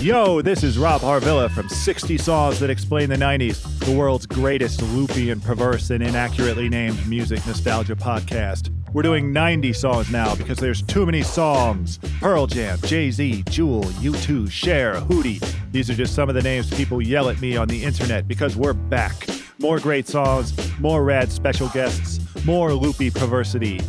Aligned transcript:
Yo, 0.00 0.40
this 0.40 0.62
is 0.62 0.78
Rob 0.78 1.00
Harvilla 1.00 1.50
from 1.50 1.68
60 1.68 2.18
Songs 2.18 2.60
That 2.60 2.70
Explain 2.70 3.08
the 3.08 3.16
90s, 3.16 3.84
the 3.84 3.92
world's 3.92 4.26
greatest 4.26 4.80
loopy 4.80 5.30
and 5.30 5.42
perverse 5.42 5.90
and 5.90 6.04
inaccurately 6.04 6.68
named 6.68 7.04
music 7.08 7.44
nostalgia 7.48 7.96
podcast. 7.96 8.70
We're 8.92 9.02
doing 9.02 9.32
90 9.32 9.72
songs 9.72 10.08
now 10.12 10.36
because 10.36 10.58
there's 10.58 10.82
too 10.82 11.04
many 11.04 11.22
songs. 11.22 11.98
Pearl 12.20 12.46
Jam, 12.46 12.78
Jay 12.82 13.10
Z, 13.10 13.42
Jewel, 13.50 13.82
U2, 13.82 14.48
Cher, 14.48 15.00
Hootie. 15.00 15.44
These 15.72 15.90
are 15.90 15.94
just 15.94 16.14
some 16.14 16.28
of 16.28 16.36
the 16.36 16.42
names 16.42 16.72
people 16.72 17.02
yell 17.02 17.28
at 17.28 17.40
me 17.40 17.56
on 17.56 17.66
the 17.66 17.82
internet 17.82 18.28
because 18.28 18.54
we're 18.54 18.74
back. 18.74 19.26
More 19.58 19.80
great 19.80 20.06
songs, 20.06 20.54
more 20.78 21.02
rad 21.02 21.32
special 21.32 21.70
guests, 21.70 22.20
more 22.44 22.72
loopy 22.72 23.10
perversity. 23.10 23.80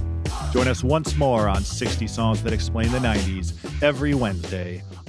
Join 0.54 0.68
us 0.68 0.84
once 0.84 1.16
more 1.18 1.48
on 1.48 1.64
60 1.64 2.07
Songs 2.07 2.41
That 2.41 2.52
Explain 2.52 2.91
the 2.91 2.98
90s 2.98 3.54
every 3.84 4.16
Wednesday 4.16 4.82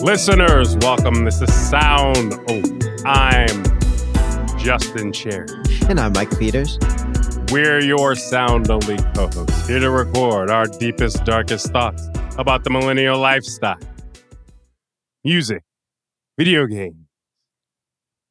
Listeners, 0.00 0.76
welcome. 0.76 1.24
This 1.24 1.42
is 1.42 1.52
Sound. 1.52 2.34
Oh, 2.48 2.62
I'm 3.04 3.64
Justin 4.56 5.12
Charity. 5.12 5.54
And 5.88 5.98
I'm 5.98 6.12
Micah 6.12 6.36
Peters. 6.36 6.78
We're 7.50 7.80
your 7.80 8.14
sound 8.14 8.70
only 8.70 8.96
co 9.14 9.26
hosts, 9.26 9.66
here 9.66 9.80
to 9.80 9.90
record 9.90 10.50
our 10.50 10.66
deepest, 10.66 11.24
darkest 11.24 11.72
thoughts 11.72 12.08
about 12.38 12.62
the 12.62 12.70
millennial 12.70 13.18
lifestyle, 13.18 13.78
music, 15.24 15.64
video 16.38 16.66
games, 16.66 17.08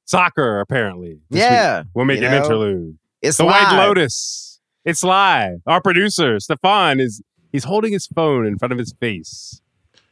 soccer, 0.06 0.62
apparently. 0.62 1.20
Yeah, 1.30 1.80
week. 1.80 1.88
We'll 1.94 2.06
make 2.06 2.22
you 2.22 2.28
an 2.28 2.32
know, 2.32 2.44
interlude. 2.44 2.98
It's 3.22 3.38
The 3.38 3.44
live. 3.44 3.74
White 3.74 3.88
Lotus. 3.88 4.62
It's 4.86 5.04
live. 5.04 5.60
Our 5.68 5.82
producer, 5.82 6.40
Stefan, 6.40 7.02
is 7.02 7.22
he's 7.52 7.66
holding 7.66 7.92
his 7.92 8.08
phone 8.08 8.46
in 8.46 8.58
front 8.58 8.72
of 8.72 8.80
his 8.80 8.94
face. 9.02 9.62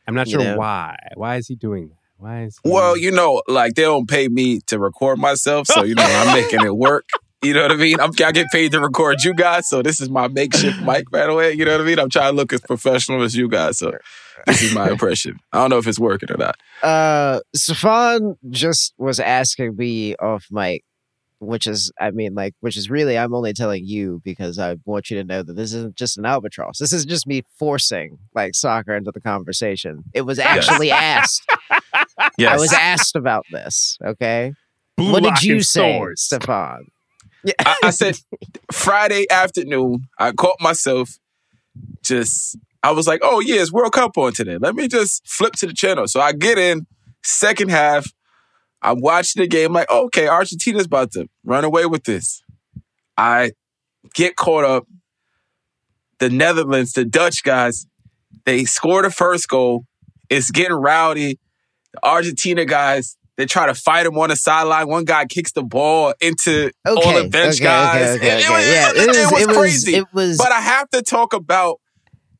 I'm 0.07 0.15
not 0.15 0.27
sure 0.27 0.43
know. 0.43 0.57
why. 0.57 0.97
Why 1.15 1.37
is 1.37 1.47
he 1.47 1.55
doing 1.55 1.89
that? 1.89 1.97
Why 2.17 2.43
is 2.43 2.59
he 2.63 2.69
Well, 2.69 2.97
you 2.97 3.11
know, 3.11 3.41
like 3.47 3.75
they 3.75 3.83
don't 3.83 4.07
pay 4.07 4.27
me 4.27 4.59
to 4.67 4.79
record 4.79 5.19
myself, 5.19 5.67
so 5.67 5.83
you 5.83 5.95
know 5.95 6.03
I'm 6.03 6.33
making 6.33 6.63
it 6.63 6.75
work. 6.75 7.09
You 7.43 7.53
know 7.53 7.61
what 7.61 7.73
I 7.73 7.75
mean? 7.75 7.99
I'm, 7.99 8.09
I 8.25 8.31
get 8.31 8.47
paid 8.51 8.71
to 8.71 8.79
record 8.79 9.23
you 9.23 9.31
guys, 9.35 9.67
so 9.67 9.83
this 9.83 10.01
is 10.01 10.09
my 10.09 10.27
makeshift 10.27 10.81
mic, 10.81 11.11
by 11.11 11.27
the 11.27 11.33
way. 11.35 11.53
You 11.53 11.63
know 11.63 11.73
what 11.73 11.81
I 11.81 11.83
mean? 11.83 11.99
I'm 11.99 12.09
trying 12.09 12.31
to 12.31 12.35
look 12.35 12.51
as 12.51 12.61
professional 12.61 13.21
as 13.21 13.35
you 13.35 13.47
guys, 13.47 13.77
so 13.77 13.91
this 14.47 14.63
is 14.63 14.73
my 14.73 14.89
impression. 14.89 15.37
I 15.53 15.59
don't 15.59 15.69
know 15.69 15.77
if 15.77 15.85
it's 15.85 15.99
working 15.99 16.31
or 16.31 16.37
not. 16.37 16.57
Uh, 16.81 17.41
Stefan 17.55 18.37
just 18.49 18.95
was 18.97 19.19
asking 19.19 19.75
me 19.75 20.15
off 20.15 20.47
mic, 20.49 20.83
which 21.39 21.67
is, 21.67 21.91
I 21.99 22.11
mean, 22.11 22.33
like, 22.33 22.53
which 22.61 22.77
is 22.77 22.89
really, 22.89 23.17
I'm 23.17 23.33
only 23.33 23.53
telling 23.53 23.85
you 23.85 24.21
because 24.23 24.57
I 24.57 24.77
want 24.85 25.09
you 25.09 25.17
to 25.17 25.23
know 25.23 25.43
that 25.43 25.53
this 25.53 25.73
isn't 25.73 25.95
just 25.95 26.17
an 26.17 26.25
albatross. 26.25 26.77
This 26.77 26.93
is 26.93 27.05
just 27.05 27.27
me 27.27 27.43
forcing 27.57 28.17
like 28.33 28.55
soccer 28.55 28.95
into 28.95 29.11
the 29.11 29.21
conversation. 29.21 30.03
It 30.13 30.21
was 30.21 30.39
actually 30.39 30.91
asked. 30.91 31.43
Yes. 32.37 32.53
I 32.53 32.57
was 32.57 32.73
asked 32.73 33.15
about 33.15 33.45
this. 33.51 33.97
Okay. 34.03 34.53
Blue 34.97 35.11
what 35.11 35.23
did 35.23 35.43
you 35.43 35.61
say, 35.61 35.97
Swords. 35.97 36.21
Stefan? 36.21 36.87
I, 37.59 37.75
I 37.83 37.89
said 37.91 38.17
Friday 38.71 39.25
afternoon, 39.29 40.07
I 40.17 40.31
caught 40.31 40.59
myself 40.61 41.19
just, 42.01 42.57
I 42.81 42.91
was 42.91 43.07
like, 43.07 43.19
oh, 43.23 43.39
yeah, 43.39 43.61
it's 43.61 43.71
World 43.71 43.93
Cup 43.93 44.17
on 44.17 44.33
today. 44.33 44.57
Let 44.57 44.75
me 44.75 44.87
just 44.87 45.27
flip 45.27 45.53
to 45.53 45.67
the 45.67 45.73
channel. 45.73 46.07
So 46.07 46.21
I 46.21 46.31
get 46.31 46.57
in, 46.57 46.87
second 47.23 47.71
half, 47.71 48.07
I'm 48.85 49.01
watching 49.01 49.41
the 49.41 49.47
game, 49.47 49.73
like, 49.73 49.89
okay, 49.89 50.27
Argentina's 50.27 50.85
about 50.85 51.11
to 51.13 51.27
run 51.43 51.63
away 51.63 51.85
with 51.87 52.03
this. 52.03 52.43
I 53.17 53.51
get 54.13 54.35
caught 54.35 54.63
up. 54.63 54.85
The 56.19 56.29
Netherlands, 56.29 56.93
the 56.93 57.03
Dutch 57.03 57.43
guys, 57.43 57.87
they 58.45 58.63
score 58.63 59.01
the 59.01 59.09
first 59.09 59.49
goal. 59.49 59.85
It's 60.29 60.51
getting 60.51 60.73
rowdy. 60.77 61.39
The 61.93 62.05
Argentina 62.05 62.63
guys, 62.63 63.17
they 63.37 63.45
try 63.45 63.65
to 63.65 63.73
fight 63.73 64.05
him 64.05 64.17
on 64.17 64.29
the 64.29 64.35
sideline. 64.35 64.87
One 64.87 65.03
guy 65.03 65.25
kicks 65.25 65.51
the 65.51 65.63
ball 65.63 66.13
into 66.21 66.71
all 66.85 67.13
the 67.21 67.27
bench 67.27 67.55
okay, 67.55 67.63
guys. 67.63 68.15
Okay, 68.17 68.27
okay, 68.27 68.27
It- 68.37 68.39
it 68.39 68.45
okay. 68.45 68.53
was- 68.53 68.67
yeah, 68.67 68.91
it, 69.03 69.07
was, 69.07 69.41
it 69.41 69.47
was, 69.47 69.57
crazy. 69.57 69.95
It 69.95 70.05
was. 70.13 70.37
But 70.37 70.51
I 70.51 70.61
have 70.61 70.89
to 70.91 71.01
talk 71.01 71.33
about 71.33 71.81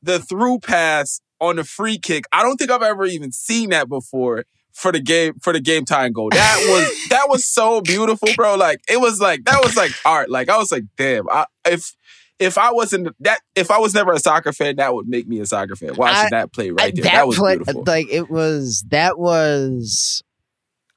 the 0.01 0.19
through 0.19 0.59
pass 0.59 1.19
on 1.41 1.57
the 1.57 1.63
free 1.63 1.97
kick. 1.97 2.25
I 2.31 2.44
don't 2.44 2.55
think 2.57 2.72
I've 2.72 2.81
ever 2.84 3.05
even 3.05 3.31
seen 3.31 3.72
that 3.72 3.89
before 3.89 4.45
for 4.75 4.91
the 4.91 5.00
game 5.00 5.34
for 5.41 5.53
the 5.53 5.59
game 5.62 5.86
time 5.86 6.12
goal. 6.12 6.30
That 6.30 6.66
was 6.68 7.08
that 7.09 7.30
was 7.30 7.46
so 7.46 7.81
beautiful, 7.81 8.28
bro. 8.36 8.56
Like 8.56 8.81
it 8.90 9.00
was 9.00 9.19
like 9.19 9.46
that 9.46 9.63
was 9.63 9.75
like 9.75 9.91
art. 10.06 10.30
Like 10.30 10.50
I 10.50 10.58
was 10.58 10.72
like, 10.72 10.84
damn. 10.97 11.28
I, 11.30 11.46
if 11.66 11.96
if 12.38 12.58
I 12.58 12.72
wasn't 12.74 13.16
that 13.22 13.40
if 13.56 13.72
I 13.72 13.80
was 13.80 13.94
never 13.94 14.12
a 14.12 14.19
soccer 14.19 14.52
fan, 14.52 14.75
that 14.75 14.94
would 14.94 15.08
make 15.08 15.28
me 15.28 15.40
a 15.40 15.46
soccer 15.46 15.75
fan. 15.75 15.96
Watching 15.96 16.28
I- 16.28 16.30
that 16.31 16.52
play 16.53 16.69
right 16.72 16.94
there, 16.94 17.03
that, 17.06 17.14
that, 17.14 17.28
was 17.28 17.38
play, 17.38 17.56
beautiful. 17.56 17.84
like 17.88 18.08
it 18.09 18.30
was 18.30 18.84
that 18.90 19.18
was 19.18 20.22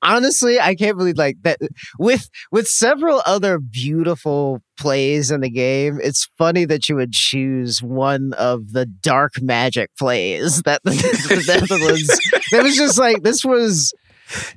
honestly 0.02 0.60
i 0.60 0.74
can't 0.74 0.96
believe 0.96 1.16
like 1.16 1.36
that 1.42 1.58
with 1.98 2.28
with 2.50 2.66
several 2.66 3.22
other 3.26 3.58
beautiful 3.58 4.62
plays 4.78 5.30
in 5.30 5.40
the 5.40 5.50
game 5.50 5.98
it's 6.02 6.28
funny 6.38 6.64
that 6.64 6.88
you 6.88 6.94
would 6.94 7.12
choose 7.12 7.82
one 7.82 8.32
of 8.34 8.72
the 8.72 8.86
dark 8.86 9.32
magic 9.40 9.90
plays 9.98 10.62
that 10.64 10.82
the, 10.84 10.90
the 10.90 11.44
netherlands 11.46 12.20
it 12.52 12.62
was 12.62 12.76
just 12.76 12.98
like 12.98 13.22
this 13.22 13.44
was 13.44 13.92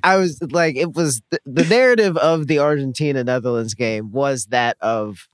i 0.04 0.16
was 0.16 0.38
like 0.50 0.76
it 0.76 0.94
was 0.94 1.22
the, 1.30 1.38
the 1.44 1.64
narrative 1.64 2.16
of 2.18 2.46
the 2.46 2.58
argentina 2.58 3.24
netherlands 3.24 3.74
game 3.74 4.10
was 4.12 4.46
that 4.46 4.76
of 4.80 5.28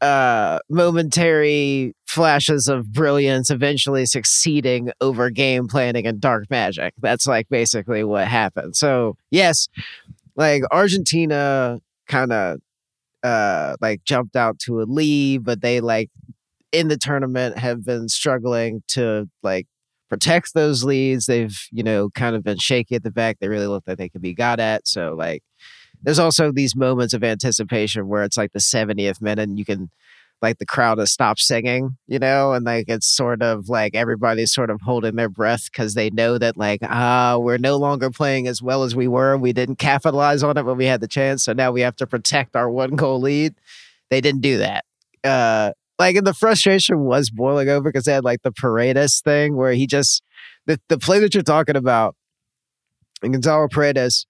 uh 0.00 0.58
momentary 0.68 1.94
flashes 2.06 2.68
of 2.68 2.92
brilliance 2.92 3.50
eventually 3.50 4.06
succeeding 4.06 4.90
over 5.00 5.30
game 5.30 5.68
planning 5.68 6.06
and 6.06 6.20
dark 6.20 6.48
magic. 6.50 6.94
That's 6.98 7.26
like 7.26 7.48
basically 7.48 8.04
what 8.04 8.26
happened. 8.26 8.76
So 8.76 9.16
yes 9.30 9.68
like 10.36 10.62
argentina 10.70 11.80
kind 12.08 12.32
of 12.32 12.58
uh 13.22 13.76
like 13.80 14.02
jumped 14.04 14.36
out 14.36 14.58
to 14.60 14.80
a 14.80 14.84
lead 14.84 15.44
but 15.44 15.60
they 15.60 15.80
like 15.80 16.08
in 16.72 16.88
the 16.88 16.96
tournament 16.96 17.58
have 17.58 17.84
been 17.84 18.08
struggling 18.08 18.82
to 18.88 19.28
like 19.42 19.66
protect 20.08 20.54
those 20.54 20.84
leads. 20.84 21.26
They've 21.26 21.56
you 21.70 21.82
know 21.82 22.10
kind 22.10 22.36
of 22.36 22.42
been 22.42 22.58
shaky 22.58 22.96
at 22.96 23.02
the 23.02 23.10
back. 23.10 23.38
They 23.40 23.48
really 23.48 23.66
look 23.66 23.84
like 23.86 23.98
they 23.98 24.08
could 24.08 24.22
be 24.22 24.34
got 24.34 24.60
at. 24.60 24.86
So 24.86 25.14
like 25.16 25.42
there's 26.02 26.18
also 26.18 26.52
these 26.52 26.74
moments 26.76 27.14
of 27.14 27.24
anticipation 27.24 28.08
where 28.08 28.22
it's 28.22 28.36
like 28.36 28.52
the 28.52 28.60
70th 28.60 29.20
minute 29.20 29.48
and 29.48 29.58
you 29.58 29.64
can 29.64 29.90
like 30.42 30.58
the 30.58 30.66
crowd 30.66 30.98
has 30.98 31.12
stopped 31.12 31.40
singing, 31.40 31.96
you 32.06 32.18
know, 32.18 32.52
and 32.52 32.64
like 32.64 32.86
it's 32.88 33.06
sort 33.06 33.42
of 33.42 33.68
like 33.68 33.94
everybody's 33.94 34.52
sort 34.52 34.70
of 34.70 34.80
holding 34.80 35.16
their 35.16 35.28
breath 35.28 35.64
because 35.70 35.94
they 35.94 36.10
know 36.10 36.38
that 36.38 36.56
like 36.56 36.80
ah 36.82 37.36
we're 37.38 37.58
no 37.58 37.76
longer 37.76 38.10
playing 38.10 38.46
as 38.46 38.62
well 38.62 38.82
as 38.82 38.96
we 38.96 39.06
were. 39.06 39.36
We 39.36 39.52
didn't 39.52 39.76
capitalize 39.76 40.42
on 40.42 40.56
it 40.56 40.64
when 40.64 40.76
we 40.78 40.86
had 40.86 41.00
the 41.00 41.08
chance, 41.08 41.44
so 41.44 41.52
now 41.52 41.72
we 41.72 41.82
have 41.82 41.96
to 41.96 42.06
protect 42.06 42.56
our 42.56 42.70
one 42.70 42.96
goal 42.96 43.20
lead. 43.20 43.54
They 44.08 44.20
didn't 44.20 44.40
do 44.40 44.58
that. 44.58 44.84
Uh, 45.22 45.72
like 45.98 46.16
and 46.16 46.26
the 46.26 46.34
frustration 46.34 47.00
was 47.04 47.28
boiling 47.28 47.68
over 47.68 47.90
because 47.90 48.04
they 48.04 48.12
had 48.12 48.24
like 48.24 48.42
the 48.42 48.52
Paredes 48.52 49.20
thing 49.20 49.56
where 49.56 49.72
he 49.72 49.86
just 49.86 50.22
the 50.66 50.80
the 50.88 50.98
play 50.98 51.18
that 51.20 51.34
you're 51.34 51.42
talking 51.42 51.76
about, 51.76 52.16
and 53.22 53.32
Gonzalo 53.32 53.68
Paredes 53.68 54.26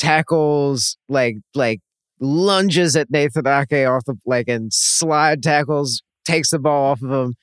tackles 0.00 0.96
like 1.10 1.36
like 1.54 1.80
lunges 2.20 2.96
at 2.96 3.10
Nathan 3.10 3.46
Ake 3.46 3.86
off 3.86 4.04
the 4.06 4.16
like 4.26 4.48
and 4.48 4.72
slide 4.72 5.42
tackles, 5.42 6.02
takes 6.24 6.50
the 6.50 6.58
ball 6.58 6.92
off 6.92 7.02
of 7.02 7.10
him, 7.10 7.34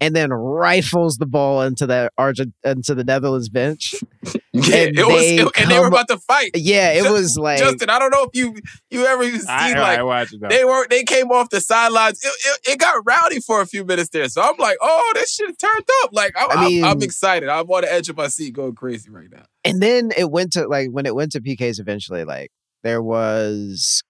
and 0.00 0.16
then 0.16 0.32
rifles 0.32 1.18
the 1.18 1.26
ball 1.26 1.62
into 1.62 1.86
the 1.86 2.10
Argent 2.16 2.54
into 2.64 2.94
the 2.94 3.04
Netherlands 3.04 3.50
bench. 3.50 3.94
Yeah, 4.62 4.76
And 4.76 4.98
it 4.98 5.06
was, 5.06 5.22
it- 5.22 5.60
and 5.60 5.70
they 5.70 5.78
were 5.78 5.86
about 5.86 6.08
to 6.08 6.18
fight. 6.18 6.50
Yeah, 6.54 6.92
it 6.92 7.02
Just- 7.02 7.12
was 7.12 7.36
like 7.38 7.58
Justin, 7.58 7.90
I 7.90 7.98
don't 7.98 8.10
know 8.10 8.24
if 8.24 8.30
you 8.34 8.54
you 8.90 9.04
ever 9.06 9.24
seen 9.28 9.40
I, 9.48 9.72
like 9.78 9.98
I 9.98 10.02
watch 10.02 10.32
it 10.32 10.40
though. 10.40 10.48
they 10.48 10.64
were 10.64 10.86
they 10.88 11.04
came 11.04 11.30
off 11.30 11.50
the 11.50 11.60
sidelines. 11.60 12.20
It, 12.24 12.28
it, 12.46 12.72
it 12.72 12.78
got 12.78 12.96
rowdy 13.04 13.40
for 13.40 13.60
a 13.60 13.66
few 13.66 13.84
minutes 13.84 14.10
there. 14.10 14.28
So 14.28 14.40
I'm 14.42 14.56
like, 14.58 14.76
oh, 14.80 15.12
this 15.14 15.34
shit 15.34 15.58
turned 15.58 15.84
up. 16.04 16.10
Like 16.12 16.32
I'm, 16.36 16.50
I 16.50 16.54
I 16.64 16.68
mean- 16.68 16.84
am 16.84 17.02
excited. 17.02 17.48
I'm 17.48 17.66
on 17.70 17.82
the 17.82 17.92
edge 17.92 18.08
of 18.08 18.16
my 18.16 18.28
seat, 18.28 18.54
going 18.54 18.74
crazy 18.74 19.10
right 19.10 19.28
now. 19.30 19.44
and 19.64 19.80
then 19.82 20.10
it 20.16 20.30
went 20.30 20.52
to 20.54 20.66
like 20.68 20.88
when 20.90 21.06
it 21.06 21.14
went 21.14 21.32
to 21.32 21.40
PKs 21.40 21.78
eventually, 21.80 22.24
like 22.24 22.50
there 22.82 23.02
was 23.02 24.02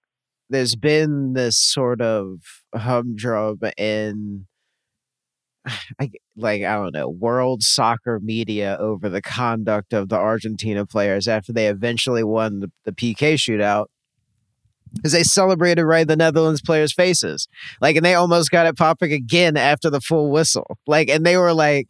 there's 0.51 0.77
been 0.77 1.33
this 1.33 1.59
sort 1.59 2.01
of 2.01 2.41
humdrum 2.75 3.59
in 3.77 4.47
I, 6.01 6.11
like 6.37 6.63
I 6.63 6.75
don't 6.75 6.95
know 6.95 7.09
world 7.09 7.63
soccer 7.63 8.21
media 8.21 8.77
over 8.79 9.09
the 9.09 9.23
conduct 9.23 9.93
of 9.93 10.09
the 10.09 10.17
Argentina 10.17 10.87
players 10.87 11.29
after 11.29 11.53
they 11.53 11.69
eventually 11.69 12.25
won 12.25 12.61
the, 12.61 12.71
the 12.85 12.93
PK 12.93 13.35
shootout 13.35 13.87
because 14.95 15.13
they 15.13 15.23
celebrated 15.23 15.85
right 15.85 16.07
the 16.07 16.17
Netherlands 16.17 16.63
players' 16.63 16.93
faces, 16.93 17.49
like, 17.81 17.97
and 17.97 18.05
they 18.05 18.15
almost 18.15 18.51
got 18.51 18.67
it 18.67 18.77
popping 18.77 19.13
again 19.13 19.57
after 19.57 19.91
the 19.91 20.01
full 20.01 20.31
whistle, 20.31 20.79
like, 20.87 21.09
and 21.11 21.27
they 21.27 21.37
were 21.37 21.53
like, 21.53 21.89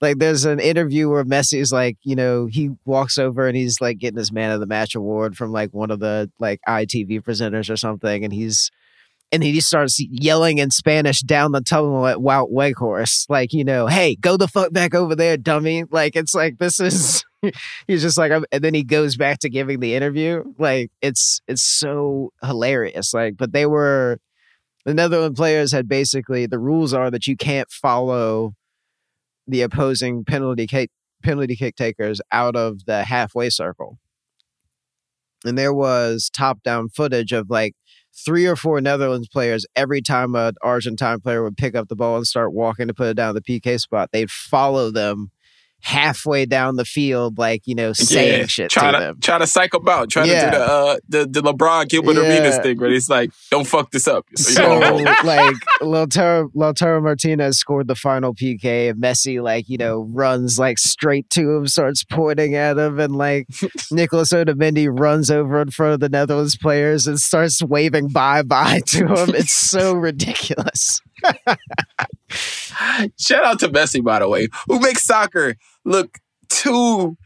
like, 0.00 0.18
there's 0.18 0.44
an 0.44 0.58
interview 0.58 1.08
where 1.08 1.24
Messi's 1.24 1.72
like, 1.72 1.96
you 2.02 2.16
know, 2.16 2.46
he 2.46 2.70
walks 2.84 3.18
over 3.18 3.46
and 3.46 3.56
he's 3.56 3.80
like 3.80 3.98
getting 3.98 4.18
his 4.18 4.32
man 4.32 4.50
of 4.50 4.58
the 4.58 4.66
match 4.66 4.96
award 4.96 5.36
from 5.36 5.52
like 5.52 5.70
one 5.72 5.92
of 5.92 6.00
the 6.00 6.28
like 6.40 6.60
ITV 6.68 7.22
presenters 7.22 7.70
or 7.70 7.76
something, 7.76 8.24
and 8.24 8.32
he's. 8.32 8.70
And 9.32 9.42
he 9.42 9.54
just 9.54 9.66
starts 9.68 9.98
yelling 9.98 10.58
in 10.58 10.70
Spanish 10.70 11.22
down 11.22 11.52
the 11.52 11.62
tunnel 11.62 12.06
at 12.06 12.18
Wout 12.18 12.52
Weghorst, 12.52 13.30
like, 13.30 13.54
you 13.54 13.64
know, 13.64 13.86
hey, 13.86 14.14
go 14.14 14.36
the 14.36 14.46
fuck 14.46 14.74
back 14.74 14.94
over 14.94 15.16
there, 15.16 15.38
dummy. 15.38 15.84
Like, 15.90 16.16
it's 16.16 16.34
like, 16.34 16.58
this 16.58 16.78
is, 16.78 17.24
he's 17.86 18.02
just 18.02 18.18
like, 18.18 18.30
I'm, 18.30 18.44
and 18.52 18.62
then 18.62 18.74
he 18.74 18.84
goes 18.84 19.16
back 19.16 19.38
to 19.38 19.48
giving 19.48 19.80
the 19.80 19.94
interview. 19.94 20.44
Like, 20.58 20.90
it's, 21.00 21.40
it's 21.48 21.62
so 21.62 22.34
hilarious. 22.44 23.14
Like, 23.14 23.38
but 23.38 23.52
they 23.52 23.64
were, 23.64 24.18
the 24.84 24.92
Netherlands 24.92 25.38
players 25.38 25.72
had 25.72 25.88
basically, 25.88 26.44
the 26.44 26.58
rules 26.58 26.92
are 26.92 27.10
that 27.10 27.26
you 27.26 27.36
can't 27.36 27.70
follow 27.70 28.52
the 29.46 29.62
opposing 29.62 30.24
penalty 30.24 30.66
kick, 30.66 30.90
penalty 31.22 31.56
kick 31.56 31.76
takers 31.76 32.20
out 32.32 32.54
of 32.54 32.84
the 32.84 33.04
halfway 33.04 33.48
circle. 33.48 33.98
And 35.44 35.58
there 35.58 35.74
was 35.74 36.30
top 36.32 36.62
down 36.62 36.88
footage 36.88 37.32
of 37.32 37.50
like 37.50 37.74
three 38.14 38.46
or 38.46 38.56
four 38.56 38.80
Netherlands 38.80 39.28
players 39.28 39.66
every 39.74 40.00
time 40.00 40.34
an 40.34 40.54
Argentine 40.62 41.20
player 41.20 41.42
would 41.42 41.56
pick 41.56 41.74
up 41.74 41.88
the 41.88 41.96
ball 41.96 42.16
and 42.16 42.26
start 42.26 42.52
walking 42.52 42.88
to 42.88 42.94
put 42.94 43.08
it 43.08 43.14
down 43.14 43.34
the 43.34 43.42
PK 43.42 43.80
spot, 43.80 44.10
they'd 44.12 44.30
follow 44.30 44.90
them 44.90 45.31
halfway 45.84 46.46
down 46.46 46.76
the 46.76 46.84
field, 46.84 47.38
like, 47.38 47.62
you 47.66 47.74
know, 47.74 47.92
saying 47.92 48.40
Yeah, 48.42 48.46
shit 48.46 48.70
try 48.70 48.92
to 48.92 48.98
to 48.98 49.04
them. 49.04 49.20
try 49.20 49.38
to 49.38 49.46
psych 49.48 49.72
them 49.72 49.88
out, 49.88 50.08
trying 50.10 50.28
Yeah. 50.28 50.44
to 50.46 50.50
do 50.52 50.56
the 50.58 50.64
uh 50.64 50.96
the, 51.08 51.26
the 51.40 51.52
LeBron 51.52 51.88
Gilbert 51.88 52.14
Yeah. 52.14 52.22
Arenas 52.22 52.58
thing 52.58 52.78
where 52.78 52.88
he's 52.90 53.08
like, 53.08 53.30
don't 53.50 53.66
fuck 53.66 53.90
this 53.90 54.06
up. 54.06 54.24
So 54.36 54.78
like 55.24 55.56
Lautaro, 55.80 56.50
Lautaro 56.54 57.02
Martinez 57.02 57.58
scored 57.58 57.88
the 57.88 57.96
final 57.96 58.32
PK 58.32 58.90
and 58.90 59.02
Messi 59.02 59.42
like 59.42 59.68
you 59.68 59.76
know 59.76 60.08
runs 60.12 60.58
like 60.58 60.78
straight 60.78 61.28
to 61.30 61.50
him 61.56 61.66
starts 61.66 62.04
pointing 62.04 62.54
at 62.54 62.78
him 62.78 63.00
and 63.00 63.16
like 63.16 63.48
Nicholas 63.90 64.32
Otamendi 64.32 64.88
runs 64.88 65.30
over 65.30 65.60
in 65.60 65.70
front 65.70 65.94
of 65.94 66.00
the 66.00 66.08
Netherlands 66.08 66.56
players 66.56 67.06
and 67.08 67.18
starts 67.20 67.60
waving 67.62 68.08
bye 68.08 68.42
bye 68.42 68.82
to 68.86 69.06
him 69.08 69.34
it's 69.34 69.52
so 69.52 69.92
ridiculous 69.94 71.00
Shout 73.18 73.44
out 73.44 73.60
to 73.60 73.68
Messi, 73.68 74.02
by 74.02 74.18
the 74.20 74.28
way, 74.28 74.48
who 74.66 74.80
makes 74.80 75.04
soccer 75.04 75.54
look 75.84 76.18
too 76.48 77.16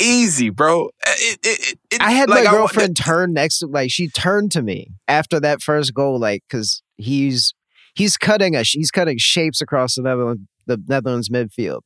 easy, 0.00 0.50
bro. 0.50 0.90
It, 1.06 1.38
it, 1.42 1.60
it, 1.72 1.78
it- 1.92 2.02
I 2.02 2.12
had 2.12 2.28
like, 2.28 2.44
my 2.44 2.50
girlfriend 2.50 2.96
turn 2.96 3.32
next 3.32 3.58
to 3.60 3.66
like 3.66 3.90
she 3.90 4.08
turned 4.08 4.52
to 4.52 4.62
me 4.62 4.88
after 5.08 5.38
that 5.40 5.62
first 5.62 5.94
goal, 5.94 6.18
like 6.18 6.42
because 6.48 6.82
he's 6.96 7.54
he's 7.94 8.16
cutting 8.16 8.56
a 8.56 8.62
he's 8.62 8.90
cutting 8.90 9.18
shapes 9.18 9.60
across 9.60 9.94
the 9.96 10.02
Netherlands 10.02 10.42
the 10.66 10.80
Netherlands 10.88 11.28
midfield, 11.28 11.80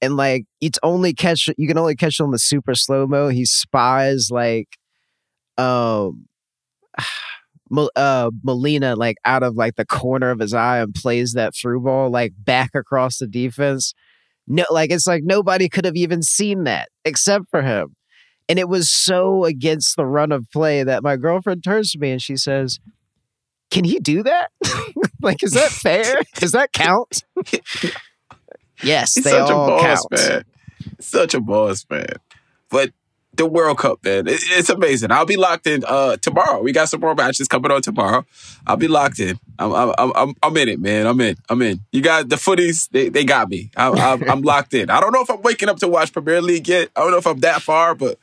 and 0.00 0.16
like 0.16 0.44
it's 0.60 0.78
only 0.82 1.12
catch 1.12 1.48
you 1.56 1.68
can 1.68 1.78
only 1.78 1.96
catch 1.96 2.20
on 2.20 2.30
the 2.30 2.38
super 2.38 2.74
slow 2.74 3.06
mo. 3.06 3.28
He 3.28 3.44
spies 3.44 4.28
like 4.30 4.68
um. 5.58 6.26
Uh, 7.96 8.30
Molina 8.44 8.96
like 8.96 9.16
out 9.24 9.42
of 9.42 9.54
like 9.56 9.76
the 9.76 9.86
corner 9.86 10.30
of 10.30 10.40
his 10.40 10.52
eye 10.52 10.80
and 10.80 10.94
plays 10.94 11.32
that 11.32 11.54
through 11.56 11.80
ball 11.80 12.10
like 12.10 12.34
back 12.36 12.68
across 12.74 13.16
the 13.16 13.26
defense. 13.26 13.94
No, 14.46 14.64
like 14.70 14.90
it's 14.90 15.06
like 15.06 15.22
nobody 15.24 15.68
could 15.68 15.84
have 15.84 15.96
even 15.96 16.22
seen 16.22 16.64
that 16.64 16.88
except 17.04 17.46
for 17.50 17.62
him. 17.62 17.94
And 18.48 18.58
it 18.58 18.68
was 18.68 18.90
so 18.90 19.44
against 19.44 19.96
the 19.96 20.04
run 20.04 20.32
of 20.32 20.50
play 20.50 20.82
that 20.82 21.02
my 21.02 21.16
girlfriend 21.16 21.62
turns 21.64 21.92
to 21.92 21.98
me 21.98 22.10
and 22.10 22.20
she 22.20 22.36
says, 22.36 22.80
Can 23.70 23.84
he 23.84 23.98
do 23.98 24.22
that? 24.24 24.50
like, 25.22 25.42
is 25.42 25.52
that 25.52 25.70
fair? 25.70 26.20
Does 26.34 26.52
that 26.52 26.72
count? 26.72 27.22
yes, 28.82 29.14
He's 29.14 29.24
they 29.24 29.30
such 29.30 29.50
a 29.50 29.54
all 29.54 29.68
boss, 29.68 30.06
count. 30.10 30.12
man. 30.12 30.44
Such 30.98 31.34
a 31.34 31.40
boss, 31.40 31.86
man. 31.88 32.14
But 32.68 32.92
the 33.36 33.46
World 33.46 33.78
Cup, 33.78 34.04
man, 34.04 34.26
it- 34.26 34.42
it's 34.50 34.68
amazing. 34.68 35.10
I'll 35.10 35.24
be 35.26 35.36
locked 35.36 35.66
in 35.66 35.84
uh 35.86 36.16
tomorrow. 36.18 36.60
We 36.62 36.72
got 36.72 36.88
some 36.88 37.00
more 37.00 37.14
matches 37.14 37.48
coming 37.48 37.70
on 37.70 37.82
tomorrow. 37.82 38.24
I'll 38.66 38.76
be 38.76 38.88
locked 38.88 39.20
in. 39.20 39.38
I'm 39.58 39.72
I'm 39.72 39.94
I'm, 39.98 40.34
I'm- 40.42 40.56
in 40.56 40.68
it, 40.68 40.80
man. 40.80 41.06
I'm 41.06 41.20
in. 41.20 41.36
I'm 41.48 41.62
in. 41.62 41.80
You 41.92 42.02
got 42.02 42.28
the 42.28 42.36
footies. 42.36 42.88
They 42.90 43.08
they 43.08 43.24
got 43.24 43.48
me. 43.48 43.70
I'm, 43.76 43.94
I'm, 43.98 44.30
I'm 44.30 44.42
locked 44.42 44.74
in. 44.74 44.90
I 44.90 45.00
don't 45.00 45.12
know 45.12 45.22
if 45.22 45.30
I'm 45.30 45.40
waking 45.42 45.68
up 45.70 45.78
to 45.78 45.88
watch 45.88 46.12
Premier 46.12 46.42
League 46.42 46.68
yet. 46.68 46.90
I 46.94 47.00
don't 47.00 47.10
know 47.12 47.18
if 47.18 47.26
I'm 47.26 47.40
that 47.40 47.62
far, 47.62 47.94
but. 47.94 48.18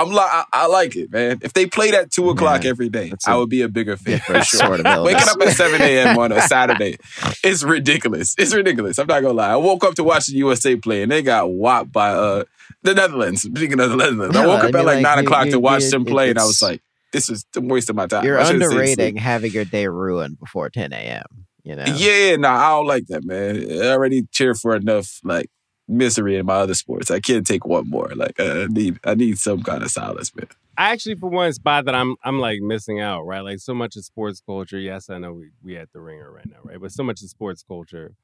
I'm 0.00 0.08
li- 0.10 0.18
I, 0.18 0.44
I 0.52 0.66
like 0.66 0.96
it, 0.96 1.12
man. 1.12 1.38
If 1.42 1.52
they 1.52 1.66
played 1.66 1.94
at 1.94 2.10
two 2.10 2.30
o'clock 2.30 2.64
every 2.64 2.88
day, 2.88 3.12
I 3.26 3.36
would 3.36 3.48
be 3.48 3.62
a 3.62 3.68
bigger 3.68 3.96
fan 3.96 4.18
for 4.20 4.42
sure. 4.42 4.60
sort 4.60 4.80
of. 4.80 5.04
Waking 5.04 5.28
up 5.28 5.40
at 5.40 5.56
7 5.56 5.80
a.m. 5.80 6.18
on 6.18 6.32
a 6.32 6.40
Saturday 6.54 6.96
it's 7.42 7.62
ridiculous. 7.62 8.34
It's 8.38 8.54
ridiculous. 8.54 8.98
I'm 8.98 9.06
not 9.06 9.20
gonna 9.22 9.34
lie. 9.34 9.50
I 9.50 9.56
woke 9.56 9.84
up 9.84 9.94
to 9.94 10.04
watch 10.04 10.26
the 10.26 10.36
USA 10.36 10.76
play 10.76 11.02
and 11.02 11.10
they 11.10 11.22
got 11.22 11.50
whopped 11.50 11.92
by 11.92 12.10
uh 12.10 12.44
the 12.82 12.94
Netherlands. 12.94 13.42
Speaking 13.42 13.78
of 13.80 13.90
the 13.90 13.96
Netherlands, 13.96 14.36
I 14.36 14.46
woke 14.46 14.64
up 14.64 14.74
at 14.74 14.84
like, 14.84 14.86
like, 14.86 15.02
nine 15.02 15.18
you- 15.18 15.24
o'clock 15.24 15.46
you- 15.46 15.52
to 15.52 15.60
watch 15.60 15.82
you- 15.84 15.90
them 15.90 16.04
play, 16.04 16.30
and 16.30 16.38
I 16.38 16.44
was 16.44 16.62
like, 16.62 16.80
"This 17.12 17.28
is 17.28 17.44
the 17.52 17.60
waste 17.60 17.90
of 17.90 17.96
my 17.96 18.06
time." 18.06 18.24
You're 18.24 18.38
underrating 18.38 19.16
having 19.16 19.52
your 19.52 19.64
day 19.64 19.86
ruined 19.86 20.38
before 20.38 20.70
10 20.70 20.92
a.m. 20.92 21.24
You 21.62 21.76
know? 21.76 21.84
Yeah, 21.84 22.36
no, 22.36 22.48
I 22.48 22.70
don't 22.70 22.86
like 22.86 23.06
that, 23.08 23.22
man. 23.24 23.66
I 23.82 23.88
already 23.88 24.22
cheer 24.30 24.54
for 24.54 24.74
enough 24.74 25.20
like 25.24 25.50
misery 25.90 26.36
in 26.36 26.46
my 26.46 26.54
other 26.56 26.74
sports. 26.74 27.10
I 27.10 27.20
can't 27.20 27.46
take 27.46 27.66
one 27.66 27.88
more. 27.90 28.10
Like 28.14 28.38
I 28.40 28.66
need, 28.70 28.98
I 29.04 29.14
need 29.14 29.38
some 29.38 29.62
kind 29.62 29.82
of 29.82 29.90
solace, 29.90 30.34
man. 30.34 30.46
I 30.78 30.92
actually, 30.92 31.16
for 31.16 31.28
one 31.28 31.52
spot 31.52 31.84
that 31.86 31.94
I'm, 31.94 32.16
I'm 32.24 32.38
like 32.38 32.60
missing 32.60 33.00
out, 33.00 33.22
right? 33.26 33.40
Like 33.40 33.58
so 33.58 33.74
much 33.74 33.96
of 33.96 34.04
sports 34.04 34.40
culture. 34.44 34.78
Yes, 34.78 35.10
I 35.10 35.18
know 35.18 35.34
we 35.34 35.50
we 35.62 35.76
at 35.76 35.92
the 35.92 36.00
ringer 36.00 36.30
right 36.32 36.46
now, 36.48 36.58
right? 36.64 36.80
But 36.80 36.92
so 36.92 37.02
much 37.02 37.22
of 37.22 37.28
sports 37.28 37.62
culture, 37.62 38.14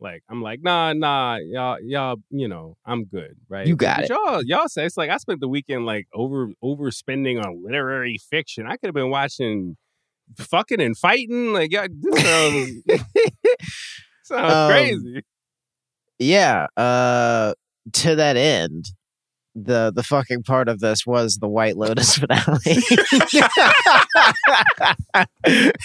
like 0.00 0.22
I'm 0.30 0.40
like, 0.40 0.62
nah, 0.62 0.92
nah, 0.94 1.36
y'all, 1.36 1.78
y'all, 1.82 2.16
you 2.30 2.48
know, 2.48 2.76
I'm 2.86 3.04
good, 3.04 3.36
right? 3.48 3.66
You 3.66 3.76
got 3.76 3.96
but 3.98 4.04
it. 4.04 4.10
Y'all, 4.10 4.42
y'all 4.42 4.68
say 4.68 4.86
it's 4.86 4.96
like 4.96 5.10
I 5.10 5.18
spent 5.18 5.40
the 5.40 5.48
weekend 5.48 5.84
like 5.84 6.06
over 6.14 6.48
overspending 6.64 7.44
on 7.44 7.62
literary 7.62 8.16
fiction. 8.18 8.66
I 8.66 8.76
could 8.76 8.86
have 8.88 8.94
been 8.94 9.10
watching 9.10 9.76
fucking 10.38 10.80
and 10.80 10.96
fighting. 10.96 11.52
Like, 11.52 11.70
y'all, 11.72 11.88
this 11.90 12.22
sounds, 12.22 12.82
sounds 14.22 14.52
Um, 14.52 14.70
crazy. 14.70 15.22
Yeah 16.18 16.66
uh 16.76 17.52
to 17.92 18.16
that 18.16 18.36
end 18.36 18.86
the 19.58 19.90
the 19.94 20.02
fucking 20.02 20.42
part 20.42 20.68
of 20.68 20.80
this 20.80 21.06
was 21.06 21.38
the 21.38 21.48
white 21.48 21.78
lotus 21.78 22.14
finale. 22.18 22.76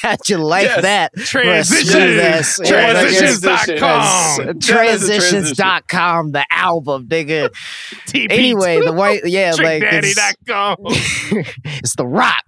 How'd 0.01 0.27
you 0.27 0.37
like 0.37 0.65
Yes. 0.65 0.81
that? 0.81 1.13
Transitions, 1.15 1.89
smooth 1.91 2.19
ass- 2.19 2.59
yeah, 2.63 2.91
transitions.com. 2.93 4.59
transitions.com 4.59 6.31
the 6.31 6.45
album 6.51 7.07
nigga. 7.07 7.49
TP2, 8.07 8.27
anyway 8.31 8.81
the 8.81 8.91
white 8.93 9.21
yeah 9.25 9.53
like 9.57 9.83
it's, 9.85 10.19
it's 11.65 11.95
the 11.95 12.05
rock. 12.05 12.43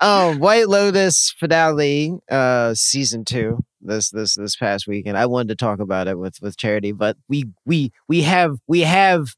Um 0.00 0.38
white 0.38 0.68
lotus 0.68 1.34
finale 1.38 2.12
uh 2.30 2.74
season 2.74 3.24
two 3.24 3.60
this 3.80 4.10
this 4.10 4.34
this 4.34 4.56
past 4.56 4.86
weekend. 4.86 5.16
I 5.18 5.26
wanted 5.26 5.48
to 5.48 5.56
talk 5.56 5.80
about 5.80 6.08
it 6.08 6.18
with 6.18 6.40
with 6.42 6.56
charity, 6.56 6.92
but 6.92 7.16
we 7.28 7.44
we 7.64 7.92
we 8.08 8.22
have 8.22 8.56
we 8.66 8.80
have 8.80 9.28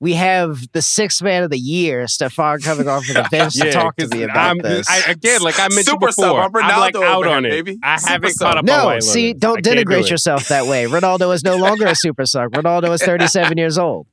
we 0.00 0.14
have 0.14 0.58
the 0.72 0.82
sixth 0.82 1.22
man 1.22 1.44
of 1.44 1.50
the 1.50 1.58
year, 1.58 2.06
Stefan, 2.08 2.60
coming 2.60 2.88
off 2.88 3.08
of 3.08 3.14
the 3.14 3.26
bench 3.30 3.54
to 3.54 3.70
talk 3.72 3.96
to 3.96 4.02
'cause 4.04 4.10
me 4.12 4.24
about 4.24 4.36
I'm, 4.50 4.58
this. 4.58 4.86
I, 4.90 5.10
again, 5.12 5.40
like 5.40 5.58
I 5.58 5.68
mentioned 5.68 5.86
Super 5.86 6.12
sub. 6.12 6.24
before, 6.26 6.40
I'm 6.62 6.70
I'm 6.72 6.80
like 6.80 6.96
out 6.96 7.26
on 7.26 7.44
here, 7.44 7.52
it. 7.52 7.64
baby. 7.64 7.78
I 7.82 7.96
Super 7.96 8.10
haven't 8.12 8.30
sub. 8.32 8.46
caught 8.48 8.58
up 8.58 8.64
no, 8.64 8.84
White 8.86 9.02
see, 9.02 9.32
don't 9.32 9.58
I 9.58 9.60
do 9.62 9.70
denigrate 9.70 10.10
yourself 10.10 10.48
that 10.48 10.66
way. 10.66 10.84
Ronaldo 10.86 11.32
is 11.34 11.42
no 11.44 11.56
longer 11.56 11.86
a 11.86 11.94
super 11.94 12.26
sub. 12.26 12.50
Ronaldo 12.52 12.92
is 12.92 13.02
37 13.02 13.56
years 13.56 13.78
old. 13.78 14.06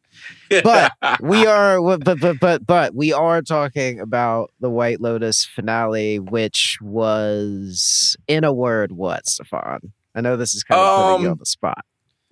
But 0.64 0.92
we 1.22 1.46
are, 1.46 1.82
but 1.98 2.20
but 2.20 2.40
but 2.40 2.66
but 2.66 2.94
we 2.96 3.14
are 3.14 3.42
talking 3.42 4.00
about 4.00 4.52
the 4.60 4.70
White 4.70 5.02
Lotus 5.02 5.46
finale, 5.46 6.20
which 6.20 6.78
was, 6.82 8.16
in 8.28 8.44
a 8.44 8.54
word, 8.54 8.92
what 8.92 9.28
Stefan? 9.28 9.92
I 10.16 10.22
know 10.22 10.36
this 10.36 10.54
is 10.54 10.64
kind 10.64 10.80
of 10.82 10.98
putting 10.98 11.22
you 11.24 11.28
Um, 11.28 11.32
on 11.34 11.38
the 11.40 11.46
spot. 11.46 11.86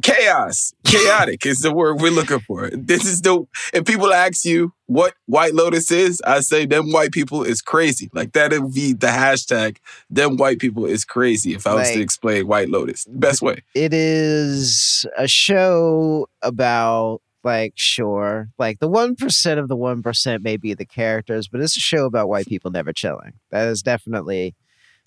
chaos, 0.04 0.74
chaotic 0.86 1.46
is 1.46 1.60
the 1.60 1.74
word 1.74 2.00
we're 2.02 2.12
looking 2.12 2.40
for. 2.40 2.70
This 2.72 3.06
is 3.06 3.22
the 3.22 3.46
if 3.74 3.86
people 3.86 4.14
ask 4.14 4.44
you 4.46 4.74
what 4.88 5.14
White 5.28 5.54
Lotus 5.54 5.92
is, 5.92 6.22
I 6.26 6.40
say 6.42 6.66
them 6.66 6.92
white 6.92 7.12
people 7.12 7.44
is 7.44 7.62
crazy. 7.62 8.10
Like 8.14 8.34
that 8.34 8.52
would 8.52 8.74
be 8.74 8.94
the 8.94 9.08
hashtag. 9.08 9.78
Them 10.10 10.38
white 10.38 10.60
people 10.60 10.86
is 10.86 11.06
crazy. 11.06 11.54
If 11.54 11.68
I 11.68 11.76
was 11.76 11.92
to 11.92 12.02
explain 12.02 12.48
White 12.48 12.70
Lotus, 12.70 13.06
best 13.10 13.42
way. 13.42 13.62
It 13.76 13.94
is 13.94 15.06
a 15.18 15.28
show 15.28 16.28
about 16.42 17.22
like 17.44 17.74
sure, 17.76 18.50
like 18.58 18.80
the 18.80 18.88
one 18.88 19.16
percent 19.16 19.60
of 19.60 19.68
the 19.68 19.76
one 19.76 20.02
percent 20.02 20.44
may 20.44 20.58
be 20.58 20.74
the 20.74 20.86
characters, 20.86 21.48
but 21.48 21.62
it's 21.62 21.78
a 21.78 21.82
show 21.82 22.06
about 22.06 22.30
white 22.30 22.46
people 22.48 22.72
never 22.72 22.94
chilling. 22.94 23.34
That 23.52 23.68
is 23.68 23.82
definitely 23.82 24.56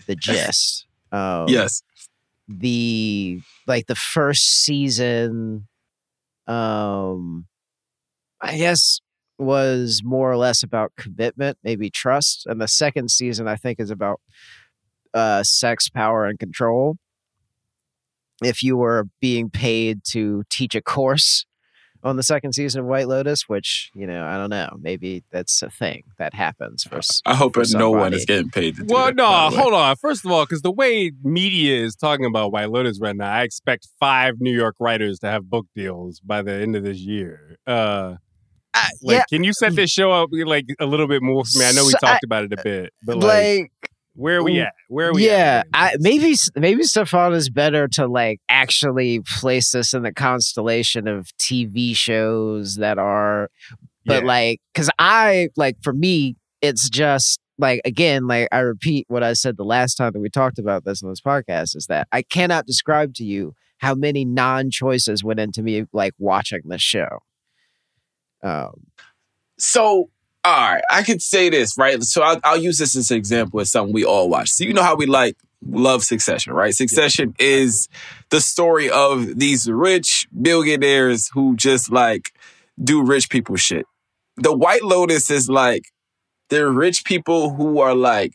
the 0.06 0.16
gist. 0.16 0.86
Um, 1.12 1.46
Yes, 1.48 1.82
the 2.48 3.40
like 3.66 3.86
the 3.86 3.94
first 3.94 4.64
season 4.64 5.68
um 6.46 7.46
i 8.40 8.56
guess 8.56 9.00
was 9.38 10.02
more 10.04 10.30
or 10.30 10.36
less 10.36 10.62
about 10.62 10.92
commitment 10.96 11.56
maybe 11.62 11.88
trust 11.88 12.46
and 12.46 12.60
the 12.60 12.68
second 12.68 13.10
season 13.10 13.46
i 13.46 13.56
think 13.56 13.78
is 13.78 13.90
about 13.90 14.20
uh 15.14 15.42
sex 15.42 15.88
power 15.88 16.26
and 16.26 16.38
control 16.38 16.96
if 18.42 18.62
you 18.62 18.76
were 18.76 19.06
being 19.20 19.48
paid 19.48 20.00
to 20.04 20.42
teach 20.50 20.74
a 20.74 20.82
course 20.82 21.46
on 22.02 22.16
the 22.16 22.22
second 22.22 22.52
season 22.52 22.80
of 22.80 22.86
white 22.86 23.06
lotus 23.08 23.48
which 23.48 23.90
you 23.94 24.06
know 24.06 24.24
i 24.24 24.36
don't 24.36 24.50
know 24.50 24.68
maybe 24.80 25.22
that's 25.30 25.62
a 25.62 25.70
thing 25.70 26.02
that 26.18 26.34
happens 26.34 26.82
for 26.84 26.96
s- 26.98 27.22
I 27.24 27.34
hope 27.34 27.54
for 27.54 27.62
no 27.72 27.90
one 27.90 28.12
is 28.12 28.24
getting 28.24 28.50
paid 28.50 28.76
to 28.76 28.82
do 28.82 28.92
Well, 28.92 29.06
that, 29.06 29.16
no, 29.16 29.24
by 29.28 29.50
the 29.50 29.56
way. 29.56 29.62
hold 29.62 29.74
on. 29.74 29.96
First 29.96 30.24
of 30.24 30.30
all, 30.32 30.44
because 30.44 30.62
the 30.62 30.72
way 30.72 31.12
media 31.22 31.84
is 31.84 31.94
talking 31.96 32.26
about 32.26 32.52
White 32.52 32.70
Lotus 32.70 32.98
right 33.00 33.14
now, 33.16 33.32
I 33.32 33.42
expect 33.42 33.88
five 34.00 34.40
New 34.40 34.52
York 34.52 34.76
writers 34.80 35.18
to 35.20 35.28
have 35.28 35.48
book 35.48 35.66
deals 35.76 36.20
by 36.20 36.42
the 36.42 36.52
end 36.52 36.74
of 36.76 36.82
this 36.84 36.98
year. 36.98 37.56
Uh, 37.66 38.16
Uh, 38.74 38.88
like, 39.02 39.16
yeah 39.18 39.24
can 39.30 39.44
you 39.44 39.52
set 39.52 39.74
this 39.76 39.90
show 39.90 40.10
up 40.12 40.30
like 40.46 40.64
a 40.80 40.86
little 40.86 41.06
bit 41.06 41.22
more 41.22 41.44
for 41.44 41.58
me? 41.58 41.66
I 41.66 41.72
know 41.72 41.84
we 41.84 41.90
So, 41.92 41.98
talked 41.98 42.24
about 42.24 42.44
it 42.44 42.52
a 42.52 42.62
bit, 42.62 42.92
but 43.04 43.18
like, 43.18 43.26
like 43.26 43.81
where 44.14 44.38
are 44.38 44.42
we 44.42 44.60
at? 44.60 44.72
Where 44.88 45.08
are 45.08 45.14
we 45.14 45.26
yeah, 45.26 45.62
at? 45.74 45.94
I, 45.94 45.96
maybe 45.98 46.34
maybe 46.56 46.82
Stefan 46.82 47.32
is 47.32 47.48
better 47.50 47.88
to 47.88 48.06
like 48.06 48.40
actually 48.48 49.20
place 49.20 49.70
this 49.72 49.94
in 49.94 50.02
the 50.02 50.12
constellation 50.12 51.08
of 51.08 51.28
TV 51.38 51.96
shows 51.96 52.76
that 52.76 52.98
are, 52.98 53.48
but 54.04 54.22
Yeah. 54.22 54.28
like, 54.28 54.60
because 54.74 54.90
I 54.98 55.48
like 55.56 55.76
for 55.82 55.92
me, 55.92 56.36
it's 56.60 56.88
just 56.90 57.40
like 57.58 57.80
again, 57.84 58.26
like 58.26 58.48
I 58.52 58.58
repeat 58.60 59.06
what 59.08 59.22
I 59.22 59.32
said 59.32 59.56
the 59.56 59.64
last 59.64 59.94
time 59.94 60.12
that 60.12 60.20
we 60.20 60.28
talked 60.28 60.58
about 60.58 60.84
this 60.84 61.02
on 61.02 61.08
this 61.08 61.20
podcast 61.20 61.76
is 61.76 61.86
that 61.88 62.08
I 62.12 62.22
cannot 62.22 62.66
describe 62.66 63.14
to 63.14 63.24
you 63.24 63.54
how 63.78 63.94
many 63.94 64.24
non-choices 64.24 65.24
went 65.24 65.40
into 65.40 65.62
me 65.62 65.84
like 65.92 66.12
watching 66.18 66.60
this 66.66 66.82
show. 66.82 67.18
Um, 68.42 68.86
So, 69.58 70.10
all 70.44 70.72
right, 70.74 70.82
I 70.90 71.02
could 71.02 71.22
say 71.22 71.50
this, 71.50 71.78
right? 71.78 72.02
So 72.02 72.22
I'll, 72.22 72.40
I'll 72.42 72.56
use 72.56 72.78
this 72.78 72.96
as 72.96 73.10
an 73.10 73.16
example 73.16 73.60
of 73.60 73.68
something 73.68 73.92
we 73.92 74.04
all 74.04 74.28
watch. 74.28 74.50
So 74.50 74.64
you 74.64 74.72
know 74.72 74.82
how 74.82 74.96
we 74.96 75.06
like 75.06 75.36
love 75.64 76.02
Succession, 76.02 76.52
right? 76.52 76.74
Succession 76.74 77.34
is 77.38 77.88
the 78.30 78.40
story 78.40 78.90
of 78.90 79.38
these 79.38 79.70
rich 79.70 80.26
billionaires 80.40 81.30
who 81.32 81.54
just 81.56 81.92
like 81.92 82.32
do 82.82 83.04
rich 83.04 83.30
people 83.30 83.56
shit. 83.56 83.86
The 84.36 84.52
White 84.52 84.82
Lotus 84.82 85.30
is 85.30 85.48
like 85.48 85.84
they're 86.50 86.70
rich 86.70 87.04
people 87.04 87.54
who 87.54 87.80
are 87.80 87.94
like 87.94 88.34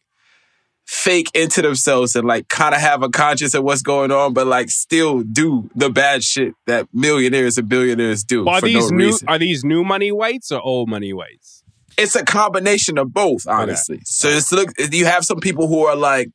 fake 0.85 1.29
into 1.33 1.61
themselves 1.61 2.15
and 2.15 2.25
like 2.25 2.47
kind 2.47 2.73
of 2.73 2.79
have 2.79 3.03
a 3.03 3.09
conscience 3.09 3.53
of 3.53 3.63
what's 3.63 3.81
going 3.81 4.11
on, 4.11 4.33
but 4.33 4.47
like 4.47 4.69
still 4.69 5.21
do 5.21 5.69
the 5.75 5.89
bad 5.89 6.23
shit 6.23 6.53
that 6.65 6.87
millionaires 6.93 7.57
and 7.57 7.67
billionaires 7.67 8.23
do 8.23 8.47
are 8.47 8.61
for 8.61 8.67
these 8.67 8.89
no 8.91 8.97
new? 8.97 9.05
reason 9.07 9.27
Are 9.27 9.37
these 9.37 9.65
new 9.65 9.83
money 9.83 10.11
whites 10.11 10.51
or 10.51 10.61
old 10.61 10.87
money 10.87 11.11
whites? 11.11 11.56
It's 11.97 12.15
a 12.15 12.23
combination 12.23 12.97
of 12.97 13.13
both, 13.13 13.47
honestly. 13.47 13.99
So 14.05 14.29
it's 14.29 14.51
look 14.51 14.69
you 14.91 15.05
have 15.05 15.25
some 15.25 15.39
people 15.39 15.67
who 15.67 15.85
are 15.85 15.95
like 15.95 16.29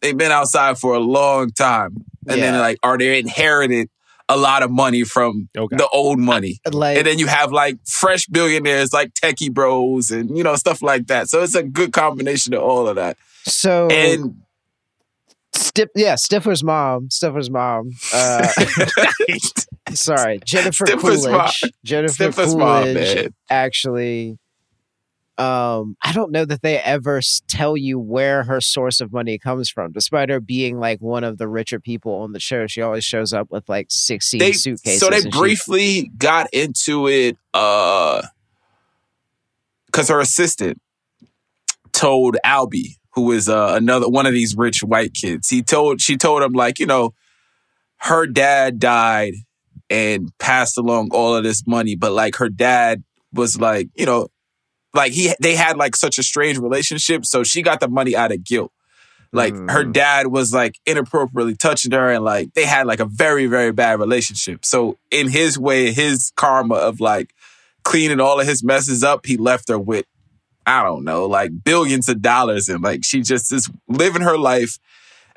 they've 0.00 0.16
been 0.16 0.32
outside 0.32 0.78
for 0.78 0.94
a 0.94 1.00
long 1.00 1.50
time, 1.50 2.04
and 2.26 2.40
then 2.42 2.58
like 2.58 2.78
are 2.82 2.98
they 2.98 3.18
inherited 3.18 3.88
a 4.30 4.36
lot 4.36 4.62
of 4.62 4.70
money 4.70 5.04
from 5.04 5.48
Okay. 5.56 5.76
the 5.76 5.88
old 5.88 6.18
money, 6.18 6.58
like 6.70 6.98
and 6.98 7.06
then 7.06 7.18
you 7.18 7.26
have 7.26 7.50
like 7.50 7.78
fresh 7.86 8.26
billionaires 8.26 8.92
like 8.92 9.12
Techie 9.14 9.52
Bros 9.52 10.10
and 10.10 10.36
you 10.36 10.44
know 10.44 10.54
stuff 10.56 10.82
like 10.82 11.06
that. 11.06 11.28
So 11.28 11.42
it's 11.42 11.54
a 11.54 11.62
good 11.62 11.92
combination 11.92 12.52
of 12.54 12.62
all 12.62 12.86
of 12.88 12.96
that. 12.96 13.16
so 13.44 13.88
And 13.90 14.42
Stiff, 15.54 15.88
yeah, 15.96 16.14
Stifler's 16.14 16.62
mom. 16.62 17.08
Stifler's 17.08 17.50
mom. 17.50 17.90
Uh, 18.12 18.46
sorry, 19.94 20.40
Jennifer 20.44 20.84
Stifler's 20.84 21.26
mom. 21.26 21.32
Coolidge. 21.32 21.72
Jennifer 21.84 22.24
Stifler's 22.28 22.54
Coolidge 22.54 23.14
man. 23.16 23.34
actually. 23.50 24.38
Um, 25.38 25.96
I 26.02 26.12
don't 26.12 26.32
know 26.32 26.44
that 26.44 26.62
they 26.62 26.78
ever 26.78 27.20
tell 27.46 27.76
you 27.76 27.98
where 27.98 28.42
her 28.42 28.60
source 28.60 29.00
of 29.00 29.12
money 29.12 29.38
comes 29.38 29.70
from. 29.70 29.92
Despite 29.92 30.30
her 30.30 30.40
being 30.40 30.80
like 30.80 31.00
one 31.00 31.22
of 31.22 31.38
the 31.38 31.46
richer 31.46 31.78
people 31.78 32.12
on 32.16 32.32
the 32.32 32.40
show, 32.40 32.66
she 32.66 32.82
always 32.82 33.04
shows 33.04 33.32
up 33.32 33.48
with 33.48 33.68
like 33.68 33.86
sixteen 33.88 34.40
they 34.40 34.52
suitcases. 34.52 34.98
so 34.98 35.10
they 35.10 35.16
and 35.18 35.32
she- 35.32 35.38
briefly 35.38 36.10
got 36.18 36.52
into 36.52 37.06
it 37.06 37.36
uh 37.54 38.20
because 39.86 40.08
her 40.08 40.20
assistant 40.20 40.80
told 41.92 42.36
albie 42.44 42.96
who 43.14 43.30
is 43.32 43.48
uh, 43.48 43.72
another 43.76 44.08
one 44.08 44.26
of 44.26 44.32
these 44.32 44.56
rich 44.56 44.80
white 44.82 45.14
kids 45.14 45.48
he 45.48 45.62
told 45.62 46.00
she 46.00 46.16
told 46.16 46.42
him 46.42 46.52
like 46.52 46.78
you 46.78 46.86
know 46.86 47.14
her 47.96 48.26
dad 48.26 48.78
died 48.78 49.32
and 49.90 50.30
passed 50.38 50.76
along 50.78 51.08
all 51.12 51.34
of 51.34 51.42
this 51.42 51.66
money 51.66 51.96
but 51.96 52.12
like 52.12 52.36
her 52.36 52.48
dad 52.48 53.02
was 53.32 53.58
like 53.58 53.88
you 53.94 54.06
know 54.06 54.28
like 54.98 55.12
he 55.12 55.32
they 55.40 55.54
had 55.56 55.76
like 55.84 55.94
such 55.96 56.18
a 56.18 56.22
strange 56.22 56.58
relationship 56.58 57.24
so 57.24 57.42
she 57.42 57.62
got 57.62 57.78
the 57.80 57.88
money 57.88 58.14
out 58.14 58.32
of 58.32 58.42
guilt 58.44 58.72
like 59.32 59.54
her 59.74 59.84
Mm. 59.84 59.92
dad 59.92 60.26
was 60.28 60.52
like 60.52 60.74
inappropriately 60.86 61.54
touching 61.54 61.92
her 61.92 62.10
and 62.10 62.24
like 62.24 62.52
they 62.54 62.64
had 62.64 62.86
like 62.86 63.00
a 63.00 63.04
very 63.24 63.46
very 63.46 63.72
bad 63.72 63.98
relationship 64.00 64.64
so 64.64 64.96
in 65.10 65.28
his 65.28 65.58
way 65.58 65.92
his 65.92 66.32
karma 66.36 66.74
of 66.74 67.00
like 67.00 67.28
cleaning 67.84 68.20
all 68.20 68.40
of 68.40 68.46
his 68.46 68.62
messes 68.64 69.04
up 69.04 69.26
he 69.26 69.36
left 69.36 69.68
her 69.68 69.78
with 69.78 70.04
i 70.66 70.82
don't 70.82 71.04
know 71.04 71.26
like 71.26 71.50
billions 71.64 72.08
of 72.08 72.20
dollars 72.22 72.68
and 72.68 72.82
like 72.82 73.04
she 73.04 73.20
just 73.22 73.52
is 73.52 73.70
living 73.88 74.22
her 74.22 74.38
life 74.38 74.78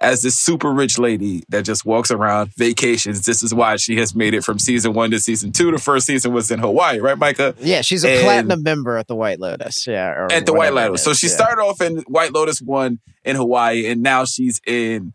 as 0.01 0.23
this 0.23 0.37
super 0.37 0.71
rich 0.71 0.97
lady 0.99 1.43
that 1.49 1.63
just 1.63 1.85
walks 1.85 2.11
around 2.11 2.51
vacations 2.55 3.23
this 3.23 3.41
is 3.43 3.53
why 3.53 3.75
she 3.77 3.95
has 3.97 4.13
made 4.15 4.33
it 4.33 4.43
from 4.43 4.59
season 4.59 4.93
one 4.93 5.11
to 5.11 5.19
season 5.19 5.51
two 5.51 5.71
the 5.71 5.77
first 5.77 6.05
season 6.07 6.33
was 6.33 6.51
in 6.51 6.59
hawaii 6.59 6.99
right 6.99 7.17
micah 7.17 7.53
Yeah, 7.59 7.81
she's 7.81 8.03
a 8.03 8.09
and- 8.15 8.23
platinum 8.23 8.63
member 8.63 8.97
at 8.97 9.07
the 9.07 9.15
White 9.15 9.39
Lotus. 9.39 9.85
Yeah, 9.87 10.27
at 10.31 10.45
the 10.45 10.53
White 10.53 10.73
Lotus. 10.73 11.03
So 11.03 11.13
she 11.13 11.27
yeah. 11.27 11.33
started 11.33 11.61
off 11.61 11.79
in 11.81 11.99
White 12.07 12.33
Lotus 12.33 12.59
one 12.59 12.99
in 13.23 13.35
Hawaii, 13.35 13.85
and 13.87 14.01
now 14.01 14.25
she's 14.25 14.59
in 14.65 15.13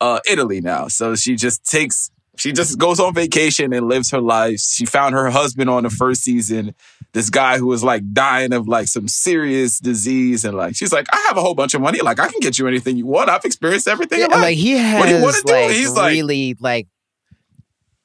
uh, 0.00 0.20
Italy 0.30 0.60
now. 0.60 0.88
So 0.88 1.14
she 1.16 1.34
just 1.36 1.64
takes, 1.64 2.10
she 2.36 2.52
just 2.52 2.78
goes 2.78 3.00
on 3.00 3.12
vacation 3.14 3.72
and 3.72 3.88
lives 3.88 4.10
her 4.12 4.20
life. 4.20 4.60
She 4.60 4.86
found 4.86 5.14
her 5.14 5.28
husband 5.30 5.68
on 5.68 5.82
the 5.82 5.90
first 5.90 6.22
season, 6.22 6.74
this 7.12 7.28
guy 7.30 7.58
who 7.58 7.66
was 7.66 7.82
like 7.82 8.02
dying 8.12 8.52
of 8.52 8.68
like 8.68 8.86
some 8.86 9.08
serious 9.08 9.78
disease, 9.80 10.44
and 10.44 10.56
like 10.56 10.76
she's 10.76 10.92
like, 10.92 11.06
I 11.12 11.24
have 11.28 11.36
a 11.36 11.40
whole 11.40 11.54
bunch 11.54 11.74
of 11.74 11.80
money, 11.80 12.00
like 12.00 12.20
I 12.20 12.28
can 12.28 12.40
get 12.40 12.58
you 12.58 12.68
anything 12.68 12.96
you 12.96 13.06
want. 13.06 13.28
I've 13.28 13.44
experienced 13.44 13.88
everything. 13.88 14.20
Yeah, 14.20 14.26
like 14.28 14.56
he 14.56 14.72
has 14.72 14.98
What 15.00 15.08
do 15.08 15.16
you 15.16 15.22
wanna 15.22 15.36
do? 15.44 15.52
like 15.52 15.70
He's 15.72 15.92
like- 15.92 16.12
really 16.12 16.56
like 16.60 16.86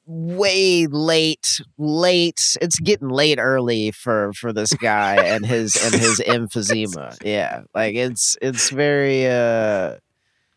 way 0.08 0.86
late 0.86 1.60
late 1.78 2.40
it's 2.62 2.78
getting 2.78 3.08
late 3.08 3.38
early 3.40 3.90
for 3.90 4.32
for 4.34 4.52
this 4.52 4.72
guy 4.74 5.16
and 5.16 5.44
his 5.44 5.74
and 5.82 5.92
his 6.00 6.20
emphysema 6.28 7.16
yeah 7.24 7.62
like 7.74 7.96
it's 7.96 8.36
it's 8.40 8.70
very 8.70 9.26
uh 9.26 9.96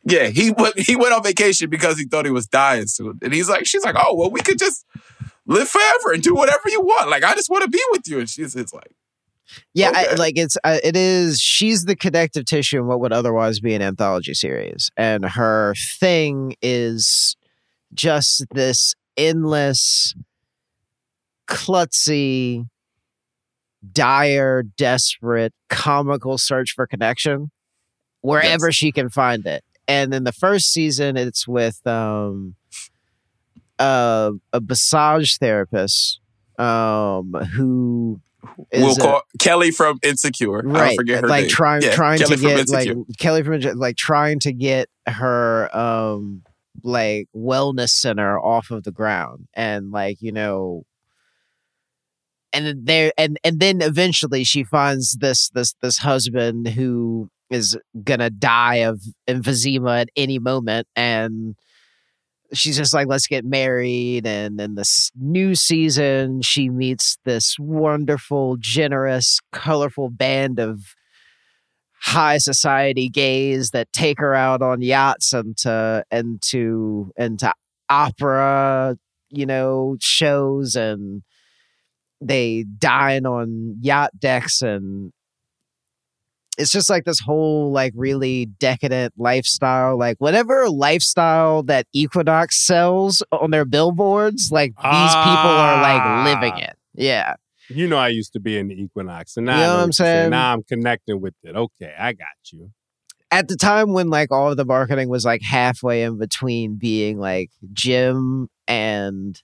Yeah, 0.06 0.27
he 0.27 0.51
went 0.51 0.77
he 0.79 0.96
went 0.96 1.13
on 1.13 1.24
vacation 1.24 1.68
because 1.70 1.98
he 1.98 2.06
thought 2.06 2.25
he 2.25 2.32
was 2.32 2.46
dying 2.48 2.86
soon. 2.88 3.18
And 3.24 3.34
he's 3.34 3.50
like, 3.50 3.65
she's 3.65 3.84
like, 3.84 3.96
oh 3.98 4.13
well, 4.15 4.29
we 4.32 4.39
could 4.41 4.58
just 4.60 4.86
live 5.50 5.68
forever 5.68 6.13
and 6.13 6.24
do 6.24 6.34
whatever 6.34 6.70
you 6.70 6.79
want. 6.79 7.10
Like, 7.10 7.24
I 7.24 7.34
just 7.34 7.50
want 7.50 7.63
to 7.63 7.70
be 7.70 7.82
with 7.91 8.08
you. 8.08 8.20
And 8.20 8.29
she's 8.29 8.56
it's 8.56 8.72
like, 8.72 8.96
Yeah, 9.74 9.91
I, 9.94 10.13
like 10.13 10.38
it's 10.38 10.56
uh, 10.63 10.77
it 10.84 10.96
is. 10.96 11.39
She's 11.39 11.84
the 11.84 11.96
connective 11.96 12.46
tissue 12.46 12.77
in 12.79 12.88
what 12.88 13.01
would 13.01 13.12
otherwise 13.12 13.60
be 13.60 13.74
an 13.74 13.82
anthology 13.82 14.34
series, 14.34 14.89
and 14.96 15.25
her 15.25 15.74
thing 16.00 16.56
is 16.62 17.36
just 17.94 18.46
this 18.51 18.94
endless, 19.18 20.13
klutzy, 21.48 22.68
dire, 23.91 24.63
desperate, 24.77 25.53
comical 25.68 26.38
search 26.38 26.72
for 26.75 26.86
connection 26.86 27.51
wherever 28.22 28.72
she 28.72 28.91
can 28.91 29.10
find 29.10 29.46
it. 29.46 29.63
And 29.88 30.13
in 30.13 30.24
the 30.24 30.32
first 30.32 30.72
season, 30.72 31.18
it's 31.18 31.48
with 31.48 31.86
um, 31.88 32.56
uh, 33.80 34.32
a 34.54 34.62
massage 34.62 35.38
therapist 35.38 36.20
um, 36.58 37.32
who 37.56 38.22
is 38.72 38.84
we'll 38.84 38.94
a- 38.94 39.00
call 39.00 39.22
Kelly 39.40 39.72
from 39.72 40.00
Insecure. 40.04 40.60
I 40.60 40.72
right 40.72 40.96
forget 40.96 41.22
her 41.24 41.28
like 41.28 41.44
name. 41.44 41.50
trying 41.50 41.82
Yeah, 41.82 41.96
trying 41.96 42.20
Kelly 42.20 42.36
to 42.38 42.42
get 42.42 42.70
like 42.70 42.90
kelly 43.18 43.44
from 43.44 43.60
like 43.78 43.96
trying 43.96 44.40
to 44.40 44.54
get 44.54 44.90
her 45.08 45.76
um 45.76 46.44
like 46.84 47.28
wellness 47.36 47.90
center 47.90 48.40
off 48.40 48.72
of 48.72 48.84
the 48.84 48.92
ground 48.92 49.48
and 49.54 49.92
like 49.92 50.18
you 50.22 50.32
know 50.32 50.84
and 52.54 52.66
then 52.66 52.82
there 52.84 53.12
and 53.18 53.38
and 53.44 53.60
then 53.60 53.82
eventually 53.82 54.44
she 54.44 54.64
finds 54.64 55.18
this 55.18 55.50
this 55.50 55.76
this 55.82 55.98
husband 55.98 56.68
who 56.70 57.30
is 57.50 57.78
gonna 58.04 58.30
die 58.30 58.76
of 58.78 59.02
emphysema 59.28 60.02
at 60.02 60.10
any 60.16 60.40
moment 60.40 60.88
and 60.96 61.56
she's 62.53 62.77
just 62.77 62.94
like 62.94 63.08
let's 63.08 63.27
get 63.27 63.46
married 63.46 64.25
and 64.25 64.60
then 64.60 64.75
this 64.75 65.12
new 65.20 65.56
season 65.56 66.41
she 66.41 66.70
meets 66.70 67.18
this 67.25 67.56
wonderful 67.60 68.58
generous 68.60 69.39
colorful 69.51 70.10
band 70.10 70.60
of 70.60 70.96
high 72.01 72.38
society 72.38 73.10
gays 73.10 73.72
that 73.72 73.91
take 73.91 74.20
her 74.20 74.34
out 74.34 74.62
on 74.62 74.82
yachts 74.82 75.34
and 75.34 75.58
to 75.58 76.03
and 76.10 76.41
to 76.41 77.12
and 77.18 77.39
to 77.39 77.53
opera 77.89 78.98
you 79.29 79.46
know 79.46 79.96
shows 80.00 80.75
and 80.75 81.22
they 82.22 82.65
dine 82.77 83.25
on 83.25 83.75
yacht 83.82 84.12
decks 84.18 84.62
and 84.62 85.12
it's 86.60 86.72
just 86.72 86.89
like 86.89 87.06
this 87.06 87.20
whole 87.20 87.72
like 87.72 87.94
really 87.96 88.46
decadent 88.46 89.13
lifestyle 89.18 89.98
like 89.98 90.18
whatever 90.20 90.70
lifestyle 90.70 91.63
that 91.63 91.88
equinox 91.94 92.66
sells 92.68 93.24
on 93.32 93.50
their 93.51 93.66
billboards 93.66 94.51
like 94.51 94.72
these 94.75 95.16
people 95.16 95.50
are 95.66 95.82
like 95.82 96.25
living 96.25 96.54
Ah. 96.56 96.68
it 96.70 96.75
yeah 96.96 97.34
You 97.70 97.88
know, 97.88 97.98
I 97.98 98.08
used 98.10 98.34
to 98.34 98.39
be 98.39 98.58
in 98.58 98.68
the 98.70 98.75
Equinox, 98.82 99.38
and 99.38 99.46
now 99.46 99.56
You 99.56 99.62
know 99.68 99.75
what 99.78 99.84
I'm 99.84 99.92
saying. 99.94 100.16
saying? 100.16 100.30
Now 100.32 100.54
I'm 100.54 100.63
connecting 100.63 101.22
with 101.22 101.36
it. 101.44 101.56
Okay, 101.56 101.94
I 101.98 102.13
got 102.13 102.28
you. 102.51 102.72
at 103.32 103.48
the 103.48 103.56
time 103.56 103.94
when 103.94 104.10
like 104.10 104.32
all 104.32 104.50
of 104.51 104.58
the 104.58 104.66
marketing 104.66 105.08
was 105.08 105.24
like 105.24 105.42
halfway 105.44 106.01
in 106.01 106.18
between 106.18 106.78
being 106.78 107.20
like 107.20 107.51
gym 107.72 108.50
and 108.68 109.39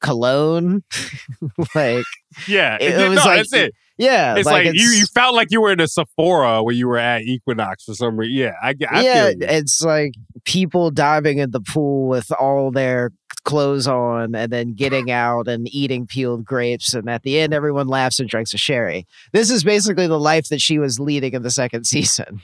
cologne 0.00 0.82
like 1.74 2.04
Yeah, 2.48 2.76
It- 2.80 2.98
it, 3.00 3.08
was 3.08 3.18
no, 3.18 3.24
like- 3.24 3.36
that's 3.38 3.52
it. 3.52 3.74
yeah 3.98 4.34
It's 4.36 4.46
like, 4.46 4.64
you, 4.64 4.70
it's- 4.70 4.98
you 4.98 5.06
felt 5.06 5.34
like 5.34 5.48
you 5.50 5.60
were 5.60 5.72
in 5.72 5.80
a 5.80 5.88
Sephora 5.88 6.62
when 6.62 6.76
you 6.76 6.88
were 6.88 6.98
at 6.98 7.22
Equinox 7.22 7.84
for 7.84 7.94
some 7.94 8.16
reason. 8.16 8.34
Yeah, 8.36 8.52
I, 8.62 8.72
get- 8.72 8.92
I 8.92 9.02
yeah 9.02 9.28
you. 9.28 9.36
it's 9.40 9.82
like 9.82 10.14
people 10.44 10.90
diving 10.90 11.38
in 11.38 11.50
the 11.50 11.60
pool 11.60 12.08
with 12.08 12.30
all 12.32 12.70
their 12.70 13.12
clothes 13.44 13.86
on 13.86 14.34
and 14.34 14.52
then 14.52 14.74
getting 14.74 15.10
out 15.10 15.48
and 15.48 15.66
eating 15.74 16.06
peeled 16.06 16.44
grapes 16.44 16.92
and 16.92 17.08
at 17.08 17.22
the 17.22 17.38
end 17.38 17.54
everyone 17.54 17.88
laughs 17.88 18.20
and 18.20 18.28
drinks 18.28 18.52
a 18.52 18.58
sherry 18.58 19.06
this 19.32 19.50
is 19.50 19.64
basically 19.64 20.06
the 20.06 20.20
life 20.20 20.48
that 20.50 20.60
she 20.60 20.78
was 20.78 21.00
leading 21.00 21.32
in 21.32 21.42
the 21.42 21.50
second 21.50 21.84
season 21.86 22.42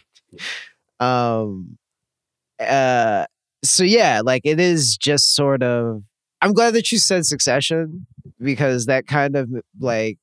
um 1.00 1.76
uh 2.60 3.26
so 3.62 3.84
yeah 3.84 4.22
like 4.24 4.42
it 4.44 4.58
is 4.58 4.96
just 4.96 5.34
sort 5.34 5.62
of 5.62 6.02
i'm 6.42 6.52
glad 6.52 6.74
that 6.74 6.90
you 6.92 6.98
said 6.98 7.24
succession 7.24 8.06
because 8.40 8.86
that 8.86 9.06
kind 9.06 9.36
of 9.36 9.48
like 9.80 10.18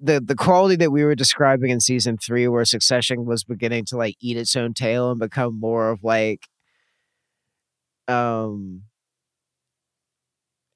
the 0.00 0.20
the 0.20 0.34
quality 0.34 0.76
that 0.76 0.90
we 0.90 1.04
were 1.04 1.14
describing 1.14 1.70
in 1.70 1.80
season 1.80 2.18
three 2.18 2.46
where 2.48 2.64
succession 2.64 3.24
was 3.24 3.44
beginning 3.44 3.84
to 3.86 3.96
like 3.96 4.16
eat 4.20 4.36
its 4.36 4.54
own 4.56 4.74
tail 4.74 5.10
and 5.10 5.20
become 5.20 5.58
more 5.58 5.90
of 5.90 6.02
like 6.02 6.48
um 8.08 8.82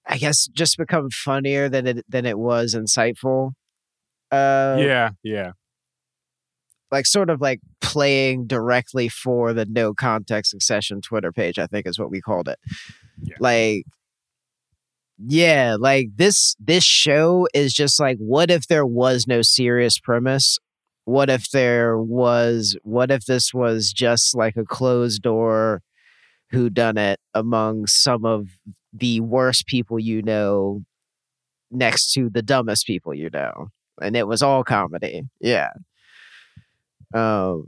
i 0.06 0.16
guess 0.16 0.46
just 0.48 0.78
become 0.78 1.10
funnier 1.10 1.68
than 1.68 1.86
it 1.86 2.04
than 2.08 2.24
it 2.24 2.38
was 2.38 2.74
insightful 2.74 3.52
uh 4.30 4.76
yeah, 4.78 5.10
yeah. 5.22 5.52
Like 6.90 7.06
sort 7.06 7.30
of 7.30 7.40
like 7.40 7.60
playing 7.80 8.46
directly 8.46 9.08
for 9.08 9.52
the 9.52 9.66
no 9.66 9.94
context 9.94 10.50
succession 10.50 11.00
Twitter 11.00 11.32
page, 11.32 11.58
I 11.58 11.66
think 11.66 11.86
is 11.86 11.98
what 11.98 12.10
we 12.10 12.20
called 12.20 12.48
it. 12.48 12.58
Yeah. 13.22 13.36
Like 13.40 13.84
yeah, 15.18 15.76
like 15.78 16.08
this 16.16 16.54
this 16.60 16.84
show 16.84 17.48
is 17.52 17.72
just 17.72 17.98
like 17.98 18.16
what 18.18 18.50
if 18.50 18.68
there 18.68 18.86
was 18.86 19.26
no 19.26 19.42
serious 19.42 19.98
premise? 19.98 20.58
What 21.04 21.28
if 21.30 21.50
there 21.50 21.98
was 21.98 22.76
what 22.82 23.10
if 23.10 23.24
this 23.26 23.52
was 23.52 23.92
just 23.92 24.36
like 24.36 24.56
a 24.56 24.64
closed 24.64 25.22
door 25.22 25.82
who 26.50 26.70
done 26.70 26.96
it 26.98 27.18
among 27.34 27.86
some 27.86 28.24
of 28.24 28.48
the 28.92 29.20
worst 29.20 29.66
people 29.66 29.98
you 29.98 30.22
know 30.22 30.82
next 31.70 32.12
to 32.12 32.30
the 32.30 32.42
dumbest 32.42 32.86
people 32.86 33.12
you 33.14 33.28
know 33.30 33.68
and 34.00 34.16
it 34.16 34.26
was 34.26 34.42
all 34.42 34.64
comedy 34.64 35.22
yeah 35.40 35.68
um 37.14 37.66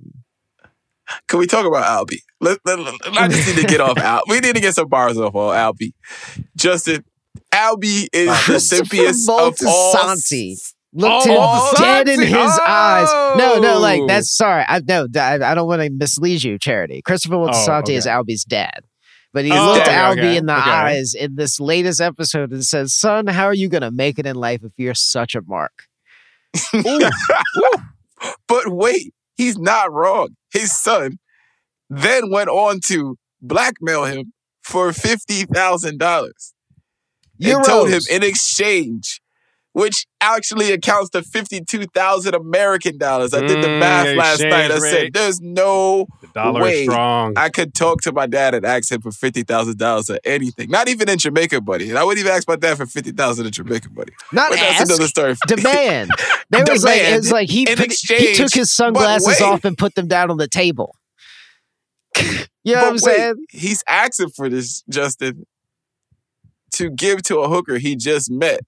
Can 1.29 1.38
we 1.38 1.46
talk 1.46 1.66
about 1.66 1.85
Albie? 1.85 2.20
Let, 2.40 2.59
let, 2.64 2.79
let- 2.79 2.94
I 3.18 3.29
just 3.29 3.46
need 3.48 3.61
to 3.62 3.66
get 3.66 3.81
off 3.81 3.98
Al. 4.11 4.22
We 4.29 4.40
need 4.40 4.55
to 4.55 4.61
get 4.61 4.74
some 4.74 4.88
bars 4.88 5.18
off 5.18 5.35
on 5.35 5.57
Albie. 5.57 5.92
Justin, 6.57 7.05
Albie 7.53 8.07
is 8.12 8.29
the 8.29 8.42
Christopher 8.44 8.85
simpiest 8.96 9.29
of 9.29 9.55
all. 9.66 9.94
Moltisanti. 9.94 10.57
looked 10.92 11.26
Oh, 11.29 11.68
him 11.76 11.83
dead 11.85 12.09
in 12.09 12.16
Santi. 12.18 12.33
his 12.33 12.61
eyes 12.66 13.09
no 13.38 13.61
no 13.61 13.79
like 13.79 14.00
Oh. 14.03 14.07
that's 14.09 14.35
sorry 14.37 14.64
i 14.68 14.81
no 14.87 15.07
I, 15.16 15.35
I 15.35 15.55
don't 15.55 15.68
want 15.68 15.83
to 15.83 15.90
mislead 15.90 16.42
you 16.42 16.59
charity 16.59 17.00
christopher 17.03 17.37
Moltisanti 17.37 17.83
okay. 17.83 17.94
is 17.94 18.07
albie's 18.07 18.42
dad 18.44 18.81
but 19.33 19.44
he 19.44 19.53
Oh, 19.53 19.66
looked 19.66 19.87
okay, 19.87 19.96
Albie 19.96 20.18
okay, 20.18 20.37
in 20.38 20.46
the 20.46 20.59
okay. 20.59 20.68
eyes 20.70 21.14
in 21.14 21.37
this 21.37 21.61
latest 21.61 22.00
episode 22.00 22.50
and 22.50 22.64
says, 22.66 22.92
"Son, 22.92 23.29
how 23.29 23.44
are 23.44 23.55
you 23.55 23.68
gonna 23.68 23.92
make 23.92 24.18
it 24.18 24.26
in 24.26 24.35
life 24.35 24.64
if 24.64 24.72
you're 24.76 24.92
such 24.92 25.37
a 25.37 25.40
mark?" 25.42 25.87
But 28.48 28.68
wait, 28.68 29.14
he's 29.40 29.59
not 29.59 29.90
wrong. 29.92 30.29
His 30.53 30.76
son 30.76 31.18
then 31.88 32.31
went 32.31 32.50
on 32.50 32.81
to 32.87 33.16
blackmail 33.40 34.05
him 34.05 34.33
for 34.62 34.92
fifty 34.92 35.44
thousand 35.44 35.98
dollars 35.98 36.53
and 37.42 37.64
told 37.64 37.88
him 37.88 38.03
in 38.11 38.22
exchange, 38.22 39.20
which 39.72 40.06
actually 40.20 40.72
accounts 40.72 41.11
to 41.11 41.22
fifty-two 41.22 41.87
thousand 41.87 42.35
American 42.35 42.98
dollars. 42.98 43.33
I 43.33 43.40
did 43.40 43.62
the 43.62 43.68
Mm, 43.68 43.78
math 43.78 44.06
the 44.06 44.16
last 44.16 44.40
night. 44.40 44.70
I 44.70 44.74
exchange 44.74 44.83
said, 44.83 45.12
"There's 45.14 45.40
no 45.40 46.06
The 46.20 46.28
dollar 46.28 46.62
Wait. 46.62 46.74
is 46.74 46.83
strong. 46.83 47.35
I 47.37 47.48
could 47.50 47.74
talk 47.74 48.00
to 48.02 48.12
my 48.12 48.26
dad 48.26 48.54
and 48.54 48.66
ask 48.66 48.90
him 48.90 49.00
for 49.00 49.12
fifty 49.12 49.42
thousand 49.42 49.78
dollars 49.78 50.11
or 50.11 50.18
anything. 50.24 50.70
Not 50.70 50.88
even 50.88 51.09
in 51.09 51.18
Jamaica, 51.18 51.61
buddy. 51.61 51.88
And 51.88 51.98
I 51.98 52.04
wouldn't 52.04 52.20
even 52.24 52.37
ask 52.37 52.48
my 52.48 52.56
dad 52.56 52.76
for 52.76 52.87
fifty 52.87 53.12
thousand 53.12 53.46
in 53.46 53.52
Jamaica, 53.52 53.90
buddy. 53.90 54.12
Not 54.33 54.50
But 54.50 54.61
that's 54.61 54.80
another 54.80 55.06
story. 55.06 55.35
demand. 55.46 56.11
There 56.50 56.64
was 56.66 56.83
like 56.83 57.00
it 57.00 57.16
was 57.16 57.30
like 57.30 57.48
he 57.48 57.62
in 57.62 57.76
put, 57.76 57.92
he 57.92 58.35
took 58.35 58.52
his 58.52 58.72
sunglasses 58.72 59.40
off 59.40 59.64
and 59.64 59.78
put 59.78 59.94
them 59.94 60.09
down 60.09 60.30
on 60.33 60.37
the 60.37 60.48
table. 60.48 60.96
you 62.18 62.24
know 62.74 62.80
what 62.80 62.87
I'm 62.88 62.92
wait, 62.94 62.98
saying? 62.98 63.35
He's 63.50 63.85
asking 63.88 64.30
for 64.30 64.48
this, 64.48 64.83
Justin, 64.90 65.46
to 66.72 66.90
give 66.90 67.22
to 67.24 67.38
a 67.38 67.48
hooker 67.48 67.78
he 67.78 67.94
just 67.94 68.30
met 68.33 68.61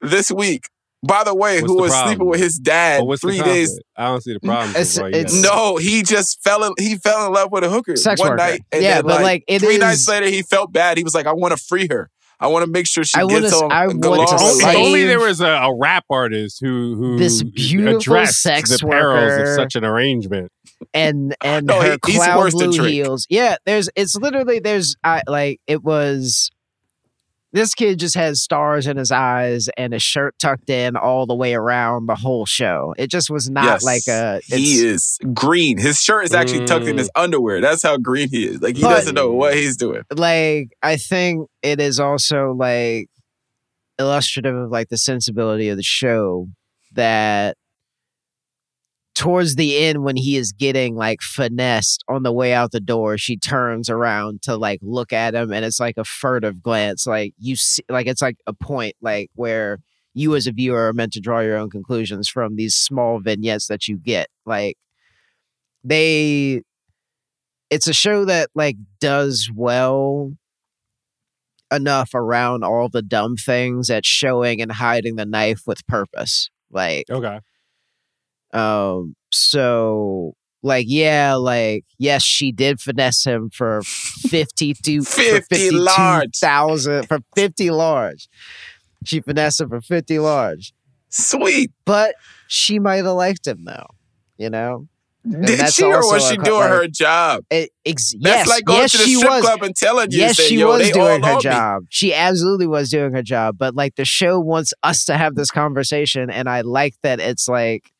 this 0.00 0.30
week. 0.30 0.64
By 1.02 1.24
the 1.24 1.34
way, 1.34 1.62
What's 1.62 1.70
who 1.70 1.76
the 1.78 1.82
was 1.82 1.90
problem? 1.92 2.12
sleeping 2.12 2.28
with 2.28 2.40
his 2.40 2.58
dad 2.58 2.98
But 2.98 3.04
what's 3.06 3.22
three 3.22 3.40
days. 3.40 3.80
I 3.96 4.08
don't 4.08 4.22
see 4.22 4.34
the 4.34 4.40
problem. 4.40 4.68
It's- 4.72 4.98
bro, 4.98 5.06
you 5.06 5.14
it's- 5.14 5.42
gotta- 5.42 5.56
No, 5.56 5.76
he 5.78 6.02
just 6.02 6.42
fell 6.44 6.62
in. 6.64 6.72
He 6.78 6.96
fell 6.96 7.26
in 7.26 7.32
love 7.32 7.50
with 7.50 7.64
a 7.64 7.70
hooker 7.70 7.96
Sex 7.96 8.20
one 8.20 8.32
worker. 8.32 8.36
night. 8.36 8.60
And 8.70 8.82
Yeah, 8.82 8.96
then, 8.96 9.04
but, 9.04 9.14
like, 9.14 9.22
like, 9.22 9.44
it 9.48 9.60
three 9.60 9.74
is- 9.76 9.80
nights 9.80 10.06
later, 10.08 10.26
he 10.26 10.42
felt 10.42 10.72
bad. 10.74 10.98
He 10.98 11.04
was 11.04 11.14
like, 11.14 11.24
"I 11.26 11.32
want 11.32 11.56
to 11.56 11.64
free 11.64 11.86
her. 11.90 12.10
I 12.38 12.48
want 12.48 12.66
to 12.66 12.70
make 12.70 12.86
sure 12.86 13.02
she 13.04 13.18
I 13.18 13.24
wanna 13.24 13.40
gets 13.42 13.52
s- 13.54 13.62
on 13.62 13.72
I 13.72 13.84
along 13.84 14.00
want 14.00 14.28
to 14.28 14.34
with 14.34 14.42
Only, 14.42 14.64
save- 14.64 14.76
only 14.76 15.04
there 15.06 15.20
was 15.20 15.40
a, 15.40 15.46
a 15.48 15.74
rap 15.78 16.04
artist 16.10 16.58
who 16.60 16.94
who 16.96 17.18
This 17.18 17.42
beautiful 17.42 17.96
addressed 17.98 18.40
sex 18.42 18.68
the 18.70 18.78
perils 18.86 19.30
worker. 19.30 19.50
of 19.52 19.56
such 19.56 19.76
an 19.76 19.84
arrangement. 19.86 20.50
and 20.94 21.34
and 21.42 21.66
No, 21.66 21.80
her 21.80 21.98
he- 22.04 22.12
he's 22.12 22.16
cloud 22.16 22.38
worse 22.38 22.54
than 22.58 22.70
blue 22.70 22.78
Drake. 22.78 22.92
heels. 22.94 23.26
Yeah, 23.30 23.56
there's 23.66 23.88
it's 23.96 24.16
literally 24.16 24.58
there's 24.60 24.96
I 25.04 25.22
like 25.26 25.60
it 25.66 25.82
was 25.82 26.50
this 27.52 27.74
kid 27.74 27.98
just 27.98 28.14
has 28.14 28.40
stars 28.42 28.86
in 28.86 28.96
his 28.96 29.10
eyes 29.10 29.68
and 29.76 29.92
his 29.92 30.02
shirt 30.02 30.34
tucked 30.38 30.70
in 30.70 30.94
all 30.96 31.26
the 31.26 31.34
way 31.34 31.54
around 31.54 32.06
the 32.06 32.14
whole 32.14 32.46
show. 32.46 32.94
It 32.96 33.10
just 33.10 33.28
was 33.30 33.50
not 33.50 33.64
Yes, 33.64 33.84
like 33.84 34.06
a 34.08 34.40
he 34.44 34.84
is 34.86 35.18
green. 35.34 35.78
His 35.78 35.98
shirt 36.00 36.24
is 36.24 36.32
actually 36.34 36.64
tucked 36.66 36.86
in 36.86 36.94
Mm. 36.96 37.00
his 37.00 37.10
underwear. 37.16 37.60
That's 37.60 37.82
how 37.82 37.96
green 37.96 38.28
he 38.30 38.46
is. 38.46 38.60
Like 38.62 38.76
he 38.76 38.82
But- 38.82 38.90
doesn't 38.90 39.14
know 39.14 39.32
what 39.32 39.54
he's 39.54 39.76
doing. 39.76 40.02
like 40.14 40.68
I 40.82 40.96
think 40.96 41.48
it 41.62 41.80
is 41.80 41.98
also 41.98 42.52
like 42.56 43.08
illustrative 43.98 44.54
of 44.54 44.70
like 44.70 44.88
the 44.88 44.96
sensibility 44.96 45.68
of 45.68 45.76
the 45.76 45.82
show 45.82 46.46
that 46.92 47.56
towards 49.14 49.56
the 49.56 49.76
end 49.76 50.02
when 50.02 50.16
he 50.16 50.36
is 50.36 50.52
getting 50.52 50.94
like 50.94 51.20
finessed 51.20 52.04
on 52.08 52.22
the 52.22 52.32
way 52.32 52.52
out 52.52 52.70
the 52.70 52.80
door 52.80 53.18
she 53.18 53.36
turns 53.36 53.90
around 53.90 54.40
to 54.42 54.56
like 54.56 54.78
look 54.82 55.12
at 55.12 55.34
him 55.34 55.52
and 55.52 55.64
it's 55.64 55.80
like 55.80 55.96
a 55.98 56.04
furtive 56.04 56.62
glance 56.62 57.06
like 57.06 57.34
you 57.38 57.56
see 57.56 57.82
like 57.88 58.06
it's 58.06 58.22
like 58.22 58.36
a 58.46 58.52
point 58.52 58.94
like 59.00 59.28
where 59.34 59.78
you 60.14 60.34
as 60.34 60.46
a 60.46 60.52
viewer 60.52 60.88
are 60.88 60.92
meant 60.92 61.12
to 61.12 61.20
draw 61.20 61.40
your 61.40 61.56
own 61.56 61.70
conclusions 61.70 62.28
from 62.28 62.56
these 62.56 62.74
small 62.74 63.20
vignettes 63.20 63.66
that 63.66 63.88
you 63.88 63.98
get 63.98 64.28
like 64.46 64.76
they 65.84 66.62
it's 67.68 67.86
a 67.86 67.92
show 67.92 68.24
that 68.24 68.48
like 68.54 68.76
does 69.00 69.50
well 69.54 70.32
enough 71.72 72.14
around 72.14 72.64
all 72.64 72.88
the 72.88 73.02
dumb 73.02 73.36
things 73.36 73.90
at 73.90 74.04
showing 74.04 74.60
and 74.60 74.72
hiding 74.72 75.16
the 75.16 75.26
knife 75.26 75.62
with 75.66 75.86
purpose 75.86 76.48
like 76.70 77.08
Okay. 77.10 77.40
Um, 78.52 79.14
so 79.30 80.34
like 80.62 80.86
yeah, 80.88 81.34
like 81.34 81.84
yes, 81.98 82.22
she 82.22 82.52
did 82.52 82.80
finesse 82.80 83.24
him 83.24 83.50
for 83.50 83.80
fifty 83.82 84.74
two 84.74 85.02
50 85.02 85.70
large. 85.70 86.36
thousand 86.36 87.06
for 87.08 87.20
fifty 87.34 87.70
large. 87.70 88.28
She 89.04 89.20
finessed 89.20 89.60
him 89.60 89.68
for 89.70 89.80
fifty 89.80 90.18
large, 90.18 90.72
Sweet. 91.08 91.70
but 91.86 92.14
she 92.48 92.78
might 92.78 92.96
have 92.96 93.06
liked 93.06 93.46
him 93.46 93.64
though. 93.64 93.86
You 94.36 94.50
know, 94.50 94.88
Did 95.28 95.68
she 95.72 95.84
or 95.84 95.98
was 96.00 96.26
she 96.28 96.36
doing 96.38 96.60
like- 96.60 96.70
her 96.70 96.88
job? 96.88 97.44
it, 97.50 97.70
ex- 97.86 98.14
That's 98.20 98.38
yes, 98.40 98.48
like 98.48 98.64
going 98.64 98.80
yes, 98.80 98.92
to 98.92 98.98
the 98.98 99.04
she 99.04 99.14
strip 99.16 99.30
was. 99.30 99.42
club 99.44 99.62
and 99.62 99.74
telling 99.76 100.10
you, 100.10 100.18
Yes, 100.18 100.36
say, 100.38 100.44
she 100.48 100.64
was 100.64 100.80
they 100.82 100.92
doing 100.92 101.22
her 101.22 101.30
on 101.30 101.36
me. 101.36 101.42
job. 101.42 101.82
She 101.90 102.12
absolutely 102.14 102.66
was 102.66 102.88
doing 102.90 103.12
her 103.12 103.22
job. 103.22 103.56
But 103.58 103.74
like 103.74 103.96
the 103.96 104.04
show 104.06 104.40
wants 104.40 104.72
us 104.82 105.04
to 105.06 105.16
have 105.18 105.34
this 105.34 105.50
conversation, 105.50 106.30
and 106.30 106.48
I 106.48 106.60
like 106.62 106.94
that 107.02 107.20
it's 107.20 107.48
like 107.48 107.90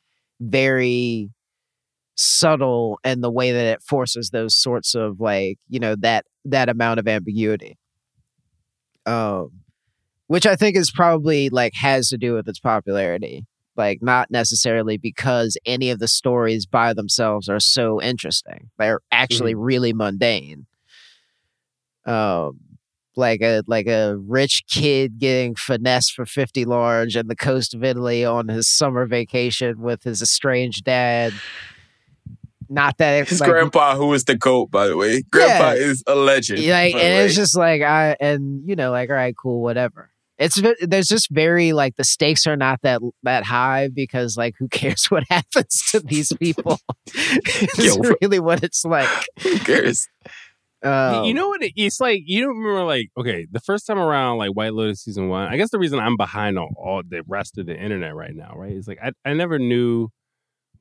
very 0.41 1.31
subtle 2.17 2.99
and 3.05 3.23
the 3.23 3.31
way 3.31 3.53
that 3.53 3.65
it 3.65 3.83
forces 3.83 4.31
those 4.31 4.55
sorts 4.55 4.95
of 4.95 5.21
like 5.21 5.59
you 5.69 5.81
know 5.81 5.95
that 5.97 6.25
that 6.45 6.69
amount 6.69 7.01
of 7.01 7.09
ambiguity. 7.09 7.79
Um, 9.07 9.51
which 10.27 10.47
I 10.47 10.55
think 10.55 10.77
is 10.77 10.91
probably 10.91 11.49
like 11.49 11.73
has 11.75 12.09
to 12.11 12.19
do 12.19 12.35
with 12.35 12.49
its 12.49 12.61
popularity. 12.61 13.47
Like 13.77 14.03
not 14.03 14.31
necessarily 14.31 14.99
because 14.99 15.57
any 15.65 15.91
of 15.91 15.99
the 15.99 16.09
stories 16.09 16.67
by 16.67 16.93
themselves 16.93 17.49
are 17.49 17.61
so 17.61 18.01
interesting. 18.03 18.71
They're 18.79 19.01
actually 19.11 19.55
really 19.55 19.93
mundane 19.93 20.67
um 22.07 22.59
like 23.21 23.41
a 23.43 23.63
like 23.69 23.87
a 23.87 24.17
rich 24.17 24.65
kid 24.69 25.19
getting 25.19 25.55
finessed 25.55 26.15
for 26.15 26.27
50 26.27 26.65
large 26.65 27.17
on 27.17 27.29
the 27.29 27.37
coast 27.37 27.75
of 27.75 27.85
Italy 27.85 28.25
on 28.25 28.49
his 28.49 28.69
summer 28.69 29.07
vacation 29.07 29.81
with 29.81 30.03
his 30.03 30.21
estranged 30.21 30.85
dad. 30.85 31.33
Not 32.69 32.99
that 32.99 33.29
His 33.29 33.41
like, 33.41 33.51
grandpa, 33.51 33.97
who 33.97 34.13
is 34.15 34.25
the 34.25 34.37
goat, 34.37 34.71
by 34.71 34.87
the 34.87 34.97
way. 34.97 35.23
Grandpa 35.23 35.73
is 35.73 36.05
a 36.07 36.15
legend. 36.15 36.65
like, 36.65 36.95
and 36.95 37.25
it's 37.27 37.35
just 37.35 37.57
like 37.57 37.83
I 37.83 38.17
and 38.21 38.63
you 38.69 38.77
know 38.77 38.93
like 38.93 39.11
all 39.11 39.17
right, 39.17 39.35
cool, 39.37 39.61
whatever. 39.61 40.11
It's 40.39 40.63
there's 40.81 41.09
just 41.09 41.29
very 41.31 41.75
like 41.75 41.97
the 41.97 42.05
stakes 42.05 42.47
are 42.47 42.57
not 42.57 42.81
that 42.83 43.03
that 43.25 43.45
high 43.45 43.89
because 43.93 44.39
like 44.39 44.55
who 44.59 44.69
cares 44.71 45.07
what 45.07 45.25
happens 45.29 45.83
to 45.91 46.01
these 46.01 46.33
people? 46.41 46.79
it's 47.15 47.99
really 48.23 48.39
what 48.39 48.63
it's 48.63 48.85
like. 48.85 49.09
who 49.43 49.59
cares? 49.59 50.09
Um, 50.83 51.25
you 51.25 51.35
know 51.35 51.49
what? 51.49 51.63
it- 51.63 51.73
It's 51.77 52.01
like 52.01 52.23
you 52.25 52.43
don't 52.45 52.57
remember 52.57 52.85
like 52.85 53.09
okay, 53.17 53.47
the 53.51 53.61
first 53.61 53.87
time 53.87 53.99
around 53.99 54.39
like 54.39 54.51
White 54.53 54.73
Lotus 54.75 55.03
season 55.03 55.29
one. 55.29 55.49
I 55.49 55.57
guess 55.57 55.71
the 55.71 55.79
reason 55.79 55.99
I'm 55.99 56.17
behind 56.17 56.59
on 56.59 56.69
all 56.77 57.03
the 57.07 57.23
rest 57.29 57.59
of 57.59 57.67
the 57.67 57.77
internet 57.77 58.15
right 58.15 58.35
now, 58.35 58.53
right, 58.57 58.73
is 58.73 58.89
like 58.89 58.99
I 59.03 59.13
I 59.25 59.35
never 59.35 59.59
knew 59.59 60.09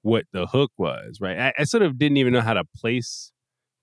what 0.02 0.26
the 0.32 0.48
hook 0.48 0.72
was, 0.78 1.20
right? 1.20 1.38
I, 1.38 1.54
I 1.60 1.64
sort 1.66 1.84
of 1.84 1.98
didn't 1.98 2.18
even 2.18 2.32
know 2.34 2.42
how 2.42 2.54
to 2.54 2.64
place 2.78 3.32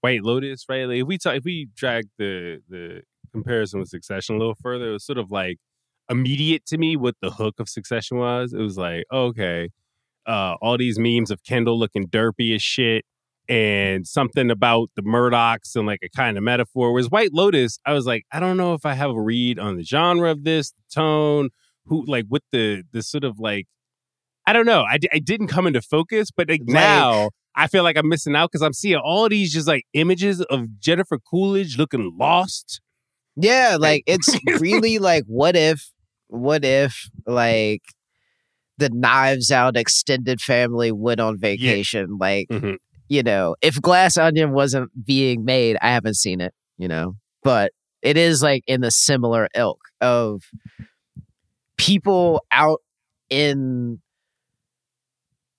White 0.01 0.23
Lotus, 0.23 0.65
right? 0.69 0.87
Like 0.87 1.01
if 1.03 1.07
we 1.07 1.19
talk, 1.19 1.37
if 1.37 1.45
we 1.45 1.69
drag 1.77 2.07
the 2.19 2.61
the 2.69 3.03
comparison 3.33 3.81
with 3.81 3.89
Succession 3.91 4.37
a 4.37 4.39
little 4.39 4.55
further, 4.63 4.89
it 4.91 4.93
was 4.93 5.05
sort 5.05 5.19
of 5.19 5.31
like 5.31 5.59
immediate 6.09 6.65
to 6.67 6.79
me 6.79 6.97
what 6.97 7.17
the 7.21 7.31
hook 7.33 7.57
of 7.59 7.69
Succession 7.69 8.17
was. 8.19 8.55
It 8.55 8.61
was 8.61 8.79
like 8.79 9.05
okay, 9.13 9.71
uh, 10.27 10.55
all 10.63 10.79
these 10.79 10.99
memes 10.99 11.31
of 11.31 11.43
Kendall 11.45 11.79
looking 11.79 12.07
derpy 12.09 12.55
as 12.55 12.63
shit 12.63 13.05
and 13.49 14.07
something 14.07 14.51
about 14.51 14.91
the 14.97 15.03
Murdochs 15.03 15.77
and 15.77 15.87
like 15.87 16.01
a 16.03 16.09
kind 16.09 16.37
of 16.37 16.43
metaphor. 16.45 16.93
Whereas 16.93 17.11
White 17.11 17.33
Lotus, 17.33 17.79
I 17.87 17.93
was 17.93 18.07
like, 18.07 18.25
I 18.33 18.41
don't 18.41 18.57
know 18.57 18.75
if 18.75 18.85
I 18.85 18.95
have 18.95 19.11
a 19.11 19.21
read 19.21 19.59
on 19.59 19.77
the 19.77 19.85
genre 19.85 20.31
of 20.31 20.45
this, 20.45 20.73
the 20.73 20.83
tone, 20.95 21.51
who 21.87 22.05
like 22.07 22.25
with 22.29 22.43
the 22.53 22.83
the 22.93 23.03
sort 23.03 23.25
of 23.25 23.39
like, 23.39 23.67
I 24.47 24.53
don't 24.53 24.67
know. 24.67 24.83
I, 24.83 24.99
I 25.13 25.19
didn't 25.19 25.47
come 25.49 25.67
into 25.67 25.81
focus, 25.83 26.31
but 26.37 26.49
like, 26.49 26.63
Like- 26.67 26.75
now 26.75 27.31
I 27.55 27.69
feel 27.69 27.83
like 27.85 27.97
I'm 27.97 28.09
missing 28.09 28.37
out 28.37 28.51
because 28.51 28.63
I'm 28.63 28.73
seeing 28.75 28.97
all 28.97 29.29
these 29.29 29.53
just 29.53 29.67
like 29.69 29.85
images 29.95 30.41
of 30.43 30.79
Jennifer 30.81 31.19
Coolidge 31.19 31.79
looking 31.79 32.13
lost. 32.19 32.81
Yeah, 33.37 33.77
like 33.79 34.03
it's 34.07 34.29
really 34.61 34.99
like 34.99 35.25
what 35.27 35.57
if 35.57 35.91
what 36.29 36.65
if 36.65 37.09
like 37.27 37.83
the 38.79 38.91
knives 38.91 39.51
out 39.51 39.77
extended 39.77 40.41
family 40.41 40.93
went 40.93 41.19
on 41.21 41.39
vacation 41.39 42.19
like 42.21 42.49
Mhm. 42.51 42.77
You 43.09 43.23
know, 43.23 43.55
if 43.63 43.81
Glass 43.81 44.17
Onion 44.17 44.53
wasn't 44.53 44.91
being 45.05 45.45
made, 45.45 45.77
I 45.83 45.89
haven't 45.91 46.15
seen 46.15 46.41
it, 46.41 46.53
you 46.79 46.89
know. 46.89 47.17
But 47.43 47.73
it 48.03 48.17
is 48.17 48.43
like 48.43 48.63
in 48.67 48.81
the 48.81 48.91
similar 48.91 49.49
ilk 49.55 49.79
of 50.01 50.43
people 51.77 52.45
out 52.53 52.81
in 53.31 54.01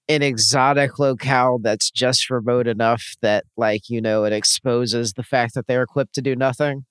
an 0.10 0.22
exotic 0.22 1.00
locale 1.00 1.60
that's 1.62 1.92
just 1.92 2.30
remote 2.30 2.66
enough 2.68 3.04
that 3.22 3.44
like 3.58 3.90
you 3.90 4.02
know 4.02 4.24
it 4.24 4.32
exposes 4.32 5.14
the 5.14 5.24
fact 5.24 5.54
that 5.54 5.68
they're 5.68 5.84
equipped 5.84 6.14
to 6.16 6.22
do 6.22 6.34
nothing 6.36 6.86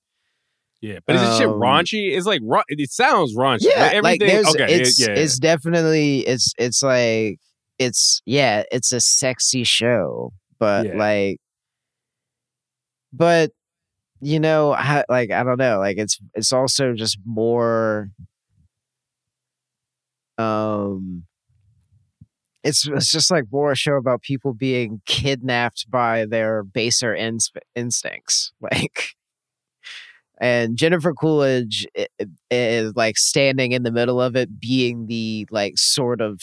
Yeah, 0.82 0.98
but 1.06 1.16
is 1.16 1.22
this 1.22 1.38
shit 1.38 1.48
Um, 1.48 1.54
raunchy? 1.54 2.14
It's 2.14 2.26
like 2.26 2.42
ra- 2.44 2.62
it 2.68 2.90
sounds 2.90 3.34
raunchy. 3.34 3.68
yeah 3.74 4.00
like 4.02 4.20
everything. 4.20 4.28
there's 4.28 4.54
okay, 4.54 4.66
it's 4.74 5.00
yeah, 5.00 5.08
yeah. 5.08 5.14
it's 5.22 5.38
definitely 5.38 6.20
it's 6.26 6.52
it's 6.58 6.82
like 6.82 7.38
it's 7.78 8.20
yeah 8.26 8.64
it's 8.70 8.92
a 8.92 9.00
sexy 9.00 9.64
show 9.64 10.32
but 10.58 10.86
Yeah. 10.86 10.96
like 10.96 11.38
but 13.12 13.50
you 14.20 14.40
know 14.40 14.72
I, 14.72 15.04
like 15.08 15.30
i 15.30 15.42
don't 15.42 15.58
know 15.58 15.78
like 15.78 15.98
it's 15.98 16.18
it's 16.34 16.52
also 16.52 16.94
just 16.94 17.18
more 17.24 18.10
um 20.38 21.24
it's 22.64 22.86
it's 22.88 23.10
just 23.10 23.30
like 23.30 23.44
more 23.52 23.72
a 23.72 23.76
show 23.76 23.94
about 23.94 24.22
people 24.22 24.52
being 24.52 25.00
kidnapped 25.06 25.90
by 25.90 26.26
their 26.26 26.64
baser 26.64 27.14
ins- 27.14 27.52
instincts 27.74 28.52
like 28.60 29.14
and 30.38 30.76
Jennifer 30.76 31.14
Coolidge 31.14 31.86
i- 31.96 32.06
i- 32.20 32.26
is 32.50 32.94
like 32.94 33.16
standing 33.16 33.72
in 33.72 33.84
the 33.84 33.90
middle 33.90 34.20
of 34.20 34.36
it, 34.36 34.60
being 34.60 35.06
the 35.06 35.46
like 35.50 35.78
sort 35.78 36.20
of. 36.20 36.40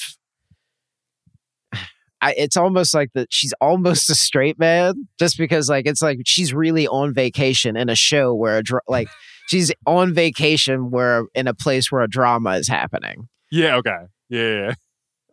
I, 2.24 2.34
it's 2.38 2.56
almost 2.56 2.94
like 2.94 3.12
that 3.14 3.28
she's 3.32 3.54
almost 3.60 4.10
a 4.10 4.16
straight 4.16 4.58
man, 4.58 5.08
just 5.20 5.38
because 5.38 5.70
like 5.70 5.86
it's 5.86 6.02
like 6.02 6.20
she's 6.26 6.54
really 6.54 6.88
on 6.88 7.14
vacation 7.14 7.76
in 7.76 7.90
a 7.90 7.96
show 7.96 8.34
where 8.34 8.58
a 8.58 8.64
dra- 8.64 8.82
like 8.88 9.10
she's 9.48 9.72
on 9.86 10.14
vacation 10.14 10.90
where 10.90 11.26
in 11.36 11.48
a 11.48 11.54
place 11.54 11.92
where 11.92 12.02
a 12.02 12.08
drama 12.08 12.52
is 12.52 12.68
happening, 12.68 13.28
yeah, 13.52 13.76
okay, 13.76 14.06
yeah, 14.30 14.42
yeah. 14.42 14.74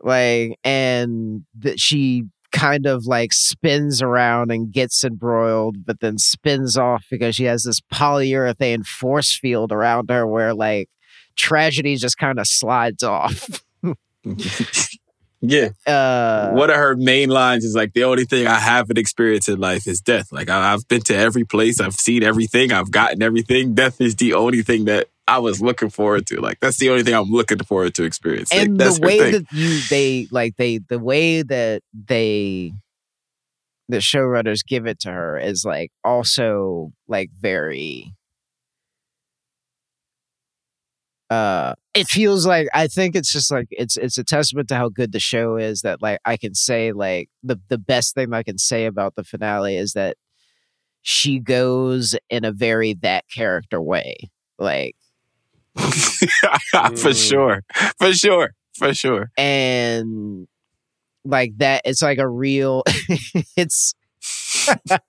like 0.00 0.58
and 0.64 1.44
that 1.58 1.78
she 1.78 2.24
kind 2.52 2.86
of 2.86 3.06
like 3.06 3.32
spins 3.32 4.02
around 4.02 4.50
and 4.50 4.72
gets 4.72 5.04
embroiled, 5.04 5.84
but 5.86 6.00
then 6.00 6.18
spins 6.18 6.76
off 6.76 7.04
because 7.08 7.36
she 7.36 7.44
has 7.44 7.62
this 7.62 7.80
polyurethane 7.94 8.84
force 8.84 9.38
field 9.38 9.70
around 9.70 10.10
her 10.10 10.26
where 10.26 10.52
like 10.52 10.88
tragedy 11.36 11.94
just 11.94 12.18
kind 12.18 12.40
of 12.40 12.48
slides 12.48 13.04
off. 13.04 13.62
yeah. 15.40 15.70
Uh, 15.86 16.50
One 16.50 16.70
of 16.70 16.76
her 16.76 16.96
main 16.96 17.28
lines 17.28 17.64
is 17.64 17.74
like, 17.74 17.92
the 17.92 18.04
only 18.04 18.24
thing 18.24 18.46
I 18.46 18.58
haven't 18.58 18.98
experienced 18.98 19.48
in 19.48 19.58
life 19.58 19.86
is 19.86 20.00
death. 20.00 20.32
Like, 20.32 20.48
I, 20.50 20.72
I've 20.72 20.86
been 20.88 21.02
to 21.02 21.16
every 21.16 21.44
place, 21.44 21.80
I've 21.80 21.94
seen 21.94 22.22
everything, 22.22 22.72
I've 22.72 22.90
gotten 22.90 23.22
everything. 23.22 23.74
Death 23.74 24.00
is 24.00 24.16
the 24.16 24.34
only 24.34 24.62
thing 24.62 24.84
that 24.86 25.08
I 25.26 25.38
was 25.38 25.62
looking 25.62 25.90
forward 25.90 26.26
to. 26.26 26.40
Like, 26.40 26.60
that's 26.60 26.78
the 26.78 26.90
only 26.90 27.04
thing 27.04 27.14
I'm 27.14 27.30
looking 27.30 27.58
forward 27.58 27.94
to 27.94 28.04
experience. 28.04 28.52
Like, 28.52 28.66
and 28.66 28.78
that's 28.78 28.98
the 28.98 29.06
way 29.06 29.18
thing. 29.18 29.32
that 29.32 29.52
you 29.52 29.80
they 29.88 30.26
like 30.30 30.56
they 30.56 30.78
the 30.78 30.98
way 30.98 31.42
that 31.42 31.82
they 31.94 32.72
the 33.88 33.98
showrunners 33.98 34.66
give 34.66 34.86
it 34.86 35.00
to 35.00 35.10
her 35.10 35.38
is 35.38 35.64
like 35.64 35.90
also 36.04 36.92
like 37.08 37.30
very 37.40 38.12
uh 41.30 41.74
it 41.94 42.06
feels 42.08 42.44
like 42.46 42.68
i 42.74 42.86
think 42.88 43.14
it's 43.16 43.32
just 43.32 43.50
like 43.50 43.68
it's 43.70 43.96
it's 43.96 44.18
a 44.18 44.24
testament 44.24 44.68
to 44.68 44.74
how 44.74 44.88
good 44.88 45.12
the 45.12 45.20
show 45.20 45.56
is 45.56 45.82
that 45.82 46.02
like 46.02 46.18
i 46.24 46.36
can 46.36 46.54
say 46.54 46.92
like 46.92 47.28
the 47.42 47.58
the 47.68 47.78
best 47.78 48.14
thing 48.14 48.32
i 48.34 48.42
can 48.42 48.58
say 48.58 48.84
about 48.86 49.14
the 49.14 49.22
finale 49.24 49.76
is 49.76 49.92
that 49.92 50.16
she 51.02 51.38
goes 51.38 52.14
in 52.28 52.44
a 52.44 52.52
very 52.52 52.94
that 52.94 53.24
character 53.34 53.80
way 53.80 54.16
like 54.58 54.96
for 55.76 55.82
Mm. 57.10 57.28
sure. 57.28 57.62
For 57.98 58.12
sure. 58.12 58.50
For 58.76 58.92
sure. 58.92 59.30
and 59.36 60.46
like 61.24 61.52
that 61.58 61.82
it's 61.84 62.02
like 62.02 62.18
a 62.18 62.28
real 62.28 62.82
it's 63.56 63.94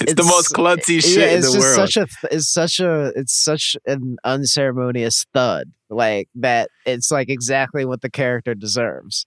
It's, 0.00 0.14
the 0.14 0.22
most 0.22 0.52
klutzy 0.54 1.02
shit 1.02 1.30
yeah, 1.30 1.34
in 1.34 1.40
the 1.40 1.58
world. 1.58 1.90
such 1.90 1.96
a 1.96 2.06
it's 2.30 2.48
such 2.48 2.78
a 2.78 3.12
it's 3.16 3.34
such 3.34 3.76
an 3.84 4.16
unceremonious 4.24 5.26
thud 5.34 5.72
like 5.90 6.28
that 6.36 6.70
it's 6.86 7.10
like 7.10 7.28
exactly 7.28 7.84
what 7.84 8.00
the 8.00 8.10
character 8.10 8.54
deserves 8.54 9.26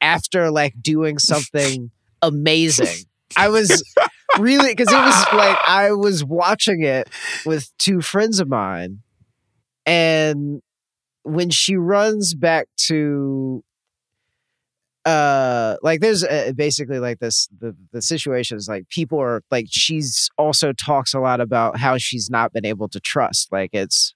after 0.00 0.50
like 0.50 0.74
doing 0.82 1.18
something 1.18 1.90
amazing 2.20 3.06
i 3.36 3.48
was 3.48 3.82
really 4.38 4.70
because 4.70 4.92
it 4.92 4.96
was 4.96 5.26
like 5.32 5.56
i 5.66 5.92
was 5.92 6.24
watching 6.24 6.82
it 6.82 7.08
with 7.44 7.70
two 7.78 8.00
friends 8.00 8.40
of 8.40 8.48
mine 8.48 9.02
and 9.86 10.60
when 11.22 11.50
she 11.50 11.76
runs 11.76 12.34
back 12.34 12.68
to 12.76 13.62
uh 15.06 15.76
like 15.82 16.00
there's 16.00 16.24
uh, 16.24 16.52
basically 16.56 16.98
like 16.98 17.20
this 17.20 17.48
the 17.60 17.76
the 17.92 18.02
situation 18.02 18.56
is 18.56 18.68
like 18.68 18.88
people 18.88 19.20
are 19.20 19.42
like 19.52 19.66
she's 19.70 20.28
also 20.36 20.72
talks 20.72 21.14
a 21.14 21.20
lot 21.20 21.40
about 21.40 21.78
how 21.78 21.96
she's 21.96 22.28
not 22.28 22.52
been 22.52 22.66
able 22.66 22.88
to 22.88 23.00
trust 23.00 23.52
like 23.52 23.70
it's 23.72 24.14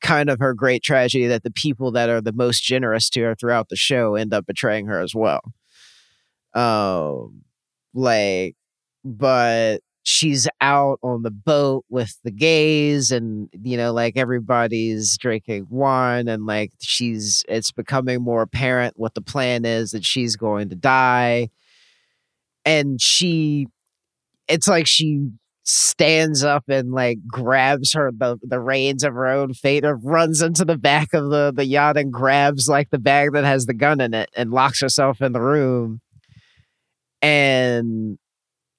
kind 0.00 0.28
of 0.28 0.40
her 0.40 0.52
great 0.52 0.82
tragedy 0.82 1.26
that 1.28 1.44
the 1.44 1.50
people 1.50 1.92
that 1.92 2.08
are 2.10 2.20
the 2.20 2.32
most 2.32 2.62
generous 2.62 3.08
to 3.10 3.20
her 3.22 3.34
throughout 3.34 3.68
the 3.68 3.76
show 3.76 4.16
end 4.16 4.34
up 4.34 4.46
betraying 4.46 4.86
her 4.86 5.00
as 5.00 5.14
well. 5.14 5.40
Um 6.54 7.42
like 7.94 8.56
but 9.04 9.78
she's 10.04 10.48
out 10.60 10.98
on 11.02 11.22
the 11.22 11.30
boat 11.30 11.84
with 11.88 12.18
the 12.24 12.30
gays 12.30 13.10
and 13.12 13.48
you 13.62 13.76
know 13.76 13.92
like 13.92 14.16
everybody's 14.16 15.16
drinking 15.16 15.66
wine 15.70 16.26
and 16.28 16.44
like 16.44 16.72
she's 16.80 17.44
it's 17.48 17.70
becoming 17.70 18.20
more 18.20 18.42
apparent 18.42 18.98
what 18.98 19.14
the 19.14 19.20
plan 19.20 19.64
is 19.64 19.92
that 19.92 20.04
she's 20.04 20.36
going 20.36 20.68
to 20.68 20.76
die. 20.76 21.48
And 22.64 23.00
she 23.00 23.66
it's 24.48 24.68
like 24.68 24.86
she 24.86 25.30
stands 25.64 26.42
up 26.42 26.64
and 26.68 26.90
like 26.90 27.18
grabs 27.28 27.92
her 27.92 28.10
the, 28.16 28.36
the 28.42 28.58
reins 28.58 29.04
of 29.04 29.14
her 29.14 29.28
own 29.28 29.54
fate 29.54 29.84
or 29.84 29.94
runs 29.96 30.42
into 30.42 30.64
the 30.64 30.76
back 30.76 31.14
of 31.14 31.30
the 31.30 31.52
the 31.54 31.64
yacht 31.64 31.96
and 31.96 32.12
grabs 32.12 32.68
like 32.68 32.90
the 32.90 32.98
bag 32.98 33.32
that 33.32 33.44
has 33.44 33.66
the 33.66 33.74
gun 33.74 34.00
in 34.00 34.14
it 34.14 34.28
and 34.36 34.50
locks 34.50 34.80
herself 34.80 35.22
in 35.22 35.32
the 35.32 35.40
room. 35.40 36.00
And 37.20 38.18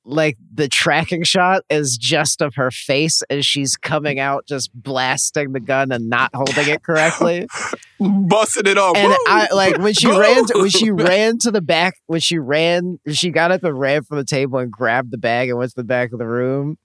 like 0.05 0.37
the 0.53 0.67
tracking 0.67 1.23
shot 1.23 1.63
is 1.69 1.97
just 1.97 2.41
of 2.41 2.55
her 2.55 2.71
face 2.71 3.21
as 3.29 3.45
she's 3.45 3.77
coming 3.77 4.19
out 4.19 4.45
just 4.45 4.69
blasting 4.73 5.53
the 5.53 5.59
gun 5.61 5.91
and 5.91 6.09
not 6.09 6.29
holding 6.33 6.67
it 6.67 6.83
correctly 6.83 7.47
Busting 7.99 8.67
it 8.67 8.77
off. 8.77 8.97
and 8.97 9.09
Woo! 9.09 9.15
I 9.27 9.47
like 9.53 9.77
when 9.77 9.93
she 9.93 10.07
Woo! 10.07 10.19
ran 10.19 10.45
to, 10.47 10.57
when 10.57 10.69
she 10.69 10.91
ran 10.91 11.37
to 11.39 11.51
the 11.51 11.61
back 11.61 11.93
when 12.07 12.19
she 12.19 12.37
ran 12.37 12.99
she 13.11 13.29
got 13.29 13.51
up 13.51 13.63
and 13.63 13.79
ran 13.79 14.03
from 14.03 14.17
the 14.17 14.25
table 14.25 14.59
and 14.59 14.69
grabbed 14.71 15.11
the 15.11 15.17
bag 15.17 15.47
and 15.49 15.57
went 15.57 15.71
to 15.71 15.75
the 15.77 15.83
back 15.85 16.11
of 16.11 16.19
the 16.19 16.27
room. 16.27 16.77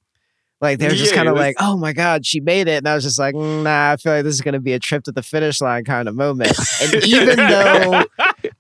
Like 0.61 0.79
they 0.81 0.87
were 0.89 0.95
just 0.95 1.13
Yeah, 1.13 1.19
kind 1.19 1.29
of 1.29 1.37
like, 1.37 1.55
"Oh 1.61 1.77
my 1.77 1.93
god, 1.93 2.27
she 2.27 2.41
made 2.41 2.67
it," 2.67 2.79
and 2.79 2.89
I 2.89 2.95
was 2.97 3.05
just 3.05 3.17
like, 3.17 3.33
"Mm, 3.33 3.63
"Nah, 3.63 3.93
I 3.93 3.97
feel 3.97 4.13
like 4.13 4.25
this 4.25 4.35
is 4.35 4.41
going 4.41 4.55
to 4.55 4.61
be 4.61 4.73
a 4.73 4.81
trip 4.81 5.05
to 5.05 5.13
the 5.13 5.23
finish 5.23 5.61
line 5.61 5.85
kind 5.85 6.09
of 6.09 6.17
moment." 6.17 6.53
And 6.83 6.95
even 7.05 7.37
though 7.37 8.05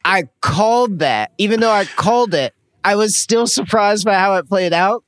I 0.04 0.28
called 0.40 1.00
that, 1.00 1.32
even 1.38 1.58
though 1.58 1.72
I 1.72 1.86
called 1.86 2.34
it, 2.34 2.54
I 2.88 2.96
was 2.96 3.14
still 3.14 3.46
surprised 3.46 4.07
by 4.07 4.14
how 4.14 4.37
it 4.37 4.48
played 4.48 4.72
out 4.72 5.05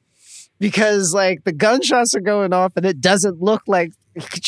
because 0.58 1.14
like 1.14 1.44
the 1.44 1.52
gunshots 1.52 2.14
are 2.14 2.20
going 2.20 2.52
off 2.52 2.74
and 2.76 2.84
it 2.84 3.00
doesn't 3.00 3.40
look 3.40 3.62
like 3.66 3.92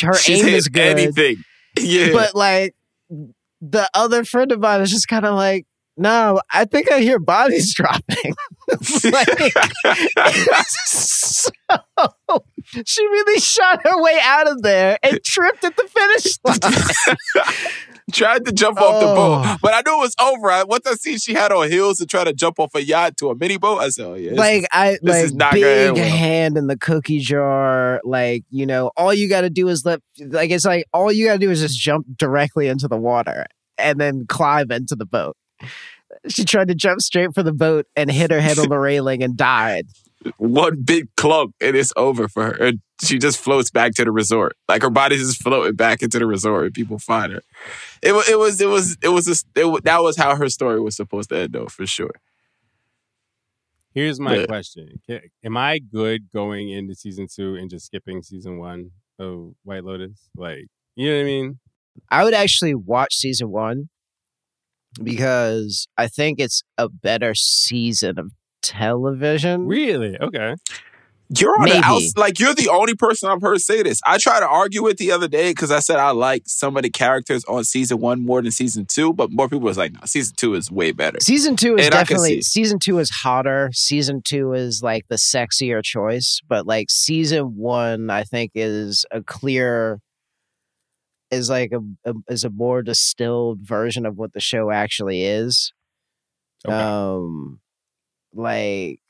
her 0.02 0.12
She's 0.12 0.44
aim 0.44 0.48
is 0.48 0.68
good 0.68 0.98
anything. 0.98 1.42
Yeah. 1.80 2.12
but 2.12 2.34
like 2.34 2.74
the 3.08 3.88
other 3.94 4.24
friend 4.24 4.52
of 4.52 4.60
mine 4.60 4.82
is 4.82 4.90
just 4.90 5.08
kind 5.08 5.24
of 5.24 5.34
like, 5.34 5.66
no, 5.96 6.42
I 6.52 6.66
think 6.66 6.92
I 6.92 7.00
hear 7.00 7.18
bodies 7.18 7.74
dropping. 7.74 8.34
like, 9.12 9.52
so, 10.86 11.50
she 12.86 13.04
really 13.06 13.40
shot 13.40 13.80
her 13.84 14.02
way 14.02 14.18
out 14.22 14.50
of 14.50 14.62
there 14.62 14.98
and 15.02 15.22
tripped 15.24 15.64
at 15.64 15.76
the 15.76 15.84
finish 15.88 16.38
line. 16.44 17.56
tried 18.12 18.44
to 18.44 18.52
jump 18.52 18.78
off 18.80 19.00
the 19.00 19.06
Oh. 19.08 19.14
boat, 19.14 19.58
but 19.62 19.72
I 19.74 19.82
knew 19.86 19.96
it 19.98 20.00
was 20.02 20.14
over. 20.20 20.50
I, 20.50 20.64
once 20.64 20.86
I 20.86 20.94
see 20.94 21.18
she 21.18 21.34
had 21.34 21.52
on 21.52 21.70
heels 21.70 21.98
to 21.98 22.06
try 22.06 22.24
to 22.24 22.32
jump 22.32 22.58
off 22.58 22.74
a 22.74 22.82
yacht 22.82 23.16
to 23.18 23.30
a 23.30 23.34
mini 23.34 23.56
boat, 23.58 23.78
I 23.78 23.88
said, 23.88 24.06
"Oh 24.06 24.14
yeah." 24.14 24.32
like 24.34 24.62
is- 24.62 24.68
I 24.72 24.98
this 25.02 25.14
like 25.16 25.24
is 25.24 25.34
not 25.34 25.52
gonna 25.54 25.66
end 25.66 25.94
big 25.94 26.02
well. 26.04 26.16
hand 26.16 26.56
in 26.58 26.66
the 26.66 26.76
cookie 26.78 27.18
jar. 27.20 28.00
Like 28.04 28.44
you 28.50 28.66
know, 28.66 28.90
all 28.96 29.14
you 29.14 29.28
got 29.28 29.42
to 29.42 29.50
do 29.50 29.68
is 29.68 29.84
let 29.84 30.00
like 30.18 30.50
it's 30.50 30.64
like 30.64 30.84
all 30.92 31.10
you 31.12 31.26
got 31.26 31.34
to 31.34 31.38
do 31.38 31.50
is 31.50 31.60
just 31.60 31.78
jump 31.78 32.06
directly 32.16 32.68
into 32.68 32.88
the 32.88 32.96
water 32.96 33.46
and 33.78 33.98
then 34.00 34.26
climb 34.26 34.70
into 34.70 34.94
the 34.96 35.06
boat. 35.06 35.36
She 36.28 36.44
tried 36.44 36.68
to 36.68 36.74
jump 36.74 37.00
straight 37.00 37.34
for 37.34 37.42
the 37.42 37.52
boat 37.52 37.86
and 37.96 38.10
hit 38.10 38.30
her 38.30 38.40
head 38.40 38.58
on 38.58 38.68
the 38.68 38.78
railing 38.90 39.22
and 39.22 39.36
died. 39.36 39.86
one 40.36 40.82
big 40.82 41.08
clunk 41.16 41.52
and 41.60 41.76
it's 41.76 41.92
over 41.96 42.28
for 42.28 42.44
her. 42.44 42.52
And 42.52 42.80
she 43.02 43.18
just 43.18 43.38
floats 43.38 43.70
back 43.70 43.92
to 43.94 44.04
the 44.04 44.12
resort. 44.12 44.56
Like 44.68 44.82
her 44.82 44.90
body's 44.90 45.18
just 45.26 45.42
floating 45.42 45.74
back 45.74 46.00
into 46.02 46.18
the 46.20 46.26
resort 46.26 46.66
and 46.66 46.74
people 46.74 46.98
find 47.00 47.32
her. 47.32 47.40
It 48.02 48.12
was, 48.12 48.28
it 48.28 48.38
was, 48.38 48.60
it 48.60 48.66
was, 48.68 48.96
it 49.02 49.08
was, 49.08 49.26
a, 49.28 49.60
it, 49.60 49.84
that 49.84 50.02
was 50.02 50.16
how 50.16 50.36
her 50.36 50.48
story 50.48 50.80
was 50.80 50.94
supposed 50.94 51.30
to 51.30 51.38
end 51.38 51.52
though, 51.54 51.66
for 51.66 51.86
sure. 51.86 52.12
Here's 53.94 54.18
my 54.20 54.36
Yeah. 54.40 54.46
question: 54.46 55.00
Am 55.44 55.56
I 55.56 55.78
good 55.78 56.30
going 56.32 56.70
into 56.70 56.94
season 56.94 57.26
two 57.30 57.56
and 57.56 57.68
just 57.68 57.86
skipping 57.86 58.22
season 58.22 58.58
one 58.58 58.92
of 59.18 59.52
White 59.64 59.84
Lotus? 59.84 60.30
Like, 60.34 60.66
you 60.96 61.10
know 61.10 61.16
what 61.16 61.22
I 61.22 61.24
mean? 61.24 61.58
I 62.10 62.24
would 62.24 62.32
actually 62.32 62.74
watch 62.74 63.16
season 63.16 63.50
one 63.50 63.90
because 65.02 65.86
I 65.96 66.08
think 66.08 66.40
it's 66.40 66.62
a 66.78 66.88
better 66.88 67.34
season 67.34 68.18
of 68.18 68.32
television. 68.62 69.66
Really? 69.66 70.16
Okay. 70.20 70.54
You're 71.38 71.52
on 71.58 71.64
Maybe. 71.64 71.78
the 71.78 71.84
outs, 71.86 72.12
like 72.18 72.38
you're 72.38 72.54
the 72.54 72.68
only 72.68 72.94
person 72.94 73.30
I've 73.30 73.40
heard 73.40 73.58
say 73.62 73.82
this. 73.82 74.00
I 74.06 74.18
tried 74.18 74.40
to 74.40 74.46
argue 74.46 74.86
it 74.88 74.98
the 74.98 75.12
other 75.12 75.28
day 75.28 75.52
because 75.52 75.70
I 75.70 75.78
said 75.78 75.96
I 75.98 76.10
like 76.10 76.42
some 76.44 76.76
of 76.76 76.82
the 76.82 76.90
characters 76.90 77.42
on 77.46 77.64
season 77.64 78.00
one 78.00 78.20
more 78.22 78.42
than 78.42 78.50
season 78.50 78.84
two, 78.84 79.14
but 79.14 79.30
more 79.32 79.48
people 79.48 79.60
was 79.64 79.78
like, 79.78 79.92
no, 79.94 80.00
season 80.04 80.34
two 80.36 80.52
is 80.54 80.70
way 80.70 80.92
better. 80.92 81.18
Season 81.22 81.56
two 81.56 81.76
is 81.78 81.86
And 81.86 81.94
I 81.94 81.98
can 82.04 82.16
definitely 82.16 82.42
see- 82.42 82.60
season 82.62 82.78
two 82.78 82.98
is 82.98 83.08
hotter. 83.08 83.70
Season 83.72 84.20
two 84.22 84.52
is 84.52 84.82
like 84.82 85.06
the 85.08 85.16
sexier 85.16 85.82
choice, 85.82 86.40
but 86.48 86.66
like 86.66 86.90
season 86.90 87.56
one, 87.56 88.10
I 88.10 88.24
think 88.24 88.50
is 88.54 89.06
a 89.10 89.22
clear 89.22 90.00
is 91.32 91.50
like 91.50 91.72
a, 91.72 91.80
a 92.10 92.14
is 92.28 92.44
a 92.44 92.50
more 92.50 92.82
distilled 92.82 93.60
version 93.62 94.06
of 94.06 94.16
what 94.16 94.34
the 94.34 94.40
show 94.40 94.70
actually 94.70 95.24
is. 95.24 95.72
Okay. 96.66 96.74
Um, 96.76 97.60
like, 98.34 99.00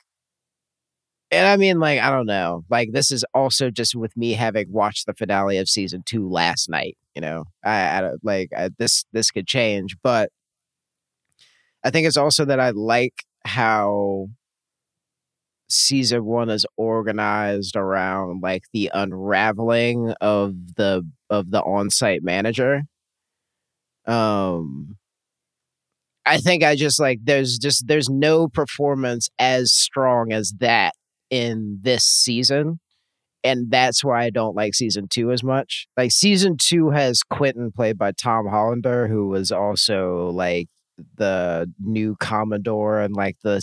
and 1.31 1.47
I 1.47 1.57
mean, 1.57 1.79
like, 1.79 1.99
I 1.99 2.11
don't 2.11 2.27
know. 2.27 2.63
Like, 2.69 2.91
this 2.91 3.11
is 3.11 3.25
also 3.33 3.69
just 3.71 3.95
with 3.95 4.15
me 4.15 4.33
having 4.33 4.71
watched 4.71 5.05
the 5.07 5.13
finale 5.13 5.57
of 5.57 5.67
season 5.69 6.03
two 6.05 6.29
last 6.29 6.69
night. 6.69 6.97
You 7.15 7.21
know, 7.21 7.45
I, 7.63 7.97
I 7.97 8.01
don't- 8.01 8.23
like 8.23 8.49
I, 8.55 8.69
this. 8.77 9.05
This 9.13 9.31
could 9.31 9.47
change, 9.47 9.97
but 10.03 10.29
I 11.83 11.89
think 11.89 12.07
it's 12.07 12.17
also 12.17 12.45
that 12.45 12.59
I 12.59 12.69
like 12.71 13.23
how 13.45 14.27
season 15.69 16.23
one 16.25 16.49
is 16.49 16.65
organized 16.77 17.75
around 17.75 18.41
like 18.43 18.63
the 18.73 18.91
unraveling 18.93 20.13
of 20.21 20.53
the 20.75 21.03
of 21.33 21.51
the 21.51 21.61
on-site 21.61 22.23
manager. 22.23 22.83
Um 24.05 24.97
I 26.25 26.37
think 26.37 26.63
I 26.63 26.75
just 26.75 26.99
like 26.99 27.19
there's 27.23 27.57
just 27.57 27.87
there's 27.87 28.09
no 28.09 28.47
performance 28.47 29.29
as 29.39 29.73
strong 29.73 30.31
as 30.31 30.53
that 30.59 30.93
in 31.29 31.79
this 31.81 32.05
season. 32.05 32.79
And 33.43 33.69
that's 33.69 34.05
why 34.05 34.23
I 34.23 34.29
don't 34.29 34.55
like 34.55 34.73
season 34.73 35.07
two 35.09 35.31
as 35.31 35.43
much. 35.43 35.85
Like 35.97 36.11
season 36.11 36.55
two 36.57 36.91
has 36.91 37.23
Quentin 37.23 37.73
played 37.73 37.97
by 37.97 38.13
Tom 38.13 38.47
Hollander, 38.47 39.07
who 39.09 39.27
was 39.27 39.51
also 39.51 40.29
like 40.29 40.67
the 41.17 41.69
new 41.81 42.15
Commodore 42.21 43.01
and 43.01 43.13
like 43.13 43.35
the 43.43 43.61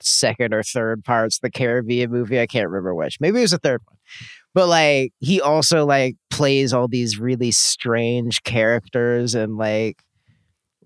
second 0.00 0.52
or 0.52 0.64
third 0.64 1.04
parts 1.04 1.38
the 1.38 1.50
Caribbean 1.50 2.10
movie. 2.10 2.40
I 2.40 2.46
can't 2.46 2.68
remember 2.68 2.94
which. 2.94 3.18
Maybe 3.20 3.38
it 3.38 3.42
was 3.42 3.50
the 3.52 3.58
third 3.58 3.82
one. 3.86 3.98
But 4.54 4.68
like 4.68 5.12
he 5.18 5.40
also 5.40 5.84
like 5.84 6.16
plays 6.30 6.72
all 6.72 6.88
these 6.88 7.18
really 7.18 7.50
strange 7.50 8.42
characters 8.44 9.34
and 9.34 9.56
like 9.56 10.02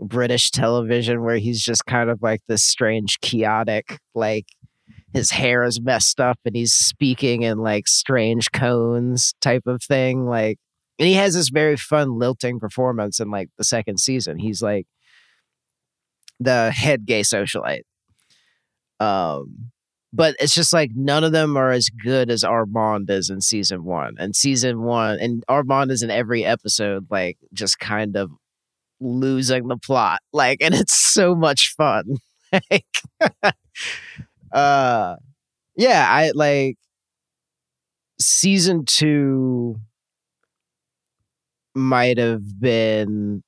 British 0.01 0.51
television 0.51 1.23
where 1.23 1.39
he's 1.39 1.63
just 1.63 1.85
kind 1.87 2.09
of 2.11 2.23
like 2.23 2.41
this 2.49 2.65
strange 2.65 3.21
chaotic 3.21 3.99
like 4.15 4.47
his 5.13 5.31
hair 5.31 5.65
is 5.65 5.81
messed 5.81 6.21
up 6.21 6.39
and 6.45 6.55
he's 6.55 6.73
speaking 6.73 7.43
in 7.43 7.59
like 7.59 7.89
strange 7.89 8.51
cones 8.53 9.35
type 9.41 9.67
of 9.67 9.83
thing 9.83 10.27
like 10.27 10.59
and 10.99 11.07
he 11.07 11.15
has 11.15 11.35
this 11.35 11.49
very 11.49 11.77
fun 11.77 12.19
lilting 12.19 12.59
performance 12.59 13.21
in 13.21 13.31
like 13.31 13.49
the 13.57 13.65
second 13.65 13.99
season. 14.01 14.39
He's 14.39 14.61
like 14.61 14.87
the 16.41 16.71
head 16.73 17.07
gay 17.07 17.21
socialite. 17.21 17.83
Um 18.99 19.71
but 20.19 20.35
it's 20.41 20.53
just 20.53 20.73
like 20.73 20.91
none 20.97 21.23
of 21.23 21.31
them 21.31 21.57
are 21.57 21.71
as 21.71 21.89
good 21.91 22.29
as 22.29 22.43
Armand 22.43 23.09
is 23.09 23.31
in 23.31 23.41
season 23.41 23.85
one. 23.85 24.17
And 24.19 24.35
season 24.35 24.83
one, 24.83 25.21
and 25.21 25.45
Armand 25.49 25.93
is 25.93 26.03
in 26.03 26.11
every 26.11 26.45
episode, 26.45 27.07
like 27.09 27.39
just 27.53 27.79
kind 27.79 28.17
of 28.17 28.33
losing 28.99 29.69
the 29.69 29.77
plot. 29.77 30.21
Like, 30.33 30.61
and 30.61 30.75
it's 30.75 30.93
so 30.93 31.37
much 31.37 31.73
fun. 31.77 32.17
like, 32.53 32.85
uh, 34.53 35.15
yeah, 35.77 36.07
I 36.11 36.33
like 36.35 36.79
season 38.21 38.87
two 38.87 39.77
might 41.77 42.19
have 42.19 42.61
been 42.61 43.45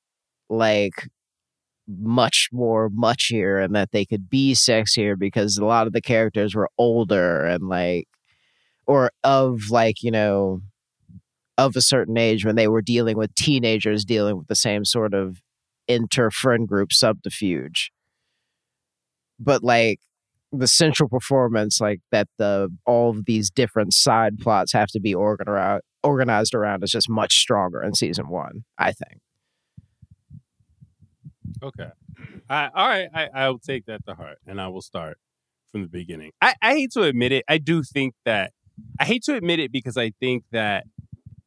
like 0.49 1.09
much 1.99 2.49
more 2.51 2.89
muchier 2.89 3.63
and 3.63 3.75
that 3.75 3.91
they 3.91 4.05
could 4.05 4.29
be 4.29 4.53
sexier 4.53 5.17
because 5.17 5.57
a 5.57 5.65
lot 5.65 5.87
of 5.87 5.93
the 5.93 6.01
characters 6.01 6.55
were 6.55 6.69
older 6.77 7.45
and 7.45 7.67
like 7.67 8.07
or 8.87 9.11
of 9.23 9.69
like 9.69 10.03
you 10.03 10.11
know 10.11 10.61
of 11.57 11.75
a 11.75 11.81
certain 11.81 12.17
age 12.17 12.45
when 12.45 12.55
they 12.55 12.67
were 12.67 12.81
dealing 12.81 13.17
with 13.17 13.33
teenagers 13.35 14.05
dealing 14.05 14.37
with 14.37 14.47
the 14.47 14.55
same 14.55 14.85
sort 14.85 15.13
of 15.13 15.41
inter 15.87 16.29
friend 16.29 16.67
group 16.67 16.91
subterfuge. 16.91 17.91
But 19.39 19.63
like 19.63 19.99
the 20.51 20.67
central 20.67 21.07
performance 21.07 21.79
like 21.79 22.01
that 22.11 22.27
the 22.37 22.69
all 22.85 23.11
of 23.11 23.25
these 23.25 23.49
different 23.49 23.93
side 23.93 24.37
plots 24.39 24.73
have 24.73 24.89
to 24.89 24.99
be 24.99 25.13
organized 25.13 25.83
organized 26.03 26.53
around 26.53 26.83
is 26.83 26.91
just 26.91 27.09
much 27.09 27.35
stronger 27.35 27.81
in 27.81 27.93
season 27.93 28.27
one 28.27 28.63
i 28.77 28.91
think 28.91 29.21
Okay. 31.63 31.89
I, 32.49 32.69
all 32.73 32.87
right. 32.87 33.09
I, 33.13 33.29
I'll 33.33 33.59
take 33.59 33.85
that 33.85 34.05
to 34.07 34.15
heart 34.15 34.37
and 34.45 34.59
I 34.59 34.67
will 34.67 34.81
start 34.81 35.17
from 35.71 35.81
the 35.83 35.87
beginning. 35.87 36.31
I, 36.41 36.55
I 36.61 36.73
hate 36.73 36.91
to 36.93 37.03
admit 37.03 37.31
it. 37.31 37.45
I 37.47 37.57
do 37.57 37.83
think 37.83 38.13
that, 38.25 38.51
I 38.99 39.05
hate 39.05 39.23
to 39.23 39.35
admit 39.35 39.59
it 39.59 39.71
because 39.71 39.97
I 39.97 40.11
think 40.19 40.43
that 40.51 40.85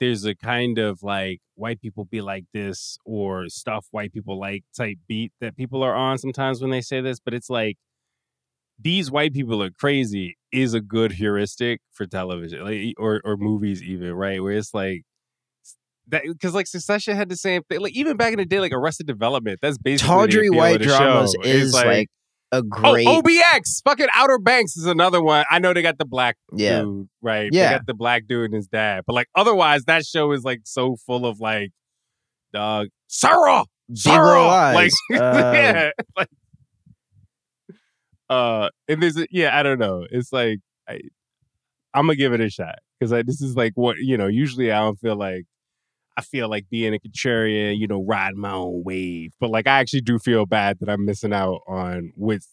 there's 0.01 0.25
a 0.25 0.35
kind 0.35 0.79
of 0.79 1.03
like 1.03 1.41
white 1.55 1.81
people 1.81 2.05
be 2.05 2.21
like 2.21 2.45
this 2.53 2.99
or 3.05 3.49
stuff 3.49 3.87
white 3.91 4.13
people 4.13 4.39
like 4.39 4.65
type 4.77 4.99
beat 5.09 5.33
that 5.41 5.57
people 5.57 5.83
are 5.83 5.95
on 5.95 6.19
sometimes 6.19 6.61
when 6.61 6.71
they 6.71 6.81
say 6.81 7.01
this, 7.01 7.21
but 7.21 7.35
it's 7.35 7.51
like 7.51 7.77
these 8.79 9.11
white 9.11 9.33
people 9.33 9.63
are 9.63 9.71
crazy 9.71 10.37
is 10.53 10.75
a 10.75 10.81
good 10.81 11.13
heuristic 11.13 11.81
for 11.93 12.07
television 12.07 12.65
like, 12.65 12.95
or 12.99 13.21
or 13.25 13.37
movies 13.37 13.83
even, 13.83 14.13
right? 14.13 14.43
Where 14.43 14.53
it's 14.53 14.75
like 14.75 15.03
that 16.09 16.23
because 16.27 16.55
like 16.55 16.67
Succession 16.67 17.17
had 17.17 17.29
the 17.29 17.37
same 17.37 17.63
thing. 17.65 17.81
Like 17.81 17.95
even 17.95 18.17
back 18.17 18.33
in 18.33 18.39
the 18.39 18.45
day, 18.45 18.61
like 18.61 18.73
Arrested 18.73 19.07
Development, 19.07 19.59
that's 19.63 19.79
basically 19.79 20.09
the 20.15 20.21
tawdry 20.21 20.51
white 20.51 20.81
dramas 20.81 21.35
show. 21.35 21.49
is 21.49 21.67
It's 21.67 21.75
like, 21.75 22.09
a 22.53 22.63
great 22.63 23.07
Oh, 23.09 23.21
OBX, 23.23 23.83
fucking 23.85 24.07
Outer 24.15 24.39
Banks 24.39 24.77
is 24.77 24.87
another 24.87 25.23
one. 25.23 25.45
I 25.51 25.59
know 25.59 25.73
they 25.73 25.83
got 25.83 25.99
the 25.99 26.05
black 26.05 26.37
Yeah. 26.53 26.83
dude, 26.83 27.09
right? 27.23 27.49
Yeah. 27.53 27.71
They 27.71 27.77
got 27.79 27.87
the 27.87 27.95
black 27.95 28.27
dude 28.29 28.45
and 28.47 28.55
his 28.55 28.69
dad. 28.69 29.05
But 29.07 29.15
like 29.15 29.29
otherwise, 29.35 29.85
that 29.87 30.05
show 30.05 30.33
is 30.33 30.45
like 30.45 30.61
so 30.65 30.97
full 31.07 31.27
of 31.27 31.41
like 31.41 31.71
dog 32.53 32.89
Sarah. 33.09 33.65
Sarah! 33.95 34.73
Like 34.75 34.93
Uh, 35.13 35.17
yeah. 35.55 35.91
Like 36.17 36.29
uh 38.31 38.69
and 38.89 39.03
there's 39.03 39.17
a, 39.19 39.27
yeah, 39.31 39.59
I 39.59 39.63
don't 39.63 39.79
know. 39.79 40.07
It's 40.11 40.33
like 40.33 40.59
I 40.89 41.01
I'm 41.93 42.07
gonna 42.07 42.17
give 42.17 42.33
it 42.33 42.41
a 42.41 42.51
shot. 42.51 42.77
Because 43.01 43.11
this 43.27 43.41
is 43.43 43.57
like 43.57 43.73
what 43.75 43.97
you 43.99 44.17
know, 44.17 44.29
usually 44.29 44.71
I 44.71 44.81
don't 44.81 44.99
feel 44.99 45.17
like 45.17 45.45
I 46.17 46.23
feel 46.23 46.49
like 46.49 46.69
being 46.71 46.95
a 46.95 46.99
contrarian, 46.99 47.79
you 47.79 47.87
know, 47.87 48.03
riding 48.03 48.39
my 48.39 48.53
own 48.53 48.85
wave. 48.85 49.33
But 49.41 49.51
like, 49.51 49.67
I 49.67 49.81
actually 49.81 50.03
do 50.03 50.19
feel 50.19 50.47
bad 50.47 50.79
that 50.81 50.89
I'm 50.89 51.05
missing 51.05 51.33
out 51.33 51.61
on 51.67 52.13
with 52.17 52.47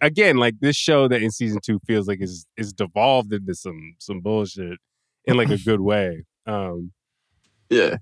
again, 0.00 0.36
like 0.36 0.60
this 0.60 0.76
show 0.76 1.08
that 1.08 1.22
in 1.22 1.30
season 1.30 1.60
two 1.64 1.78
feels 1.86 2.08
like 2.08 2.20
is 2.20 2.46
is 2.56 2.72
devolved 2.72 3.32
into 3.32 3.54
some 3.54 3.94
some 3.98 4.20
bullshit 4.20 4.78
in 5.24 5.36
like 5.36 5.50
a 5.50 5.58
good 5.64 5.80
way. 5.80 6.24
Um, 6.46 6.92
Yeah. 7.70 7.96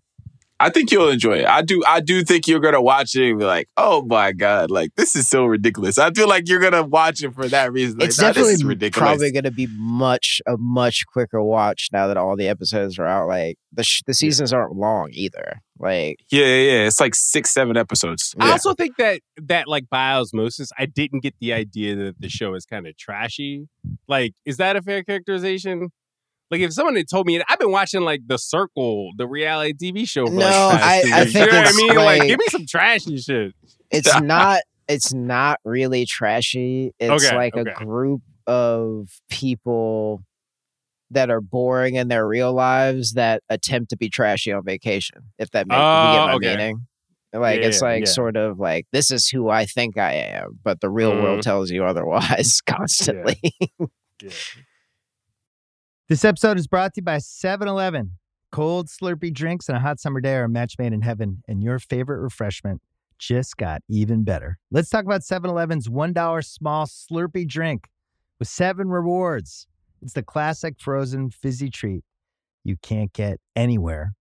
I 0.59 0.71
think 0.71 0.91
you'll 0.91 1.11
enjoy 1.11 1.41
it. 1.41 1.47
I 1.47 1.61
do 1.61 1.83
I 1.87 2.01
do 2.01 2.25
think 2.25 2.49
you're 2.49 2.61
gonna 2.61 2.81
watch 2.81 3.15
it 3.15 3.29
and 3.29 3.39
be 3.39 3.45
like, 3.45 3.69
oh 3.77 4.03
my 4.07 4.33
God, 4.33 4.71
like 4.71 4.95
this 4.97 5.15
is 5.15 5.29
so 5.29 5.45
ridiculous. 5.45 5.99
I 5.99 6.11
feel 6.13 6.29
like 6.29 6.49
you're 6.49 6.61
gonna 6.61 6.83
watch 6.83 7.23
it 7.23 7.35
for 7.35 7.47
that 7.49 7.73
reason. 7.73 7.99
Like, 7.99 8.09
it's 8.09 8.19
nah, 8.21 8.29
this 8.29 8.37
definitely 8.37 8.67
ridiculous. 8.67 9.09
probably 9.09 9.33
going 9.33 9.45
to 9.45 9.51
be 9.51 9.69
much 9.77 10.41
a 10.47 10.57
much 10.57 11.05
quicker 11.07 11.43
watch 11.43 11.89
now 11.93 12.07
that 12.07 12.17
all 12.17 12.37
the 12.37 12.49
episodes 12.49 12.99
are 12.99 13.07
out. 13.07 13.29
Like 13.29 13.59
the 13.73 13.85
sh- 13.85 14.03
the 14.07 14.15
seasons 14.15 14.53
aren't 14.53 14.75
long 14.75 15.11
either. 15.13 15.61
Like 15.79 16.21
yeah, 16.31 16.47
yeah, 16.47 16.73
yeah. 16.73 16.87
It's 16.87 17.01
like 17.01 17.15
six, 17.15 17.53
seven 17.53 17.77
episodes. 17.77 18.35
I 18.41 18.53
also 18.53 18.73
think 18.73 18.97
that 18.97 19.21
that 19.37 19.69
like 19.69 19.91
by 19.91 20.13
osmosis, 20.13 20.71
I 20.79 20.87
didn't 20.87 21.21
get 21.21 21.35
the 21.39 21.53
idea 21.53 21.97
that 21.97 22.19
the 22.19 22.31
show 22.31 22.55
is 22.55 22.65
kind 22.65 22.87
of 22.87 22.97
trashy. 22.97 23.69
Like, 24.09 24.33
is 24.47 24.57
that 24.57 24.77
a 24.77 24.83
fair 24.83 25.03
characterization? 25.03 25.91
Like, 26.51 26.61
if 26.61 26.73
someone 26.73 26.95
had 26.97 27.09
told 27.09 27.27
me, 27.27 27.43
I've 27.49 27.59
been 27.59 27.73
watching 27.73 28.03
like 28.03 28.21
The 28.27 28.39
Circle, 28.39 29.11
the 29.17 29.27
reality 29.27 29.73
TV 29.93 30.09
show. 30.09 30.27
For, 30.27 30.33
No, 30.33 30.39
like, 30.73 30.81
I- 30.83 31.21
I 31.23 31.25
think 31.25 31.35
you 31.35 31.41
know 31.53 31.59
what 31.59 31.67
I 31.69 31.73
mean. 31.77 31.89
Like, 31.89 32.19
like- 32.21 32.29
give 32.29 32.39
me 32.39 32.47
some 32.51 32.67
trashy 32.67 33.17
shit. 33.19 33.53
it's 33.91 34.21
not 34.21 34.61
it's 34.89 35.13
not 35.13 35.59
really 35.65 36.07
trashy. 36.07 36.93
It's 37.01 37.25
Okay, 37.25 37.37
like 37.37 37.57
okay. 37.57 37.69
a 37.71 37.75
group 37.85 38.23
of 38.47 39.09
people 39.29 40.23
that 41.11 41.31
are 41.31 41.41
boring 41.41 41.97
in 41.97 42.07
their 42.09 42.27
real 42.27 42.53
lives 42.53 43.15
that 43.15 43.43
attempt 43.49 43.91
to 43.91 43.97
be 43.97 44.09
trashy 44.09 44.53
on 44.53 44.65
vacation. 44.65 45.19
If 45.39 45.51
that 45.51 45.67
makes 45.67 45.77
you 45.77 45.83
Oh, 45.83 46.13
get 46.13 46.27
my 46.27 46.33
okay. 46.35 46.57
meaning. 46.57 46.87
Like 47.33 47.61
Yeah, 47.61 47.67
it's 47.67 47.83
like 47.83 48.01
yeah. 48.07 48.11
sort 48.13 48.37
of 48.37 48.61
like 48.61 48.87
this 48.93 49.11
is 49.11 49.29
who 49.29 49.49
I 49.51 49.67
think 49.67 49.99
I 49.99 50.13
am, 50.13 50.59
but 50.63 50.81
the 50.81 50.89
real 50.89 51.13
Mhm. 51.13 51.23
world 51.23 51.43
tells 51.43 51.71
you 51.73 51.85
otherwise 51.85 52.61
constantly. 52.67 53.41
Yeah. 54.23 54.31
This 56.09 56.25
episode 56.25 56.57
is 56.57 56.69
brought 56.69 56.95
to 56.95 57.01
you 57.01 57.05
by 57.05 57.19
7 57.19 57.67
Eleven. 57.67 58.13
Cold, 58.53 58.87
Slurpee 58.87 59.35
drinks 59.35 59.69
and 59.69 59.77
a 59.77 59.81
hot 59.81 59.99
summer 59.99 60.21
day 60.21 60.35
are 60.35 60.45
a 60.45 60.49
match 60.49 60.75
made 60.79 60.93
in 60.93 61.03
heaven, 61.03 61.43
and 61.49 61.65
your 61.65 61.81
favorite 61.81 62.21
refreshment 62.21 62.81
just 63.19 63.57
got 63.57 63.83
even 63.89 64.23
better. 64.23 64.57
Let's 64.71 64.89
talk 64.89 65.05
about 65.05 65.25
7 65.25 65.51
Eleven's 65.51 65.89
$1 65.89 66.45
small 66.45 66.87
Slurpee 66.87 67.49
drink 67.49 67.89
with 68.39 68.47
seven 68.47 68.89
rewards. 68.89 69.67
It's 70.01 70.13
the 70.13 70.23
classic 70.23 70.77
frozen 70.79 71.31
fizzy 71.31 71.71
treat 71.71 72.05
you 72.63 72.77
can't 72.77 73.13
get 73.13 73.41
anywhere 73.57 74.15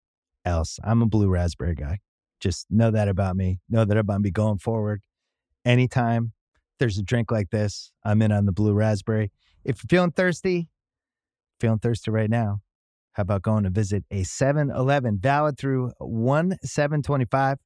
else. 0.43 0.79
I'm 0.83 1.03
a 1.03 1.05
blue 1.05 1.29
raspberry 1.29 1.75
guy. 1.75 1.99
Just 2.39 2.65
know 2.71 2.89
that 2.89 3.09
about 3.09 3.35
me. 3.35 3.59
Know 3.69 3.85
that 3.85 3.95
I'm 3.95 4.01
about 4.01 4.21
me 4.21 4.31
going 4.31 4.57
forward. 4.57 5.03
Anytime 5.63 6.31
there's 6.79 6.97
a 6.97 7.03
drink 7.03 7.29
like 7.29 7.51
this, 7.51 7.91
I'm 8.03 8.23
in 8.23 8.31
on 8.31 8.47
the 8.47 8.51
blue 8.51 8.73
raspberry. 8.73 9.31
If 9.63 9.83
you're 9.83 9.99
feeling 9.99 10.11
thirsty, 10.11 10.69
feeling 11.59 11.79
thirsty 11.79 12.11
right 12.11 12.29
now, 12.29 12.59
how 13.13 13.21
about 13.21 13.43
going 13.43 13.63
to 13.63 13.69
visit 13.69 14.03
a 14.11 14.23
7 14.23 14.69
Eleven 14.69 15.17
valid 15.19 15.57
through 15.57 15.91
1 15.99 16.57
725? 16.63 17.57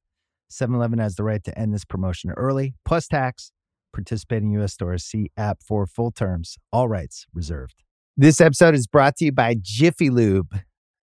7 0.48 0.74
Eleven 0.74 0.98
has 0.98 1.16
the 1.16 1.24
right 1.24 1.42
to 1.44 1.58
end 1.58 1.74
this 1.74 1.84
promotion 1.84 2.30
early, 2.36 2.74
plus 2.84 3.08
tax. 3.08 3.52
Participating 3.92 4.52
U.S. 4.52 4.74
stores 4.74 5.02
see 5.02 5.30
app 5.36 5.58
for 5.66 5.84
full 5.86 6.12
terms. 6.12 6.56
All 6.72 6.88
rights 6.88 7.26
reserved. 7.34 7.82
This 8.16 8.40
episode 8.40 8.74
is 8.74 8.86
brought 8.86 9.16
to 9.16 9.24
you 9.24 9.32
by 9.32 9.56
Jiffy 9.60 10.10
Lube. 10.10 10.60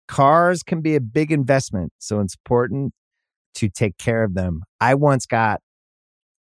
Cars 0.09 0.63
can 0.63 0.81
be 0.81 0.95
a 0.95 1.01
big 1.01 1.31
investment, 1.31 1.93
so 1.99 2.19
it's 2.19 2.35
important 2.35 2.93
to 3.55 3.69
take 3.69 3.97
care 3.97 4.25
of 4.25 4.33
them. 4.33 4.63
I 4.81 4.95
once 4.95 5.25
got 5.25 5.61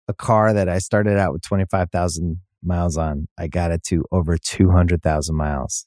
a 0.08 0.14
car 0.14 0.52
that 0.52 0.68
I 0.68 0.78
started 0.78 1.16
out 1.16 1.32
with 1.32 1.42
25,000 1.42 2.38
miles 2.64 2.96
on. 2.96 3.28
I 3.38 3.46
got 3.46 3.70
it 3.70 3.84
to 3.84 4.04
over 4.10 4.36
200,000 4.36 5.36
miles 5.36 5.86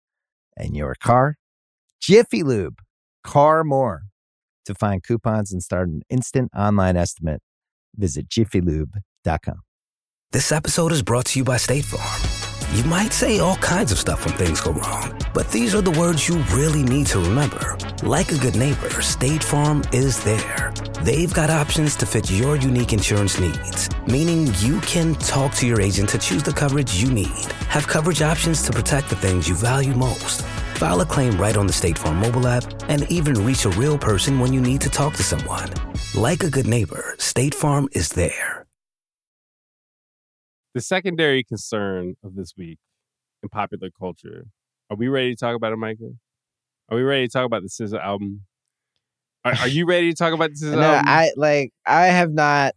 and 0.57 0.75
your 0.75 0.95
car. 0.95 1.35
Jiffy 2.01 2.43
Lube, 2.43 2.79
car 3.23 3.63
more. 3.63 4.03
To 4.65 4.75
find 4.75 5.03
coupons 5.03 5.51
and 5.51 5.61
start 5.63 5.89
an 5.89 6.01
instant 6.09 6.51
online 6.55 6.95
estimate, 6.95 7.41
visit 7.95 8.29
jiffylube.com. 8.29 9.61
This 10.31 10.51
episode 10.51 10.91
is 10.91 11.01
brought 11.01 11.25
to 11.27 11.39
you 11.39 11.43
by 11.43 11.57
State 11.57 11.85
Farm. 11.85 12.77
You 12.77 12.85
might 12.85 13.11
say 13.11 13.39
all 13.39 13.57
kinds 13.57 13.91
of 13.91 13.99
stuff 13.99 14.25
when 14.25 14.35
things 14.35 14.61
go 14.61 14.71
wrong, 14.71 15.19
but 15.33 15.51
these 15.51 15.75
are 15.75 15.81
the 15.81 15.91
words 15.91 16.29
you 16.29 16.37
really 16.53 16.83
need 16.83 17.07
to 17.07 17.19
remember. 17.19 17.77
Like 18.01 18.31
a 18.31 18.37
good 18.37 18.55
neighbor, 18.55 19.01
State 19.01 19.43
Farm 19.43 19.83
is 19.91 20.23
there. 20.23 20.71
They've 21.03 21.33
got 21.33 21.49
options 21.49 21.95
to 21.95 22.05
fit 22.05 22.29
your 22.29 22.57
unique 22.57 22.93
insurance 22.93 23.39
needs, 23.39 23.89
meaning 24.05 24.53
you 24.59 24.79
can 24.81 25.15
talk 25.15 25.51
to 25.55 25.65
your 25.65 25.81
agent 25.81 26.09
to 26.09 26.19
choose 26.19 26.43
the 26.43 26.53
coverage 26.53 27.01
you 27.01 27.11
need. 27.11 27.51
Have 27.69 27.87
coverage 27.87 28.21
options 28.21 28.61
to 28.61 28.71
protect 28.71 29.09
the 29.09 29.15
things 29.15 29.49
you 29.49 29.55
value 29.55 29.95
most. 29.95 30.43
File 30.75 31.01
a 31.01 31.05
claim 31.07 31.41
right 31.41 31.57
on 31.57 31.65
the 31.65 31.73
State 31.73 31.97
Farm 31.97 32.17
mobile 32.17 32.45
app 32.45 32.65
and 32.87 33.11
even 33.11 33.33
reach 33.43 33.65
a 33.65 33.71
real 33.71 33.97
person 33.97 34.37
when 34.39 34.53
you 34.53 34.61
need 34.61 34.79
to 34.81 34.91
talk 34.91 35.15
to 35.15 35.23
someone. 35.23 35.71
Like 36.13 36.43
a 36.43 36.51
good 36.51 36.67
neighbor, 36.67 37.15
State 37.17 37.55
Farm 37.55 37.89
is 37.93 38.09
there. 38.09 38.67
The 40.75 40.81
secondary 40.81 41.43
concern 41.43 42.15
of 42.23 42.35
this 42.35 42.53
week 42.55 42.77
in 43.41 43.49
popular 43.49 43.89
culture. 43.89 44.45
Are 44.91 44.97
we 44.97 45.07
ready 45.07 45.31
to 45.31 45.35
talk 45.35 45.55
about 45.55 45.73
it, 45.73 45.77
Micah? 45.77 46.11
Are 46.89 46.95
we 46.95 47.01
ready 47.01 47.27
to 47.27 47.31
talk 47.31 47.47
about 47.47 47.63
the 47.63 47.69
SZA 47.69 47.99
album? 47.99 48.41
Are, 49.43 49.53
are 49.53 49.67
you 49.67 49.85
ready 49.85 50.11
to 50.11 50.15
talk 50.15 50.33
about 50.33 50.51
this? 50.51 50.61
No, 50.71 50.81
album? 50.81 51.05
I 51.07 51.31
like 51.35 51.73
I 51.85 52.07
have 52.07 52.31
not 52.31 52.73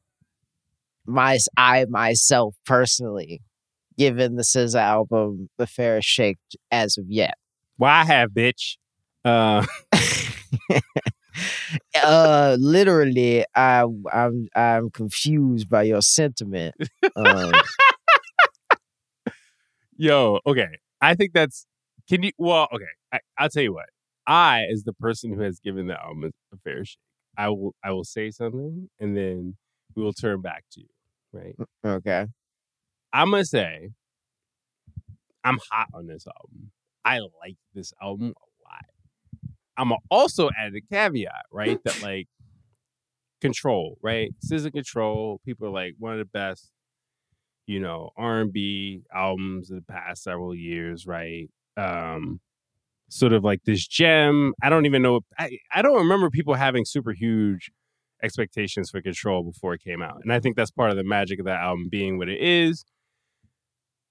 my 1.06 1.38
I 1.56 1.86
myself 1.88 2.56
personally 2.64 3.42
given 3.98 4.36
the 4.36 4.42
SZA 4.42 4.80
album 4.80 5.50
the 5.58 5.66
fairest 5.66 6.08
shake 6.08 6.38
as 6.70 6.98
of 6.98 7.04
yet. 7.08 7.34
Why 7.76 8.00
I 8.00 8.04
have, 8.04 8.30
bitch? 8.30 8.76
Uh, 9.24 9.64
uh 12.02 12.56
literally 12.58 13.44
I 13.54 13.84
I'm 14.12 14.48
I'm 14.54 14.90
confused 14.90 15.68
by 15.68 15.82
your 15.84 16.02
sentiment. 16.02 16.74
Um, 17.16 17.52
yo, 19.96 20.40
okay. 20.46 20.68
I 21.00 21.14
think 21.14 21.32
that's. 21.34 21.66
Can 22.08 22.22
you? 22.22 22.32
Well, 22.38 22.68
okay. 22.72 22.84
I, 23.12 23.20
I'll 23.38 23.48
tell 23.48 23.62
you 23.62 23.74
what. 23.74 23.86
I, 24.26 24.64
as 24.72 24.84
the 24.84 24.92
person 24.94 25.32
who 25.32 25.42
has 25.42 25.60
given 25.60 25.86
the 25.86 26.00
album 26.00 26.30
a 26.52 26.56
fair 26.58 26.84
shake, 26.84 26.98
I 27.36 27.48
will. 27.48 27.74
I 27.84 27.90
will 27.90 28.04
say 28.04 28.30
something, 28.30 28.88
and 29.00 29.16
then 29.16 29.56
we 29.94 30.02
will 30.02 30.12
turn 30.12 30.40
back 30.40 30.64
to 30.72 30.80
you. 30.80 30.88
Right. 31.32 31.56
okay. 31.84 32.26
I'm 33.12 33.30
gonna 33.30 33.44
say 33.44 33.90
I'm 35.44 35.58
hot 35.70 35.88
on 35.92 36.06
this 36.06 36.26
album. 36.26 36.70
I 37.04 37.18
like 37.18 37.56
this 37.74 37.92
album 38.00 38.34
a 38.36 38.68
lot. 38.68 38.84
I'm 39.76 39.88
gonna 39.88 40.00
also 40.10 40.48
add 40.58 40.74
a 40.74 40.80
caveat, 40.80 41.46
right? 41.52 41.78
That 41.84 42.02
like 42.02 42.28
control, 43.40 43.98
right? 44.02 44.32
SZA 44.44 44.72
control. 44.72 45.40
People 45.44 45.68
are 45.68 45.70
like 45.70 45.94
one 45.98 46.12
of 46.12 46.18
the 46.18 46.24
best, 46.24 46.70
you 47.66 47.78
know, 47.78 48.10
R 48.16 48.40
and 48.40 48.52
B 48.52 49.02
albums 49.12 49.70
of 49.70 49.76
the 49.76 49.92
past 49.92 50.22
several 50.22 50.54
years, 50.54 51.06
right? 51.06 51.50
Um, 51.76 52.40
sort 53.08 53.32
of 53.32 53.44
like 53.44 53.60
this 53.64 53.86
gem. 53.86 54.52
I 54.62 54.70
don't 54.70 54.86
even 54.86 55.02
know. 55.02 55.20
I 55.38 55.58
I 55.72 55.82
don't 55.82 55.98
remember 55.98 56.30
people 56.30 56.54
having 56.54 56.84
super 56.84 57.12
huge 57.12 57.70
expectations 58.22 58.90
for 58.90 59.02
control 59.02 59.42
before 59.42 59.74
it 59.74 59.82
came 59.82 60.02
out, 60.02 60.20
and 60.22 60.32
I 60.32 60.40
think 60.40 60.56
that's 60.56 60.70
part 60.70 60.90
of 60.90 60.96
the 60.96 61.04
magic 61.04 61.38
of 61.38 61.46
that 61.46 61.60
album 61.60 61.88
being 61.90 62.18
what 62.18 62.28
it 62.28 62.40
is. 62.40 62.84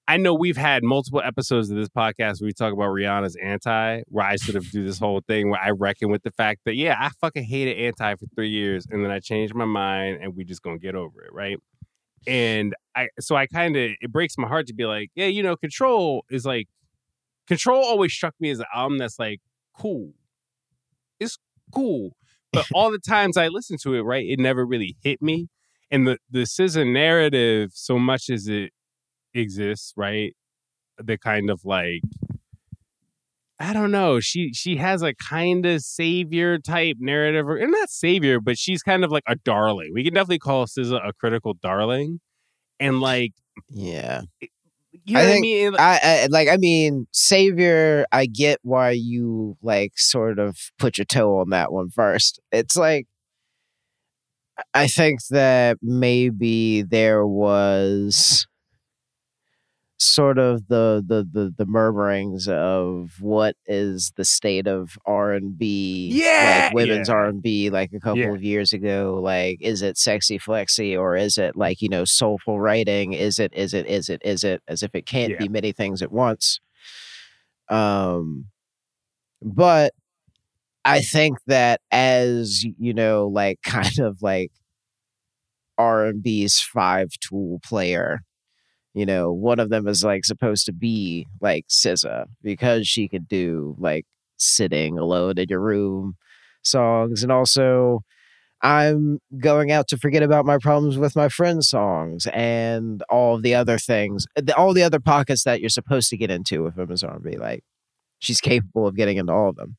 I 0.05 0.17
know 0.17 0.33
we've 0.33 0.57
had 0.57 0.83
multiple 0.83 1.21
episodes 1.23 1.69
of 1.69 1.77
this 1.77 1.87
podcast 1.87 2.41
where 2.41 2.47
we 2.47 2.53
talk 2.53 2.73
about 2.73 2.89
Rihanna's 2.89 3.37
anti, 3.41 4.01
where 4.07 4.25
I 4.25 4.35
sort 4.35 4.57
of 4.57 4.69
do 4.69 4.83
this 4.83 4.99
whole 4.99 5.21
thing 5.27 5.49
where 5.49 5.61
I 5.61 5.69
reckon 5.69 6.11
with 6.11 6.23
the 6.23 6.31
fact 6.31 6.61
that, 6.65 6.75
yeah, 6.75 6.97
I 6.99 7.09
fucking 7.21 7.45
hated 7.45 7.77
anti 7.77 8.15
for 8.15 8.25
three 8.35 8.49
years 8.49 8.85
and 8.89 9.03
then 9.03 9.11
I 9.11 9.19
changed 9.19 9.55
my 9.55 9.65
mind 9.65 10.19
and 10.21 10.35
we 10.35 10.43
just 10.43 10.61
gonna 10.61 10.77
get 10.77 10.95
over 10.95 11.23
it, 11.23 11.31
right? 11.31 11.57
And 12.27 12.75
I, 12.95 13.07
so 13.19 13.35
I 13.37 13.47
kind 13.47 13.77
of, 13.77 13.91
it 14.01 14.11
breaks 14.11 14.37
my 14.37 14.47
heart 14.47 14.67
to 14.67 14.73
be 14.73 14.85
like, 14.85 15.09
yeah, 15.15 15.27
you 15.27 15.41
know, 15.41 15.55
Control 15.55 16.25
is 16.29 16.45
like, 16.45 16.67
Control 17.47 17.83
always 17.83 18.13
struck 18.13 18.35
me 18.39 18.49
as 18.49 18.59
an 18.59 18.65
album 18.73 18.97
that's 18.97 19.19
like 19.19 19.41
cool. 19.77 20.11
It's 21.19 21.37
cool. 21.73 22.15
But 22.51 22.65
all 22.73 22.91
the 22.91 22.99
times 22.99 23.37
I 23.37 23.47
listened 23.47 23.79
to 23.81 23.95
it, 23.95 24.01
right, 24.01 24.25
it 24.25 24.39
never 24.39 24.65
really 24.65 24.95
hit 25.03 25.21
me. 25.21 25.47
And 25.91 26.07
the, 26.07 26.17
the 26.29 26.41
SZA 26.41 26.91
narrative, 26.91 27.71
so 27.73 27.99
much 27.99 28.29
as 28.29 28.47
it 28.47 28.71
exists, 29.33 29.93
right? 29.95 30.35
The 30.97 31.17
kind 31.17 31.49
of 31.49 31.65
like 31.65 32.01
I 33.59 33.71
don't 33.71 33.91
know. 33.91 34.19
She 34.19 34.51
she 34.53 34.75
has 34.77 35.01
a 35.01 35.13
kind 35.13 35.65
of 35.65 35.81
savior 35.81 36.57
type 36.57 36.97
narrative, 36.99 37.47
or 37.47 37.55
and 37.55 37.71
not 37.71 37.89
savior, 37.89 38.39
but 38.41 38.57
she's 38.57 38.83
kind 38.83 39.05
of 39.05 39.11
like 39.11 39.23
a 39.27 39.35
darling. 39.35 39.91
We 39.93 40.03
can 40.03 40.13
definitely 40.13 40.39
call 40.39 40.65
SZA 40.65 41.07
a 41.07 41.13
critical 41.13 41.53
darling, 41.53 42.19
and 42.79 42.99
like 42.99 43.31
Yeah. 43.69 44.23
You 45.05 45.17
know 45.17 45.21
I 45.21 45.25
what 45.25 45.29
I 45.29 45.31
think 45.31 45.41
mean. 45.41 45.75
I, 45.77 45.99
I 46.03 46.27
like 46.29 46.47
I 46.49 46.57
mean 46.57 47.07
Savior, 47.11 48.05
I 48.11 48.25
get 48.25 48.59
why 48.63 48.91
you 48.91 49.57
like 49.61 49.93
sort 49.97 50.39
of 50.39 50.57
put 50.79 50.97
your 50.97 51.05
toe 51.05 51.39
on 51.39 51.49
that 51.49 51.71
one 51.71 51.89
first. 51.89 52.39
It's 52.51 52.75
like 52.75 53.07
I 54.73 54.87
think 54.87 55.19
that 55.29 55.77
maybe 55.81 56.83
there 56.83 57.25
was 57.25 58.45
sort 60.03 60.37
of 60.39 60.67
the 60.67 61.03
the 61.05 61.27
the, 61.31 61.53
the 61.57 61.65
murmurings 61.65 62.47
of 62.47 63.13
what 63.21 63.55
is 63.65 64.11
the 64.17 64.25
state 64.25 64.67
of 64.67 64.97
R 65.05 65.33
and 65.33 65.57
B, 65.57 66.09
Yeah, 66.13 66.65
like 66.67 66.73
women's. 66.75 67.09
R 67.09 67.25
and 67.27 67.41
B, 67.41 67.69
like 67.69 67.91
a 67.93 67.99
couple 67.99 68.19
Yeah. 68.19 68.33
of 68.33 68.43
years 68.43 68.73
ago. 68.73 69.19
Like, 69.21 69.57
is 69.61 69.81
it 69.81 69.97
sexy 69.97 70.37
flexy 70.37 70.95
or 70.95 71.15
is 71.15 71.37
it 71.37 71.55
like 71.55 71.81
you 71.81 71.89
know 71.89 72.05
soulful 72.05 72.59
writing? 72.59 73.13
Is 73.13 73.39
it 73.39 73.53
is 73.53 73.73
it 73.73 73.87
is 73.87 74.09
it 74.09 74.21
is 74.25 74.43
it 74.43 74.61
as 74.67 74.83
if 74.83 74.93
it 74.95 75.05
can't 75.05 75.31
Yeah. 75.31 75.37
be 75.39 75.49
many 75.49 75.71
things 75.71 76.01
at 76.01 76.11
once? 76.11 76.59
Um, 77.69 78.45
but 79.41 79.93
I 80.85 81.01
think 81.01 81.37
that 81.47 81.81
as 81.91 82.63
you 82.63 82.93
know, 82.93 83.27
like 83.27 83.59
kind 83.65 83.99
of 83.99 84.21
like 84.21 84.51
R 85.77 86.05
and 86.05 86.21
B's 86.23 86.59
five 86.59 87.09
tool 87.19 87.59
player, 87.63 88.21
you 88.93 89.05
know, 89.05 89.31
one 89.31 89.59
of 89.59 89.69
them 89.69 89.87
is 89.87 90.03
like 90.03 90.25
supposed 90.25 90.65
to 90.65 90.73
be 90.73 91.27
like 91.41 91.65
SZA 91.67 92.25
because 92.41 92.87
she 92.87 93.07
could 93.07 93.27
do 93.27 93.75
like 93.79 94.05
sitting 94.37 94.97
alone 94.97 95.37
in 95.37 95.47
your 95.49 95.59
room 95.59 96.15
songs, 96.63 97.23
and 97.23 97.31
also 97.31 98.03
I'm 98.61 99.19
going 99.39 99.71
out 99.71 99.87
to 99.89 99.97
forget 99.97 100.23
about 100.23 100.45
my 100.45 100.57
problems 100.57 100.97
with 100.97 101.15
my 101.15 101.27
friends 101.27 101.67
songs 101.69 102.27
and 102.33 103.03
all 103.09 103.39
the 103.39 103.55
other 103.55 103.77
things, 103.77 104.25
all 104.55 104.73
the 104.73 104.83
other 104.83 104.99
pockets 105.01 105.43
that 105.43 105.59
you're 105.59 105.69
supposed 105.69 106.09
to 106.11 106.17
get 106.17 106.31
into 106.31 106.63
with 106.63 106.77
women's 106.77 107.03
R&B. 107.03 107.37
Like 107.37 107.63
she's 108.19 108.39
capable 108.39 108.87
of 108.87 108.95
getting 108.95 109.17
into 109.17 109.33
all 109.33 109.49
of 109.49 109.57
them. 109.57 109.75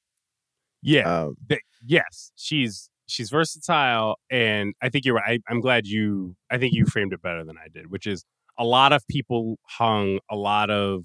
yeah, 0.83 1.23
Um, 1.23 1.37
th- 1.49 1.63
yes, 1.85 2.33
she's 2.37 2.91
she's 3.07 3.31
versatile, 3.31 4.19
and 4.31 4.75
I 4.83 4.89
think 4.91 5.05
you're 5.05 5.15
right. 5.15 5.41
I, 5.49 5.53
I'm 5.53 5.61
glad 5.61 5.87
you. 5.87 6.37
I 6.51 6.59
think 6.59 6.75
you 6.75 6.85
framed 6.87 7.13
it 7.13 7.23
better 7.23 7.45
than 7.45 7.57
I 7.57 7.69
did, 7.73 7.91
which 7.91 8.07
is 8.07 8.25
a 8.59 8.65
lot 8.65 8.93
of 8.93 9.07
people 9.09 9.59
hung 9.65 10.21
a 10.31 10.37
lot 10.37 10.71
of 10.71 11.05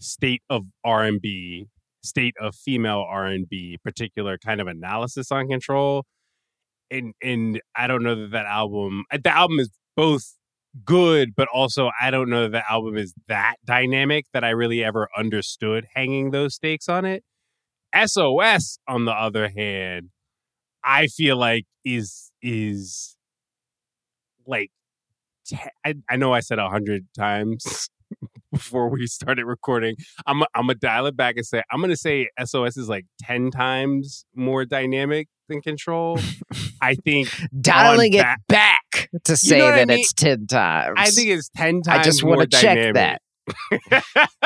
state 0.00 0.42
of 0.50 0.64
R 0.84 1.04
and 1.04 1.20
B, 1.20 1.66
state 2.02 2.34
of 2.40 2.54
female 2.54 3.04
R 3.08 3.26
and 3.26 3.48
B, 3.48 3.78
particular 3.84 4.38
kind 4.38 4.60
of 4.60 4.66
analysis 4.66 5.30
on 5.32 5.48
Control, 5.48 6.04
and 6.90 7.14
and 7.22 7.60
I 7.76 7.86
don't 7.86 8.02
know 8.02 8.14
that 8.16 8.30
that 8.32 8.46
album. 8.46 9.04
uh, 9.12 9.18
The 9.22 9.34
album 9.36 9.60
is 9.60 9.70
both 9.96 10.24
good, 10.84 11.34
but 11.36 11.48
also 11.54 11.90
I 12.00 12.10
don't 12.10 12.30
know 12.30 12.42
that 12.44 12.50
the 12.52 12.70
album 12.72 12.96
is 12.96 13.14
that 13.28 13.56
dynamic 13.64 14.26
that 14.32 14.44
I 14.44 14.50
really 14.50 14.84
ever 14.84 15.08
understood 15.16 15.86
hanging 15.94 16.30
those 16.30 16.54
stakes 16.54 16.88
on 16.88 17.04
it. 17.04 17.24
SOS, 17.92 18.78
on 18.88 19.04
the 19.06 19.12
other 19.12 19.48
hand, 19.50 20.10
I 20.84 21.08
feel 21.08 21.36
like 21.36 21.64
is 21.84 22.32
is 22.42 23.16
like 24.46 24.70
te- 25.48 25.58
I, 25.84 25.94
I 26.08 26.16
know 26.16 26.32
I 26.32 26.40
said 26.40 26.58
a 26.58 26.68
hundred 26.68 27.06
times 27.16 27.88
before 28.52 28.88
we 28.88 29.06
started 29.06 29.44
recording. 29.44 29.96
I'm 30.26 30.42
I'm 30.54 30.66
gonna 30.66 30.74
dial 30.76 31.06
it 31.06 31.16
back 31.16 31.36
and 31.36 31.46
say 31.46 31.62
I'm 31.70 31.80
gonna 31.80 31.96
say 31.96 32.28
SOS 32.44 32.76
is 32.76 32.88
like 32.88 33.06
ten 33.20 33.50
times 33.50 34.24
more 34.34 34.64
dynamic 34.64 35.28
than 35.48 35.60
Control. 35.62 36.18
I 36.82 36.94
think 36.94 37.28
dialing 37.60 38.12
it 38.14 38.20
back- 38.22 38.40
back 38.48 39.08
to 39.24 39.36
say 39.36 39.60
what 39.62 39.74
I 39.74 39.78
that 39.78 39.88
mean? 39.88 39.98
it's 40.00 40.12
10 40.12 40.46
times. 40.46 40.94
I 40.96 41.10
think 41.10 41.28
it's 41.30 41.48
ten 41.48 41.82
times. 41.82 42.00
I 42.00 42.02
just 42.02 42.22
want 42.22 42.40
to 42.42 42.46
check 42.60 42.94
that. 42.94 43.20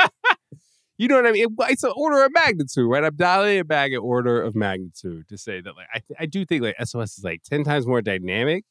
you 0.98 1.08
know 1.08 1.16
what 1.16 1.26
I 1.26 1.32
mean? 1.32 1.44
It- 1.44 1.70
it's 1.70 1.82
an 1.84 1.92
order 1.96 2.24
of 2.24 2.32
magnitude, 2.32 2.88
right? 2.88 3.04
I'm 3.04 3.16
dialing 3.16 3.58
it 3.58 3.68
back 3.68 3.90
in 3.90 3.98
order 3.98 4.40
of 4.42 4.54
magnitude 4.54 5.28
to 5.28 5.36
say 5.38 5.60
that, 5.60 5.74
like, 5.76 5.86
I, 5.92 6.00
I 6.20 6.26
do 6.26 6.44
think 6.44 6.62
like 6.62 6.76
SOS 6.82 7.18
is 7.18 7.24
like 7.24 7.42
ten 7.42 7.64
times 7.64 7.86
more 7.86 8.00
dynamic. 8.02 8.64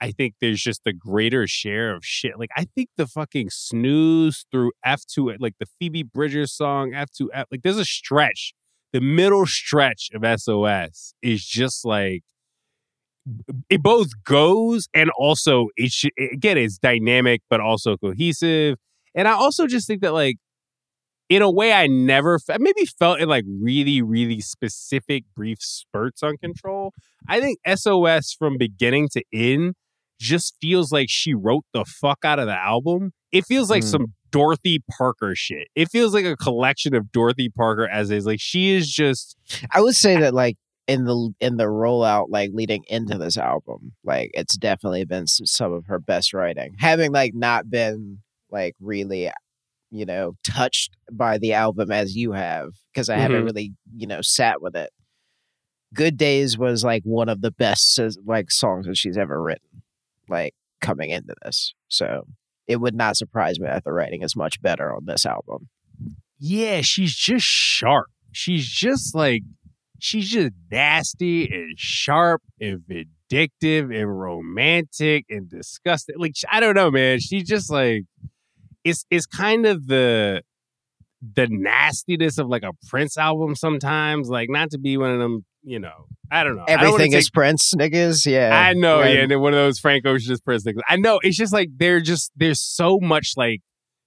I 0.00 0.12
think 0.12 0.34
there's 0.40 0.62
just 0.62 0.80
a 0.86 0.92
greater 0.92 1.46
share 1.46 1.94
of 1.94 2.04
shit. 2.04 2.38
Like, 2.38 2.50
I 2.56 2.64
think 2.74 2.88
the 2.96 3.06
fucking 3.06 3.50
snooze 3.50 4.46
through 4.50 4.72
F2, 4.84 5.34
eh, 5.34 5.36
like 5.38 5.54
the 5.60 5.66
Phoebe 5.78 6.02
Bridgers 6.02 6.52
song 6.52 6.92
F2F, 6.92 7.44
like 7.50 7.62
there's 7.62 7.78
a 7.78 7.84
stretch. 7.84 8.54
The 8.92 9.00
middle 9.00 9.46
stretch 9.46 10.10
of 10.14 10.24
SOS 10.40 11.14
is 11.22 11.44
just 11.44 11.84
like 11.84 12.22
it 13.68 13.82
both 13.82 14.08
goes 14.24 14.88
and 14.94 15.10
also 15.18 15.68
it 15.76 15.92
sh- 15.92 16.06
again 16.32 16.56
it's 16.56 16.78
dynamic 16.78 17.42
but 17.50 17.60
also 17.60 17.96
cohesive 17.96 18.76
and 19.14 19.28
i 19.28 19.32
also 19.32 19.66
just 19.66 19.86
think 19.86 20.00
that 20.00 20.12
like 20.12 20.36
in 21.28 21.42
a 21.42 21.50
way 21.50 21.72
i 21.72 21.86
never 21.86 22.38
maybe 22.58 22.86
felt 22.98 23.20
in 23.20 23.28
like 23.28 23.44
really 23.62 24.00
really 24.00 24.40
specific 24.40 25.24
brief 25.36 25.58
spurts 25.60 26.22
on 26.22 26.36
control 26.38 26.92
i 27.28 27.40
think 27.40 27.58
sos 27.76 28.32
from 28.32 28.56
beginning 28.56 29.08
to 29.08 29.22
end 29.32 29.74
just 30.20 30.54
feels 30.60 30.92
like 30.92 31.06
she 31.10 31.34
wrote 31.34 31.64
the 31.72 31.84
fuck 31.84 32.18
out 32.24 32.38
of 32.38 32.46
the 32.46 32.56
album 32.56 33.12
it 33.32 33.44
feels 33.46 33.70
like 33.70 33.82
Mm. 33.82 33.90
some 33.90 34.06
Dorothy 34.32 34.80
Parker 34.98 35.34
shit. 35.36 35.68
It 35.76 35.88
feels 35.90 36.12
like 36.14 36.24
a 36.24 36.36
collection 36.36 36.94
of 36.94 37.10
Dorothy 37.12 37.48
Parker 37.48 37.88
as 37.88 38.10
is. 38.10 38.26
Like 38.26 38.38
she 38.40 38.70
is 38.70 38.88
just 38.90 39.36
I 39.72 39.80
would 39.80 39.94
say 39.96 40.16
that 40.20 40.34
like 40.34 40.56
in 40.88 41.04
the 41.04 41.32
in 41.40 41.56
the 41.56 41.64
rollout 41.66 42.26
like 42.28 42.50
leading 42.52 42.82
into 42.88 43.18
this 43.18 43.36
album, 43.36 43.92
like 44.04 44.30
it's 44.34 44.56
definitely 44.56 45.04
been 45.04 45.26
some 45.28 45.72
of 45.72 45.86
her 45.86 45.98
best 46.00 46.32
writing. 46.32 46.74
Having 46.80 47.12
like 47.12 47.34
not 47.34 47.70
been 47.70 48.18
like 48.50 48.74
really 48.80 49.30
you 49.92 50.04
know 50.06 50.32
touched 50.44 50.96
by 51.12 51.38
the 51.38 51.52
album 51.52 51.90
as 51.92 52.14
you 52.16 52.32
have 52.32 52.70
because 52.92 53.08
I 53.08 53.16
haven't 53.16 53.42
Mhm. 53.42 53.46
really 53.46 53.72
you 53.96 54.06
know 54.08 54.20
sat 54.22 54.60
with 54.60 54.74
it. 54.76 54.90
Good 55.94 56.16
Days 56.16 56.56
was 56.58 56.84
like 56.84 57.02
one 57.04 57.28
of 57.28 57.40
the 57.40 57.50
best 57.52 57.98
like 58.24 58.50
songs 58.50 58.86
that 58.86 58.96
she's 58.96 59.16
ever 59.16 59.40
written 59.42 59.82
like 60.30 60.54
coming 60.80 61.10
into 61.10 61.34
this. 61.44 61.74
So 61.88 62.24
it 62.66 62.80
would 62.80 62.94
not 62.94 63.16
surprise 63.16 63.58
me 63.58 63.66
that 63.66 63.84
the 63.84 63.92
writing 63.92 64.22
is 64.22 64.36
much 64.36 64.60
better 64.62 64.94
on 64.94 65.04
this 65.06 65.26
album. 65.26 65.68
yeah, 66.38 66.80
she's 66.80 67.14
just 67.14 67.44
sharp. 67.44 68.06
She's 68.32 68.66
just 68.66 69.14
like 69.14 69.42
she's 69.98 70.30
just 70.30 70.52
nasty 70.70 71.46
and 71.52 71.78
sharp 71.78 72.42
and 72.60 72.80
vindictive 72.86 73.90
and 73.90 74.20
romantic 74.20 75.26
and 75.28 75.48
disgusting. 75.48 76.16
Like 76.18 76.34
I 76.50 76.60
don't 76.60 76.74
know, 76.74 76.90
man. 76.90 77.20
She's 77.20 77.44
just 77.44 77.70
like 77.70 78.04
it's 78.84 79.04
it's 79.10 79.26
kind 79.26 79.66
of 79.66 79.86
the 79.86 80.42
the 81.34 81.48
nastiness 81.50 82.38
of 82.38 82.48
like 82.48 82.62
a 82.62 82.72
Prince 82.88 83.18
album 83.18 83.54
sometimes. 83.54 84.28
Like 84.28 84.48
not 84.48 84.70
to 84.70 84.78
be 84.78 84.96
one 84.96 85.10
of 85.10 85.18
them, 85.18 85.44
you 85.62 85.78
know. 85.78 86.06
I 86.30 86.44
don't 86.44 86.56
know. 86.56 86.64
I 86.68 86.76
don't 86.76 86.86
Everything 86.86 87.12
is 87.12 87.26
take- 87.26 87.32
Prince, 87.32 87.74
niggas. 87.74 88.24
Yeah, 88.24 88.50
I 88.58 88.72
know, 88.72 89.00
Right. 89.00 89.14
yeah, 89.14 89.20
and 89.22 89.30
then 89.30 89.40
one 89.40 89.52
of 89.52 89.58
those 89.58 89.78
Frank 89.78 90.06
Ocean's 90.06 90.40
Prince 90.40 90.62
things. 90.64 90.80
I 90.88 90.96
know. 90.96 91.18
It's 91.22 91.36
just 91.36 91.52
like 91.52 91.70
they're 91.76 92.00
just 92.00 92.30
there's 92.36 92.60
so 92.60 92.98
much 93.00 93.32
like 93.36 93.60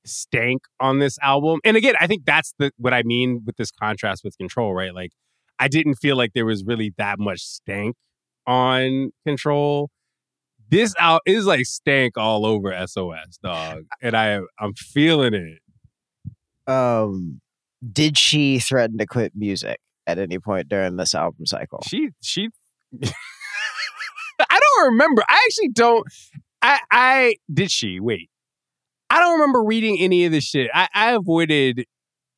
stank 0.05 0.61
on 0.79 0.99
this 0.99 1.17
album. 1.21 1.59
And 1.63 1.75
again, 1.77 1.95
I 1.99 2.07
think 2.07 2.25
that's 2.25 2.53
the 2.59 2.71
what 2.77 2.93
I 2.93 3.03
mean 3.03 3.43
with 3.45 3.57
this 3.57 3.71
contrast 3.71 4.23
with 4.23 4.37
Control, 4.37 4.73
right? 4.73 4.93
Like 4.93 5.11
I 5.59 5.67
didn't 5.67 5.95
feel 5.95 6.15
like 6.15 6.31
there 6.33 6.45
was 6.45 6.63
really 6.65 6.93
that 6.97 7.19
much 7.19 7.41
stank 7.41 7.95
on 8.47 9.11
Control. 9.25 9.89
This 10.69 10.93
out 10.99 11.21
is 11.25 11.45
like 11.45 11.65
stank 11.65 12.17
all 12.17 12.45
over 12.45 12.73
SOS, 12.87 13.37
dog. 13.43 13.83
And 14.01 14.15
I 14.17 14.39
I'm 14.59 14.73
feeling 14.75 15.33
it. 15.33 15.59
um 16.67 17.41
did 17.91 18.17
she 18.17 18.59
threaten 18.59 18.97
to 18.97 19.05
quit 19.05 19.33
music 19.35 19.77
at 20.07 20.19
any 20.19 20.39
point 20.39 20.67
during 20.69 20.95
this 20.97 21.13
album 21.15 21.45
cycle 21.45 21.81
She 21.87 22.09
she 22.21 22.49
I 23.03 24.59
don't 24.59 24.91
remember. 24.91 25.23
I 25.27 25.41
actually 25.47 25.69
don't 25.69 26.05
I 26.61 26.79
I 26.91 27.35
did 27.53 27.71
she 27.71 27.99
wait. 27.99 28.29
I 29.09 29.19
don't 29.19 29.33
remember 29.33 29.63
reading 29.63 29.97
any 29.99 30.25
of 30.25 30.31
this 30.31 30.43
shit. 30.43 30.69
I, 30.73 30.87
I 30.93 31.11
avoided 31.13 31.85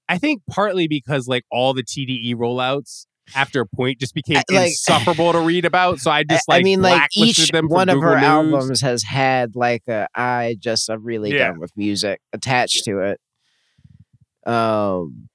I 0.07 0.17
think 0.17 0.41
partly 0.49 0.87
because 0.87 1.27
like 1.27 1.43
all 1.51 1.73
the 1.73 1.83
TDE 1.83 2.35
rollouts 2.35 3.05
after 3.33 3.61
a 3.61 3.65
point 3.65 3.99
just 3.99 4.13
became 4.13 4.41
like- 4.51 4.67
insufferable 4.69 5.31
to 5.31 5.39
read 5.39 5.65
about. 5.65 5.99
So 5.99 6.11
I 6.11 6.23
just 6.23 6.47
like 6.47 6.59
i 6.61 6.63
mean 6.63 6.81
like 6.81 7.09
each 7.15 7.49
them 7.49 7.67
one 7.69 7.89
of 7.89 7.99
her 8.01 8.15
News. 8.15 8.23
albums 8.23 8.81
has 8.81 9.01
had 9.03 9.55
like 9.55 9.83
a 9.87 10.07
i 10.13 10.55
just 10.59 10.89
I'm 10.89 11.03
really 11.03 11.33
Yeah. 11.33 11.47
done 11.49 11.59
with 11.59 11.71
music 11.75 12.21
attached 12.33 12.83
to 12.85 12.99
it 12.99 13.19
um 14.45 15.27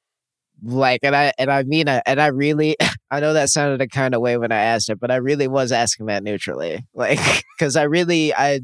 like 0.62 1.00
and 1.02 1.16
i 1.16 1.32
and 1.38 1.50
i 1.50 1.62
mean 1.62 1.88
and 1.88 2.20
i 2.20 2.26
really 2.26 2.76
i 3.10 3.20
know 3.20 3.32
that 3.32 3.48
sounded 3.48 3.80
a 3.80 3.88
kind 3.88 4.14
of 4.14 4.20
way 4.20 4.36
when 4.36 4.52
i 4.52 4.58
asked 4.58 4.88
it 4.90 5.00
but 5.00 5.10
i 5.10 5.16
really 5.16 5.48
was 5.48 5.72
asking 5.72 6.06
that 6.06 6.22
neutrally 6.22 6.84
like 6.94 7.44
because 7.58 7.76
i 7.76 7.82
really 7.82 8.34
i 8.34 8.60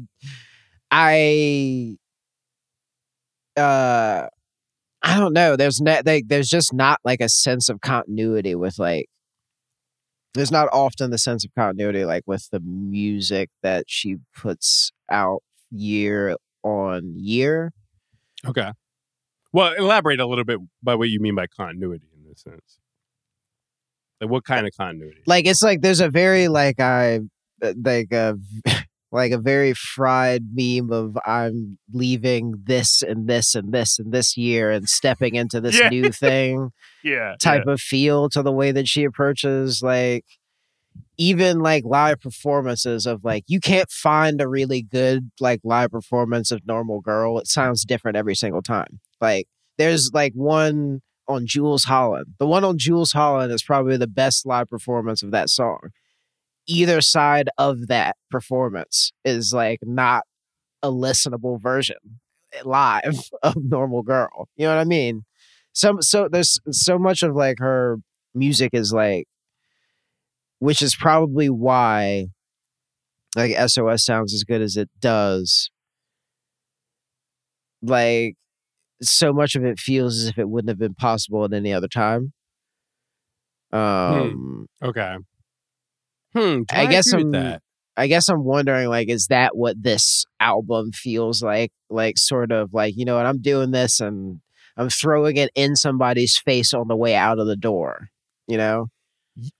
i 0.91 1.97
uh 3.55 4.27
i 5.03 5.17
don't 5.19 5.33
know 5.33 5.55
there's 5.55 5.81
not 5.81 6.05
like 6.05 6.25
there's 6.27 6.49
just 6.49 6.73
not 6.73 6.99
like 7.05 7.21
a 7.21 7.29
sense 7.29 7.69
of 7.69 7.81
continuity 7.81 8.55
with 8.55 8.79
like 8.79 9.07
there's 10.33 10.51
not 10.51 10.69
often 10.71 11.09
the 11.09 11.17
sense 11.17 11.43
of 11.45 11.51
continuity 11.55 12.05
like 12.05 12.23
with 12.27 12.47
the 12.51 12.59
music 12.59 13.49
that 13.63 13.85
she 13.87 14.17
puts 14.35 14.91
out 15.09 15.41
year 15.71 16.35
on 16.63 17.13
year 17.17 17.71
Okay. 18.45 18.71
Well, 19.53 19.73
elaborate 19.73 20.19
a 20.19 20.25
little 20.25 20.43
bit 20.43 20.59
by 20.83 20.95
what 20.95 21.09
you 21.09 21.19
mean 21.19 21.35
by 21.35 21.47
continuity 21.47 22.05
in 22.15 22.29
this 22.29 22.41
sense. 22.41 22.79
Like 24.21 24.29
what 24.29 24.43
kind 24.45 24.65
of 24.65 24.73
continuity? 24.75 25.21
like 25.27 25.45
it's 25.45 25.61
like 25.61 25.81
there's 25.81 25.99
a 25.99 26.09
very 26.09 26.47
like 26.47 26.79
i 26.79 27.19
uh, 27.61 27.73
like 27.83 28.11
a 28.11 28.35
like 29.11 29.31
a 29.31 29.37
very 29.37 29.73
fried 29.75 30.43
meme 30.53 30.91
of 30.91 31.17
i'm 31.25 31.77
leaving 31.93 32.55
this 32.63 33.03
and 33.03 33.27
this 33.27 33.53
and 33.53 33.71
this 33.71 33.99
and 33.99 34.11
this 34.11 34.35
year 34.35 34.71
and 34.71 34.89
stepping 34.89 35.35
into 35.35 35.61
this 35.61 35.79
Yeah. 35.79 35.89
new 35.89 36.11
thing 36.11 36.71
yeah. 37.03 37.35
type 37.39 37.67
of 37.67 37.79
feel 37.79 38.27
to 38.29 38.41
the 38.41 38.51
way 38.51 38.71
that 38.71 38.87
she 38.87 39.03
approaches 39.03 39.81
like 39.83 40.25
even 41.17 41.59
like 41.59 41.83
live 41.85 42.19
performances 42.21 43.05
of 43.05 43.23
like 43.23 43.43
you 43.47 43.59
can't 43.59 43.89
find 43.91 44.41
a 44.41 44.47
really 44.47 44.81
good 44.81 45.31
like 45.39 45.59
live 45.63 45.91
performance 45.91 46.51
of 46.51 46.65
normal 46.65 47.01
girl 47.01 47.39
it 47.39 47.47
sounds 47.47 47.83
different 47.85 48.17
every 48.17 48.35
single 48.35 48.61
time. 48.61 48.99
Like 49.21 49.47
there's 49.77 50.11
like 50.13 50.33
one 50.33 51.01
on 51.27 51.45
Jools 51.45 51.85
Holland. 51.85 52.35
The 52.39 52.47
one 52.47 52.63
on 52.63 52.77
Jools 52.77 53.11
Holland 53.11 53.51
is 53.51 53.63
probably 53.63 53.97
the 53.97 54.07
best 54.07 54.45
live 54.45 54.67
performance 54.67 55.23
of 55.23 55.31
that 55.31 55.49
song. 55.49 55.89
Either 56.67 57.01
side 57.01 57.49
of 57.57 57.87
that 57.87 58.15
performance 58.29 59.11
is 59.25 59.53
like 59.53 59.79
not 59.83 60.23
a 60.83 60.91
listenable 60.91 61.59
version 61.59 61.97
eh, 62.53 62.61
live 62.63 63.29
of 63.43 63.55
normal 63.57 64.03
girl 64.03 64.47
you 64.55 64.65
know 64.65 64.75
what 64.75 64.81
i 64.81 64.85
mean? 64.85 65.23
Some 65.73 66.01
so 66.01 66.27
there's 66.31 66.59
so 66.71 66.97
much 66.97 67.21
of 67.23 67.35
like 67.35 67.59
her 67.59 67.97
music 68.33 68.71
is 68.73 68.93
like 68.93 69.27
which 70.59 70.81
is 70.81 70.95
probably 70.95 71.49
why 71.49 72.27
like 73.35 73.51
SOS 73.69 74.03
sounds 74.05 74.33
as 74.33 74.43
good 74.43 74.61
as 74.61 74.75
it 74.77 74.89
does 74.99 75.69
like 77.81 78.35
so 79.01 79.31
much 79.31 79.55
of 79.55 79.63
it 79.63 79.79
feels 79.79 80.17
as 80.19 80.27
if 80.29 80.37
it 80.37 80.49
wouldn't 80.49 80.69
have 80.69 80.79
been 80.79 80.95
possible 80.95 81.45
at 81.45 81.53
any 81.53 81.71
other 81.73 81.87
time 81.87 82.33
um 83.71 84.65
Okay. 84.81 85.17
Hmm. 86.33 86.61
I 86.71 86.85
guess 86.85 87.13
I'm- 87.13 87.31
that. 87.31 87.61
I 87.99 88.05
guess 88.05 88.29
I'm 88.29 88.43
wondering, 88.43 88.89
like, 88.89 89.09
is 89.09 89.25
that 89.31 89.57
what 89.57 89.81
this 89.81 90.23
album 90.39 90.91
feels 90.91 91.41
like? 91.41 91.71
Like, 91.89 92.19
sort 92.19 92.51
of 92.51 92.71
like, 92.71 92.93
you 92.95 93.05
know 93.05 93.15
what, 93.15 93.25
I'm 93.25 93.41
doing 93.41 93.71
this 93.71 93.99
and 93.99 94.39
I'm 94.77 94.89
throwing 94.89 95.37
it 95.37 95.49
in 95.55 95.75
somebody's 95.75 96.37
face 96.37 96.75
on 96.75 96.87
the 96.89 96.95
way 96.95 97.15
out 97.15 97.39
of 97.39 97.47
the 97.47 97.55
door, 97.55 98.09
you 98.47 98.55
know? 98.55 98.89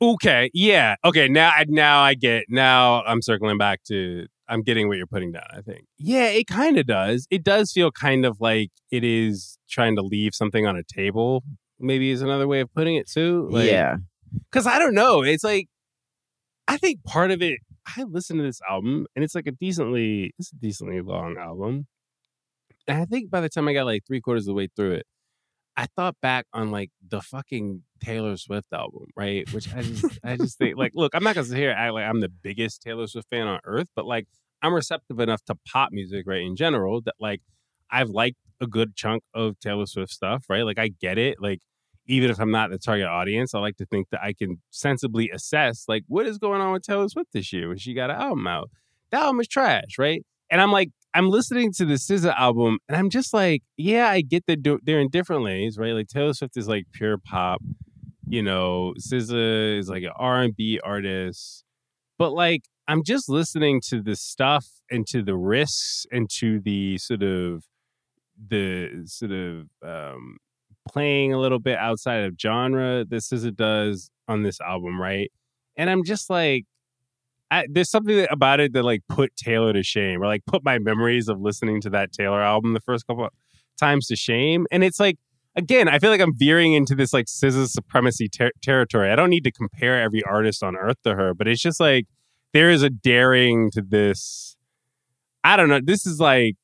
Okay. 0.01 0.49
Yeah. 0.53 0.95
Okay. 1.05 1.27
Now 1.27 1.49
I 1.49 1.65
now 1.67 2.01
I 2.01 2.13
get 2.13 2.45
now 2.49 3.03
I'm 3.03 3.21
circling 3.21 3.57
back 3.57 3.83
to 3.85 4.27
I'm 4.49 4.61
getting 4.61 4.87
what 4.87 4.97
you're 4.97 5.07
putting 5.07 5.31
down, 5.31 5.47
I 5.51 5.61
think. 5.61 5.85
Yeah, 5.97 6.27
it 6.27 6.47
kind 6.47 6.77
of 6.77 6.87
does. 6.87 7.27
It 7.29 7.43
does 7.43 7.71
feel 7.71 7.91
kind 7.91 8.25
of 8.25 8.37
like 8.39 8.71
it 8.91 9.03
is 9.03 9.57
trying 9.69 9.95
to 9.97 10.01
leave 10.01 10.33
something 10.33 10.65
on 10.65 10.77
a 10.77 10.83
table, 10.83 11.43
maybe 11.79 12.11
is 12.11 12.21
another 12.21 12.47
way 12.47 12.61
of 12.61 12.73
putting 12.73 12.95
it 12.95 13.09
too. 13.09 13.47
Like, 13.51 13.69
yeah. 13.69 13.97
Cause 14.51 14.67
I 14.67 14.79
don't 14.79 14.93
know. 14.95 15.21
It's 15.21 15.43
like 15.43 15.67
I 16.67 16.77
think 16.77 17.03
part 17.03 17.31
of 17.31 17.41
it 17.41 17.59
I 17.95 18.03
listened 18.03 18.39
to 18.39 18.43
this 18.43 18.61
album 18.69 19.05
and 19.15 19.23
it's 19.23 19.35
like 19.35 19.47
a 19.47 19.51
decently 19.51 20.33
it's 20.39 20.51
a 20.51 20.55
decently 20.55 21.01
long 21.01 21.37
album. 21.37 21.87
And 22.87 23.01
I 23.01 23.05
think 23.05 23.29
by 23.29 23.41
the 23.41 23.49
time 23.49 23.67
I 23.67 23.73
got 23.73 23.85
like 23.85 24.03
three 24.07 24.21
quarters 24.21 24.43
of 24.43 24.47
the 24.47 24.53
way 24.53 24.69
through 24.75 24.93
it, 24.93 25.05
I 25.77 25.85
thought 25.95 26.15
back 26.21 26.47
on 26.53 26.71
like 26.71 26.89
the 27.07 27.21
fucking 27.21 27.83
Taylor 28.03 28.35
Swift 28.35 28.73
album, 28.73 29.05
right? 29.15 29.51
Which 29.53 29.73
I 29.73 29.83
just 29.83 30.19
I 30.23 30.35
just 30.35 30.57
think 30.57 30.75
like 30.75 30.93
look, 30.95 31.13
I'm 31.13 31.23
not 31.23 31.35
gonna 31.35 31.45
sit 31.45 31.57
here 31.57 31.69
act 31.69 31.93
like 31.93 32.05
I'm 32.05 32.19
the 32.19 32.29
biggest 32.29 32.81
Taylor 32.81 33.05
Swift 33.05 33.29
fan 33.29 33.47
on 33.47 33.59
earth, 33.63 33.87
but 33.95 34.05
like 34.05 34.27
I'm 34.63 34.73
receptive 34.73 35.19
enough 35.19 35.43
to 35.45 35.55
pop 35.71 35.89
music, 35.91 36.25
right, 36.25 36.41
in 36.41 36.55
general, 36.55 37.01
that 37.01 37.13
like 37.19 37.41
I've 37.91 38.09
liked 38.09 38.37
a 38.59 38.65
good 38.65 38.95
chunk 38.95 39.21
of 39.35 39.59
Taylor 39.59 39.85
Swift 39.85 40.11
stuff, 40.11 40.45
right? 40.49 40.63
Like 40.63 40.79
I 40.79 40.87
get 40.87 41.19
it. 41.19 41.39
Like 41.39 41.61
even 42.07 42.31
if 42.31 42.39
I'm 42.39 42.51
not 42.51 42.71
the 42.71 42.79
target 42.79 43.05
audience, 43.05 43.53
I 43.53 43.59
like 43.59 43.77
to 43.77 43.85
think 43.85 44.09
that 44.09 44.23
I 44.23 44.33
can 44.33 44.61
sensibly 44.71 45.29
assess 45.29 45.85
like 45.87 46.03
what 46.07 46.25
is 46.25 46.39
going 46.39 46.59
on 46.59 46.73
with 46.73 46.83
Taylor 46.83 47.07
Swift 47.07 47.33
this 47.33 47.53
year 47.53 47.67
when 47.67 47.77
she 47.77 47.93
got 47.93 48.09
an 48.09 48.15
album 48.15 48.47
out. 48.47 48.71
That 49.11 49.21
album 49.21 49.41
is 49.41 49.47
trash, 49.47 49.99
right? 49.99 50.25
And 50.49 50.59
I'm 50.59 50.71
like, 50.71 50.89
I'm 51.13 51.29
listening 51.29 51.71
to 51.73 51.85
the 51.85 51.95
SZA 51.95 52.37
album, 52.37 52.79
and 52.87 52.97
I'm 52.97 53.09
just 53.09 53.33
like, 53.33 53.63
yeah, 53.77 54.09
I 54.09 54.21
get 54.21 54.45
that 54.47 54.79
they're 54.83 54.99
in 54.99 55.09
different 55.09 55.43
lanes, 55.43 55.77
right? 55.77 55.93
Like 55.93 56.07
Taylor 56.07 56.33
Swift 56.33 56.57
is 56.57 56.67
like 56.67 56.85
pure 56.93 57.17
pop, 57.17 57.61
you 58.27 58.43
know. 58.43 58.93
SZA 58.99 59.79
is 59.79 59.89
like 59.89 60.03
an 60.03 60.11
R 60.17 60.41
and 60.41 60.55
B 60.55 60.79
artist, 60.83 61.63
but 62.17 62.33
like 62.33 62.63
I'm 62.87 63.03
just 63.03 63.29
listening 63.29 63.81
to 63.87 64.01
the 64.01 64.15
stuff 64.15 64.67
and 64.89 65.05
to 65.07 65.23
the 65.23 65.35
risks 65.35 66.05
and 66.11 66.29
to 66.37 66.59
the 66.59 66.97
sort 66.97 67.23
of 67.23 67.63
the 68.49 69.03
sort 69.05 69.31
of 69.31 69.67
um 69.83 70.37
playing 70.87 71.33
a 71.33 71.39
little 71.39 71.59
bit 71.59 71.77
outside 71.77 72.23
of 72.23 72.35
genre 72.39 73.03
that 73.05 73.15
SZA 73.15 73.55
does 73.55 74.09
on 74.27 74.43
this 74.43 74.61
album, 74.61 75.01
right? 75.01 75.31
And 75.77 75.89
I'm 75.89 76.03
just 76.03 76.29
like, 76.29 76.65
I, 77.49 77.65
there's 77.69 77.89
something 77.89 78.27
about 78.29 78.59
it 78.59 78.73
that 78.73 78.83
like 78.83 79.03
put 79.07 79.35
Taylor 79.35 79.73
to 79.73 79.83
shame, 79.83 80.21
or 80.21 80.27
like 80.27 80.45
put 80.45 80.63
my 80.63 80.79
memories 80.79 81.27
of 81.27 81.39
listening 81.39 81.81
to 81.81 81.89
that 81.91 82.11
Taylor 82.11 82.41
album 82.41 82.73
the 82.73 82.81
first 82.81 83.07
couple 83.07 83.27
times 83.77 84.07
to 84.07 84.15
shame. 84.15 84.65
And 84.71 84.83
it's 84.83 84.99
like, 84.99 85.17
again, 85.55 85.87
I 85.87 85.99
feel 85.99 86.09
like 86.09 86.21
I'm 86.21 86.35
veering 86.35 86.73
into 86.73 86.95
this 86.95 87.13
like 87.13 87.25
SZA 87.25 87.67
supremacy 87.67 88.27
ter- 88.27 88.51
territory. 88.61 89.11
I 89.11 89.15
don't 89.15 89.29
need 89.29 89.43
to 89.45 89.51
compare 89.51 90.01
every 90.01 90.23
artist 90.23 90.63
on 90.63 90.75
earth 90.75 90.97
to 91.03 91.15
her, 91.15 91.33
but 91.33 91.47
it's 91.47 91.61
just 91.61 91.79
like 91.79 92.05
there 92.53 92.69
is 92.69 92.83
a 92.83 92.89
daring 92.89 93.71
to 93.71 93.81
this. 93.81 94.57
I 95.43 95.55
don't 95.55 95.69
know. 95.69 95.79
This 95.81 96.05
is 96.05 96.19
like 96.19 96.55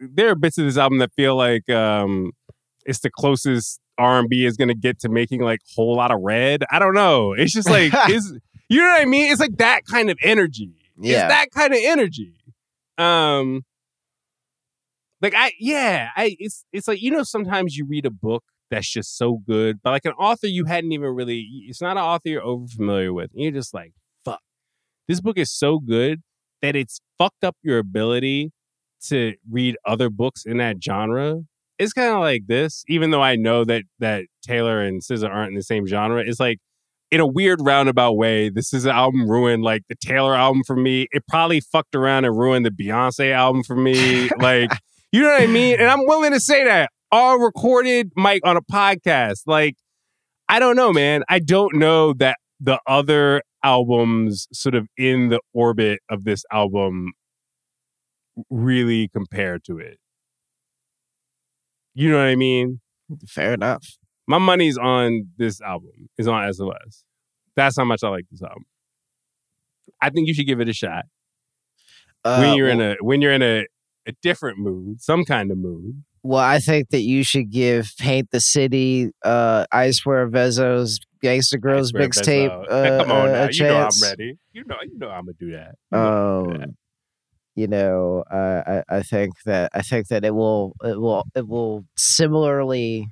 there 0.00 0.30
are 0.30 0.34
bits 0.34 0.58
of 0.58 0.64
this 0.64 0.78
album 0.78 0.98
that 0.98 1.12
feel 1.14 1.36
like 1.36 1.68
um 1.70 2.32
it's 2.84 3.00
the 3.00 3.10
closest 3.10 3.80
R&B 3.98 4.44
is 4.44 4.56
going 4.56 4.68
to 4.68 4.74
get 4.74 4.98
to 5.00 5.08
making 5.08 5.42
like 5.42 5.60
Whole 5.76 5.96
Lotta 5.96 6.16
Red. 6.16 6.64
I 6.70 6.78
don't 6.78 6.94
know. 6.94 7.34
It's 7.34 7.52
just 7.52 7.68
like 7.68 7.92
is 8.08 8.36
you 8.74 8.80
know 8.80 8.88
what 8.88 9.02
I 9.02 9.04
mean? 9.04 9.30
It's 9.30 9.40
like 9.40 9.58
that 9.58 9.84
kind 9.84 10.10
of 10.10 10.18
energy. 10.22 10.70
Yeah. 10.98 11.20
It's 11.20 11.28
that 11.28 11.50
kind 11.50 11.72
of 11.72 11.80
energy. 11.82 12.34
Um 12.98 13.64
like 15.20 15.34
I 15.36 15.52
yeah, 15.58 16.10
I 16.16 16.36
it's 16.38 16.64
it's 16.72 16.88
like 16.88 17.00
you 17.00 17.10
know 17.10 17.22
sometimes 17.22 17.76
you 17.76 17.86
read 17.86 18.06
a 18.06 18.10
book 18.10 18.44
that's 18.70 18.90
just 18.90 19.16
so 19.16 19.40
good, 19.46 19.80
but 19.82 19.90
like 19.90 20.04
an 20.04 20.12
author 20.12 20.46
you 20.46 20.64
hadn't 20.64 20.92
even 20.92 21.14
really 21.14 21.46
it's 21.68 21.80
not 21.80 21.96
an 21.96 22.02
author 22.02 22.28
you're 22.28 22.42
over 22.42 22.66
familiar 22.66 23.12
with. 23.12 23.30
And 23.32 23.42
you're 23.42 23.52
just 23.52 23.74
like, 23.74 23.92
fuck. 24.24 24.40
This 25.08 25.20
book 25.20 25.38
is 25.38 25.50
so 25.50 25.78
good 25.78 26.22
that 26.60 26.74
it's 26.74 27.00
fucked 27.18 27.44
up 27.44 27.56
your 27.62 27.78
ability 27.78 28.52
to 29.08 29.34
read 29.50 29.76
other 29.84 30.08
books 30.08 30.44
in 30.44 30.58
that 30.58 30.82
genre. 30.82 31.42
It's 31.78 31.92
kind 31.92 32.12
of 32.12 32.20
like 32.20 32.46
this, 32.46 32.84
even 32.88 33.10
though 33.10 33.22
I 33.22 33.36
know 33.36 33.64
that 33.64 33.84
that 33.98 34.24
Taylor 34.42 34.80
and 34.80 35.02
SZA 35.02 35.28
aren't 35.28 35.50
in 35.50 35.56
the 35.56 35.62
same 35.62 35.86
genre. 35.86 36.22
It's 36.24 36.40
like 36.40 36.58
in 37.12 37.20
a 37.20 37.26
weird 37.26 37.60
roundabout 37.62 38.12
way, 38.14 38.48
this 38.48 38.72
is 38.72 38.86
an 38.86 38.92
album 38.92 39.30
ruined 39.30 39.62
like 39.62 39.82
the 39.90 39.94
Taylor 39.94 40.34
album 40.34 40.62
for 40.66 40.74
me. 40.74 41.08
It 41.12 41.24
probably 41.28 41.60
fucked 41.60 41.94
around 41.94 42.24
and 42.24 42.36
ruined 42.36 42.64
the 42.64 42.70
Beyonce 42.70 43.32
album 43.32 43.62
for 43.62 43.76
me. 43.76 44.30
like, 44.38 44.72
you 45.12 45.20
know 45.20 45.28
what 45.28 45.42
I 45.42 45.46
mean? 45.46 45.78
And 45.78 45.90
I'm 45.90 46.06
willing 46.06 46.32
to 46.32 46.40
say 46.40 46.64
that 46.64 46.90
all 47.12 47.38
recorded, 47.38 48.12
Mike, 48.16 48.40
on 48.44 48.56
a 48.56 48.62
podcast. 48.62 49.42
Like, 49.46 49.76
I 50.48 50.58
don't 50.58 50.74
know, 50.74 50.90
man. 50.90 51.22
I 51.28 51.38
don't 51.38 51.76
know 51.76 52.14
that 52.14 52.38
the 52.58 52.80
other 52.86 53.42
albums 53.62 54.48
sort 54.50 54.74
of 54.74 54.88
in 54.96 55.28
the 55.28 55.40
orbit 55.52 56.00
of 56.08 56.24
this 56.24 56.46
album 56.50 57.12
really 58.48 59.08
compare 59.08 59.58
to 59.66 59.78
it. 59.78 59.98
You 61.94 62.10
know 62.10 62.16
what 62.16 62.26
I 62.28 62.36
mean? 62.36 62.80
Fair 63.28 63.52
enough. 63.52 63.98
My 64.26 64.38
money's 64.38 64.78
on 64.78 65.28
this 65.36 65.60
album. 65.60 66.08
It's 66.16 66.28
on 66.28 66.52
SOS. 66.52 67.04
That's 67.56 67.76
how 67.76 67.84
much 67.84 68.02
I 68.04 68.08
like 68.08 68.24
this 68.30 68.42
album. 68.42 68.64
I 70.00 70.10
think 70.10 70.28
you 70.28 70.34
should 70.34 70.46
give 70.46 70.60
it 70.60 70.68
a 70.68 70.72
shot 70.72 71.04
Uh, 72.24 72.38
when 72.38 72.56
you're 72.56 72.68
in 72.68 72.80
a 72.80 72.96
when 73.00 73.20
you're 73.20 73.32
in 73.32 73.42
a, 73.42 73.66
a 74.06 74.12
different 74.22 74.58
mood, 74.58 75.00
some 75.02 75.24
kind 75.24 75.50
of 75.50 75.58
mood. 75.58 76.04
well, 76.22 76.40
I 76.40 76.60
think 76.60 76.90
that 76.90 77.00
you 77.02 77.24
should 77.24 77.50
give 77.50 77.92
Paint 77.98 78.28
the 78.30 78.40
City, 78.40 79.10
uh, 79.24 79.66
Icewear 79.72 80.30
Vezzo's 80.30 81.00
Gangsta 81.22 81.60
Girls 81.60 81.92
mixtape 81.92 82.48
uh, 82.70 82.98
Come 83.02 83.10
on 83.10 83.28
uh, 83.28 83.32
now, 83.32 83.48
you 83.50 83.62
know 83.64 83.76
I'm 83.82 84.02
ready. 84.02 84.38
You 84.52 84.64
know, 84.66 84.76
you 84.84 84.98
know 84.98 85.08
I'm 85.08 85.24
gonna 85.26 85.32
do 85.38 85.50
that. 85.52 85.74
You 85.90 85.98
know 85.98 86.44
I'm 86.44 86.52
do 86.52 86.58
that. 86.58 86.68
Um, 86.68 86.76
you 87.54 87.66
know, 87.66 88.24
uh, 88.32 88.82
I 88.88 88.96
I 88.98 89.02
think 89.02 89.34
that 89.44 89.70
I 89.74 89.82
think 89.82 90.08
that 90.08 90.24
it 90.24 90.34
will 90.34 90.74
it 90.82 90.98
will 91.00 91.24
it 91.34 91.46
will 91.48 91.84
similarly, 91.96 93.08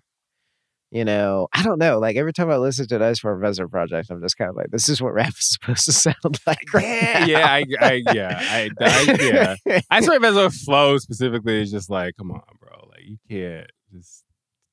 you 0.90 1.04
know, 1.04 1.46
I 1.52 1.62
don't 1.62 1.78
know. 1.78 1.98
Like 1.98 2.16
every 2.16 2.32
time 2.32 2.50
I 2.50 2.56
listen 2.56 2.86
to 2.88 2.96
an 2.96 3.02
Icewear 3.02 3.38
Vezzo 3.40 3.70
project, 3.70 4.10
I'm 4.10 4.20
just 4.20 4.36
kind 4.36 4.50
of 4.50 4.56
like, 4.56 4.70
this 4.70 4.88
is 4.88 5.00
what 5.00 5.14
rap 5.14 5.28
is 5.28 5.50
supposed 5.50 5.84
to 5.84 5.92
sound 5.92 6.16
like. 6.46 6.72
Right 6.74 6.84
yeah, 6.84 7.26
yeah, 7.26 7.46
I, 7.48 7.64
I, 7.80 8.02
yeah, 8.12 8.38
I, 8.40 8.70
I, 8.80 9.16
yeah. 9.20 9.80
Icewear 9.92 10.18
Vezzo 10.18 10.52
flow 10.64 10.98
specifically 10.98 11.62
is 11.62 11.70
just 11.70 11.90
like, 11.90 12.14
come 12.18 12.32
on, 12.32 12.42
bro. 12.60 12.88
Like 12.88 13.04
you 13.04 13.18
can't 13.28 13.70
just 13.92 14.24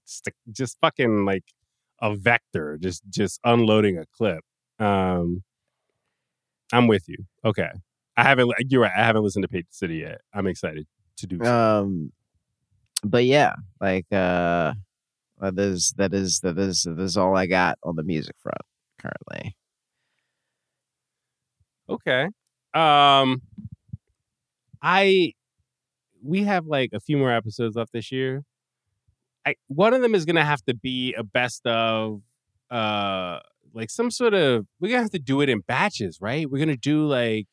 stick, 0.05 0.33
just 0.51 0.77
fucking 0.81 1.25
like 1.25 1.43
a 2.01 2.15
vector, 2.15 2.77
just 2.81 3.03
just 3.09 3.39
unloading 3.43 3.97
a 3.97 4.05
clip. 4.17 4.43
Um, 4.79 5.43
I'm 6.73 6.87
with 6.87 7.03
you. 7.07 7.17
Okay, 7.45 7.69
I 8.15 8.23
haven't. 8.23 8.51
You're 8.69 8.81
right. 8.81 8.91
I 8.95 9.05
haven't 9.05 9.23
listened 9.23 9.43
to 9.43 9.49
the 9.51 9.63
City 9.69 9.97
yet. 9.97 10.21
I'm 10.33 10.47
excited 10.47 10.87
to 11.17 11.27
do. 11.27 11.39
So. 11.43 11.51
um 11.53 12.11
but 13.03 13.25
yeah 13.25 13.53
like 13.79 14.11
uh 14.11 14.73
that 15.39 15.57
is 15.59 15.93
that 15.97 16.13
is 16.13 16.39
that 16.41 16.57
is 16.57 16.83
that 16.83 16.99
is 16.99 17.17
all 17.17 17.35
i 17.35 17.45
got 17.45 17.77
on 17.83 17.95
the 17.95 18.03
music 18.03 18.35
front 18.41 18.61
currently 18.99 19.55
Okay. 21.89 22.25
Um 22.73 23.41
I 24.81 25.33
we 26.23 26.43
have 26.43 26.65
like 26.65 26.91
a 26.93 26.99
few 26.99 27.17
more 27.17 27.31
episodes 27.31 27.75
left 27.75 27.93
this 27.93 28.11
year. 28.11 28.43
I 29.45 29.55
one 29.67 29.93
of 29.93 30.01
them 30.01 30.13
is 30.15 30.25
gonna 30.25 30.45
have 30.45 30.63
to 30.65 30.75
be 30.75 31.13
a 31.13 31.23
best 31.23 31.65
of 31.65 32.21
uh 32.69 33.39
like 33.73 33.89
some 33.89 34.11
sort 34.11 34.33
of 34.33 34.65
we're 34.79 34.89
gonna 34.89 35.01
have 35.01 35.11
to 35.11 35.19
do 35.19 35.41
it 35.41 35.49
in 35.49 35.61
batches, 35.61 36.19
right? 36.21 36.49
We're 36.49 36.59
gonna 36.59 36.77
do 36.77 37.05
like 37.05 37.47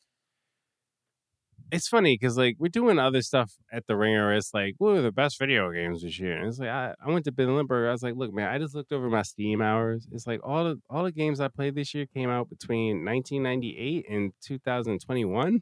it's 1.71 1.87
funny 1.87 2.17
because 2.19 2.37
like 2.37 2.55
we're 2.59 2.69
doing 2.69 2.99
other 2.99 3.21
stuff 3.21 3.53
at 3.71 3.87
the 3.87 3.95
ringer. 3.95 4.33
It's 4.33 4.53
like, 4.53 4.75
what 4.77 4.95
are 4.95 5.01
the 5.01 5.11
best 5.11 5.39
video 5.39 5.71
games 5.71 6.03
this 6.03 6.19
year? 6.19 6.37
And 6.37 6.47
it's 6.47 6.59
like 6.59 6.69
I, 6.69 6.93
I 7.03 7.11
went 7.11 7.25
to 7.25 7.31
Ben 7.31 7.55
Lindbergh. 7.55 7.87
I 7.87 7.91
was 7.91 8.03
like, 8.03 8.15
look, 8.15 8.33
man, 8.33 8.49
I 8.49 8.57
just 8.57 8.75
looked 8.75 8.91
over 8.91 9.09
my 9.09 9.23
Steam 9.23 9.61
hours. 9.61 10.07
It's 10.11 10.27
like 10.27 10.41
all 10.43 10.63
the 10.63 10.81
all 10.89 11.03
the 11.03 11.11
games 11.11 11.39
I 11.39 11.47
played 11.47 11.75
this 11.75 11.93
year 11.93 12.05
came 12.05 12.29
out 12.29 12.49
between 12.49 13.03
1998 13.05 14.05
and 14.09 14.33
2021. 14.43 15.61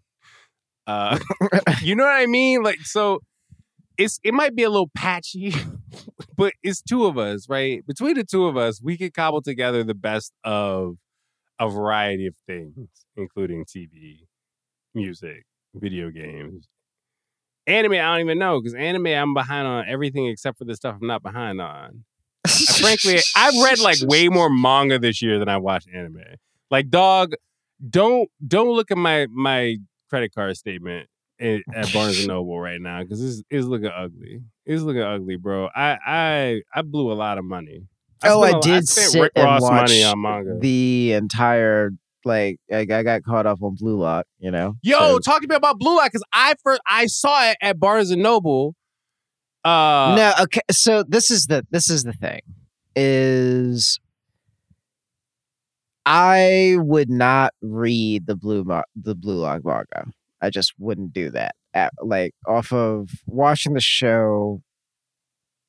Uh, 0.86 1.20
you 1.82 1.96
know 1.96 2.04
what 2.04 2.22
I 2.22 2.26
mean? 2.26 2.64
Like, 2.64 2.82
so 2.82 3.20
it's 3.98 4.20
it 4.24 4.34
might 4.34 4.56
be 4.56 4.64
a 4.64 4.70
little 4.70 4.92
patchy, 4.96 5.54
but 6.38 6.54
it's 6.62 6.82
two 6.82 7.06
of 7.06 7.18
us, 7.18 7.48
right? 7.50 7.86
Between 7.86 8.16
the 8.16 8.24
two 8.24 8.46
of 8.46 8.58
us, 8.58 8.82
we 8.82 8.98
could 8.98 9.14
cobble 9.14 9.42
together 9.42 9.84
the 9.84 9.94
best 9.94 10.34
of 10.44 10.96
a 11.60 11.70
variety 11.70 12.28
of 12.28 12.36
things, 12.48 12.90
including 13.16 13.64
TV, 13.66 14.26
music, 14.94 15.46
video 15.76 16.10
mm-hmm. 16.10 16.20
games. 16.20 16.68
Anime, 17.66 17.94
I 17.94 17.98
don't 17.98 18.20
even 18.22 18.40
know 18.40 18.60
because 18.60 18.74
anime, 18.74 19.08
I'm 19.08 19.34
behind 19.34 19.68
on 19.68 19.86
everything 19.88 20.28
except 20.28 20.58
for 20.58 20.66
the 20.66 20.76
stuff 20.76 20.98
I'm 21.00 21.08
not 21.08 21.24
behind 21.24 21.62
on. 21.62 22.04
I- 22.46 22.50
frankly, 22.82 23.20
I've 23.36 23.64
read 23.64 23.80
like 23.80 23.98
way 24.02 24.28
more 24.28 24.50
manga 24.52 25.00
this 25.00 25.22
year 25.22 25.40
than 25.40 25.48
I 25.48 25.58
watched 25.58 25.88
anime. 25.94 26.24
Like, 26.70 26.90
dog, 26.90 27.34
don't 27.90 28.30
don't 28.46 28.70
look 28.70 28.92
at 28.92 28.98
my 28.98 29.28
my 29.32 29.78
credit 30.10 30.34
card 30.34 30.58
statement 30.58 31.08
at, 31.40 31.62
at 31.74 31.94
Barnes 31.94 32.20
and 32.20 32.28
Noble 32.28 32.60
right 32.60 32.80
now 32.80 33.02
because 33.02 33.22
it's, 33.22 33.44
it's 33.50 33.66
looking 33.66 33.92
ugly. 33.96 34.42
It's 34.66 34.82
looking 34.84 35.02
ugly, 35.02 35.38
bro. 35.38 35.70
I 35.76 35.98
I 36.06 36.62
I 36.74 36.82
blew 36.82 37.12
a 37.12 37.16
lot 37.16 37.38
of 37.38 37.46
money. 37.46 37.88
oh 38.24 38.44
I 38.44 38.52
i 38.52 38.58
a- 38.58 38.62
did 38.62 38.88
spent 38.88 39.12
sit 39.12 39.22
Rick 39.22 39.32
and 39.36 39.46
Ross 39.46 39.62
watch 39.62 39.90
money 39.90 40.04
on 40.04 40.22
manga. 40.22 40.60
the 40.60 41.14
entire 41.14 41.92
like 42.26 42.58
I, 42.72 42.80
I 42.80 43.04
got 43.04 43.24
caught 43.24 43.46
up 43.46 43.62
on 43.62 43.76
blue 43.76 43.98
lock 44.00 44.26
you 44.40 44.52
know 44.52 44.76
Yo, 44.82 44.98
So- 44.98 45.20
talk 45.20 45.42
to 45.42 45.48
me 45.48 45.56
about 45.56 45.80
Blue 45.80 45.96
Lock 45.96 46.06
because 46.12 46.24
I 46.34 46.56
first 46.64 46.82
I 46.88 47.06
saw 47.08 47.50
it 47.50 47.58
at 47.62 47.80
Barnes 47.80 48.12
and 48.12 48.22
Noble. 48.24 48.76
Uh, 49.66 50.14
no 50.18 50.34
okay 50.44 50.60
so 50.72 51.04
this 51.08 51.32
is 51.32 51.46
the 51.48 51.66
this 51.72 51.90
is 51.90 52.04
the 52.04 52.12
thing 52.12 52.42
is 52.98 53.98
i 56.06 56.76
would 56.80 57.10
not 57.10 57.54
read 57.62 58.28
the 58.28 58.36
blue 58.36 58.64
Mo- 58.66 58.84
the 58.96 59.16
blue 59.16 59.38
lock 59.38 59.64
manga 59.64 60.12
i 60.42 60.50
just 60.50 60.74
wouldn't 60.78 61.14
do 61.14 61.30
that 61.30 61.56
At, 61.74 61.94
like 62.02 62.34
off 62.46 62.74
of 62.74 63.10
watching 63.26 63.74
the 63.74 63.80
show 63.82 64.62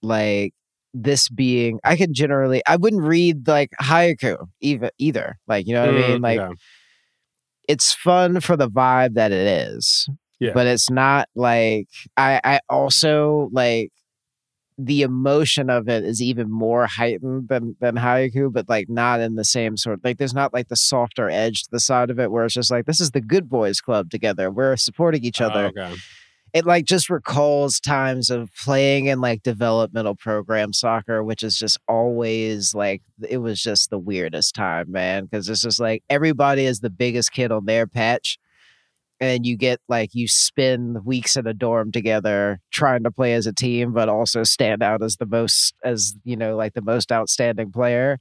like 0.02 0.54
this 0.94 1.28
being 1.28 1.80
i 1.84 1.96
could 1.96 2.12
generally 2.12 2.62
i 2.66 2.76
wouldn't 2.76 3.02
read 3.02 3.46
like 3.48 3.70
Haikyu 3.82 4.36
even 4.60 4.90
either 4.98 5.38
like 5.48 5.66
you 5.66 5.74
know 5.74 5.84
what 5.84 5.94
i 5.94 6.08
mean 6.08 6.18
mm, 6.18 6.22
like 6.22 6.38
yeah. 6.38 6.50
it's 7.68 7.92
fun 7.92 8.40
for 8.40 8.56
the 8.56 8.68
vibe 8.68 9.14
that 9.14 9.32
it 9.32 9.46
is. 9.46 10.08
Yeah. 10.40 10.52
But 10.52 10.66
it's 10.66 10.90
not 10.90 11.28
like 11.34 11.88
I 12.16 12.40
I 12.44 12.60
also 12.68 13.48
like 13.52 13.90
the 14.76 15.02
emotion 15.02 15.70
of 15.70 15.88
it 15.88 16.04
is 16.04 16.20
even 16.20 16.50
more 16.50 16.86
heightened 16.86 17.48
than 17.48 17.76
than 17.80 17.96
Haikyu, 17.96 18.52
but 18.52 18.68
like 18.68 18.88
not 18.88 19.20
in 19.20 19.36
the 19.36 19.44
same 19.44 19.76
sort. 19.76 20.00
Like 20.04 20.18
there's 20.18 20.34
not 20.34 20.52
like 20.52 20.68
the 20.68 20.76
softer 20.76 21.30
edge 21.30 21.62
to 21.64 21.68
the 21.70 21.80
side 21.80 22.10
of 22.10 22.18
it 22.18 22.30
where 22.30 22.44
it's 22.44 22.54
just 22.54 22.70
like 22.70 22.86
this 22.86 23.00
is 23.00 23.12
the 23.12 23.20
good 23.20 23.48
boys 23.48 23.80
club 23.80 24.10
together. 24.10 24.50
We're 24.50 24.76
supporting 24.76 25.24
each 25.24 25.40
other. 25.40 25.72
Oh, 25.76 25.82
okay. 25.82 25.94
It 26.54 26.64
like 26.64 26.84
just 26.84 27.10
recalls 27.10 27.80
times 27.80 28.30
of 28.30 28.48
playing 28.54 29.06
in 29.06 29.20
like 29.20 29.42
developmental 29.42 30.14
program 30.14 30.72
soccer, 30.72 31.24
which 31.24 31.42
is 31.42 31.58
just 31.58 31.78
always 31.88 32.74
like 32.74 33.02
it 33.28 33.38
was 33.38 33.60
just 33.60 33.90
the 33.90 33.98
weirdest 33.98 34.54
time, 34.54 34.92
man. 34.92 35.24
Because 35.24 35.48
it's 35.48 35.62
just 35.62 35.80
like 35.80 36.04
everybody 36.08 36.64
is 36.64 36.78
the 36.80 36.90
biggest 36.90 37.32
kid 37.32 37.50
on 37.50 37.66
their 37.66 37.88
patch, 37.88 38.38
and 39.20 39.44
you 39.46 39.56
get 39.56 39.80
like 39.88 40.14
you 40.14 40.28
spend 40.28 41.04
weeks 41.04 41.36
in 41.36 41.46
a 41.48 41.54
dorm 41.54 41.90
together 41.92 42.60
trying 42.72 43.02
to 43.04 43.10
play 43.10 43.34
as 43.34 43.46
a 43.48 43.52
team, 43.52 43.92
but 43.92 44.08
also 44.08 44.44
stand 44.44 44.82
out 44.82 45.02
as 45.02 45.16
the 45.16 45.26
most 45.26 45.74
as 45.84 46.14
you 46.24 46.36
know 46.36 46.56
like 46.56 46.74
the 46.74 46.82
most 46.82 47.10
outstanding 47.10 47.72
player, 47.72 48.20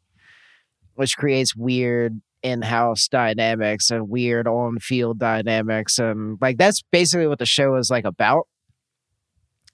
which 0.96 1.18
creates 1.18 1.56
weird 1.56 2.20
in-house 2.44 3.08
dynamics 3.08 3.90
and 3.90 4.10
weird 4.10 4.48
on-field 4.48 5.18
dynamics 5.18 5.98
and 5.98 6.38
like 6.42 6.58
that's 6.58 6.84
basically 6.92 7.28
what 7.28 7.40
the 7.40 7.46
show 7.46 7.76
is 7.76 7.90
like 7.90 8.06
about. 8.06 8.48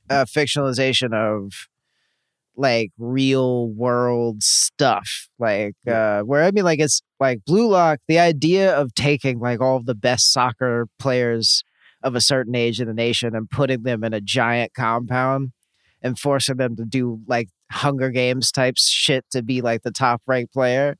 A 0.09 0.25
fictionalization 0.25 1.13
of 1.13 1.51
like 2.59 2.91
real 2.97 3.69
world 3.69 4.43
stuff 4.43 5.29
like 5.39 5.75
uh 5.87 6.19
where 6.21 6.43
i 6.43 6.51
mean 6.51 6.65
like 6.65 6.79
it's 6.79 7.01
like 7.17 7.39
blue 7.45 7.69
lock 7.69 7.99
the 8.09 8.19
idea 8.19 8.75
of 8.75 8.93
taking 8.95 9.39
like 9.39 9.61
all 9.61 9.81
the 9.81 9.95
best 9.95 10.33
soccer 10.33 10.87
players 10.99 11.63
of 12.03 12.15
a 12.15 12.21
certain 12.21 12.55
age 12.55 12.81
in 12.81 12.87
the 12.87 12.93
nation 12.93 13.33
and 13.33 13.49
putting 13.49 13.83
them 13.83 14.03
in 14.03 14.13
a 14.13 14.19
giant 14.19 14.73
compound 14.73 15.51
and 16.01 16.19
forcing 16.19 16.57
them 16.57 16.75
to 16.75 16.83
do 16.83 17.21
like 17.27 17.47
hunger 17.71 18.09
games 18.09 18.51
type 18.51 18.75
shit 18.77 19.25
to 19.31 19.41
be 19.41 19.61
like 19.61 19.83
the 19.83 19.91
top 19.91 20.21
ranked 20.27 20.51
player 20.51 20.97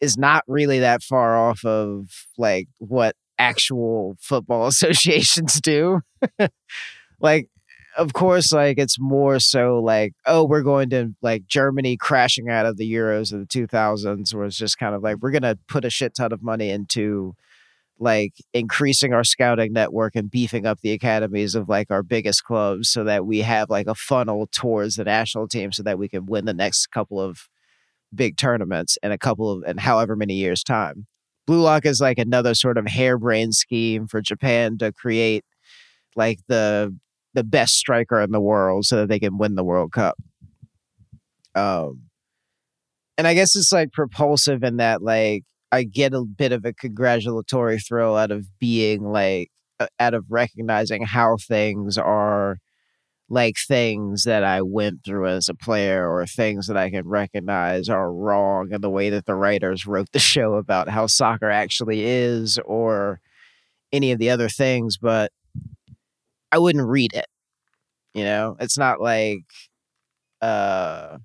is 0.00 0.16
not 0.16 0.44
really 0.46 0.80
that 0.80 1.02
far 1.02 1.36
off 1.36 1.64
of 1.64 2.26
like 2.36 2.68
what 2.78 3.16
actual 3.38 4.16
football 4.20 4.66
associations 4.68 5.60
do. 5.60 6.00
Like 7.20 7.48
of 7.98 8.12
course, 8.12 8.52
like 8.52 8.78
it's 8.78 8.98
more 8.98 9.40
so 9.40 9.80
like, 9.80 10.12
oh, 10.24 10.44
we're 10.44 10.62
going 10.62 10.88
to 10.90 11.14
like 11.20 11.48
Germany 11.48 11.96
crashing 11.96 12.48
out 12.48 12.64
of 12.64 12.76
the 12.76 12.90
Euros 12.90 13.32
of 13.32 13.40
the 13.40 13.46
2000s, 13.46 14.32
where 14.32 14.44
it's 14.44 14.56
just 14.56 14.78
kind 14.78 14.94
of 14.94 15.02
like, 15.02 15.16
we're 15.16 15.32
going 15.32 15.42
to 15.42 15.58
put 15.66 15.84
a 15.84 15.90
shit 15.90 16.14
ton 16.14 16.32
of 16.32 16.40
money 16.40 16.70
into 16.70 17.34
like 17.98 18.34
increasing 18.54 19.12
our 19.12 19.24
scouting 19.24 19.72
network 19.72 20.14
and 20.14 20.30
beefing 20.30 20.64
up 20.64 20.80
the 20.80 20.92
academies 20.92 21.56
of 21.56 21.68
like 21.68 21.90
our 21.90 22.04
biggest 22.04 22.44
clubs 22.44 22.88
so 22.88 23.02
that 23.02 23.26
we 23.26 23.40
have 23.40 23.68
like 23.68 23.88
a 23.88 23.94
funnel 23.96 24.48
towards 24.52 24.94
the 24.94 25.04
national 25.04 25.48
team 25.48 25.72
so 25.72 25.82
that 25.82 25.98
we 25.98 26.08
can 26.08 26.24
win 26.24 26.44
the 26.44 26.54
next 26.54 26.86
couple 26.92 27.20
of 27.20 27.48
big 28.14 28.36
tournaments 28.36 28.98
in 29.02 29.12
a 29.12 29.18
couple 29.18 29.50
of, 29.50 29.62
and 29.64 29.80
however 29.80 30.16
many 30.16 30.34
years' 30.34 30.62
time. 30.62 31.06
Blue 31.46 31.60
Lock 31.60 31.86
is 31.86 32.00
like 32.00 32.18
another 32.18 32.54
sort 32.54 32.76
of 32.76 32.86
harebrained 32.86 33.54
scheme 33.54 34.06
for 34.06 34.20
Japan 34.20 34.76
to 34.78 34.92
create 34.92 35.44
like 36.16 36.40
the 36.48 36.94
the 37.34 37.44
best 37.44 37.74
striker 37.74 38.20
in 38.20 38.32
the 38.32 38.40
world 38.40 38.84
so 38.84 38.96
that 38.96 39.08
they 39.08 39.18
can 39.18 39.38
win 39.38 39.54
the 39.54 39.64
World 39.64 39.92
Cup. 39.92 40.16
Um, 41.54 42.02
and 43.16 43.26
I 43.26 43.34
guess 43.34 43.56
it's 43.56 43.72
like 43.72 43.92
propulsive 43.92 44.62
in 44.62 44.76
that 44.78 45.02
like 45.02 45.44
I 45.70 45.84
get 45.84 46.14
a 46.14 46.22
bit 46.22 46.52
of 46.52 46.64
a 46.64 46.72
congratulatory 46.72 47.78
thrill 47.78 48.16
out 48.16 48.30
of 48.30 48.46
being 48.58 49.02
like 49.04 49.50
out 50.00 50.14
of 50.14 50.24
recognizing 50.28 51.04
how 51.04 51.36
things 51.36 51.98
are 51.98 52.58
like 53.28 53.56
things 53.58 54.24
that 54.24 54.44
I 54.44 54.62
went 54.62 55.04
through 55.04 55.26
as 55.28 55.48
a 55.48 55.54
player 55.54 56.10
or 56.10 56.26
things 56.26 56.66
that 56.66 56.76
I 56.76 56.90
can 56.90 57.06
recognize 57.06 57.88
are 57.88 58.12
wrong 58.12 58.72
in 58.72 58.80
the 58.80 58.90
way 58.90 59.10
that 59.10 59.26
the 59.26 59.34
writers 59.34 59.86
wrote 59.86 60.12
the 60.12 60.18
show 60.32 60.54
about 60.54 60.88
how 60.88 61.06
soccer 61.06 61.50
actually 61.50 62.04
is 62.04 62.58
or 62.64 63.20
any 63.92 64.12
of 64.12 64.18
the 64.18 64.30
other 64.30 64.48
things 64.48 64.98
but 64.98 65.32
I 66.52 66.58
wouldn't 66.58 66.86
read 66.86 67.12
it. 67.14 67.26
You 68.14 68.24
know, 68.24 68.56
it's 68.60 68.78
not 68.78 69.00
like 69.00 69.44
uh 70.40 71.18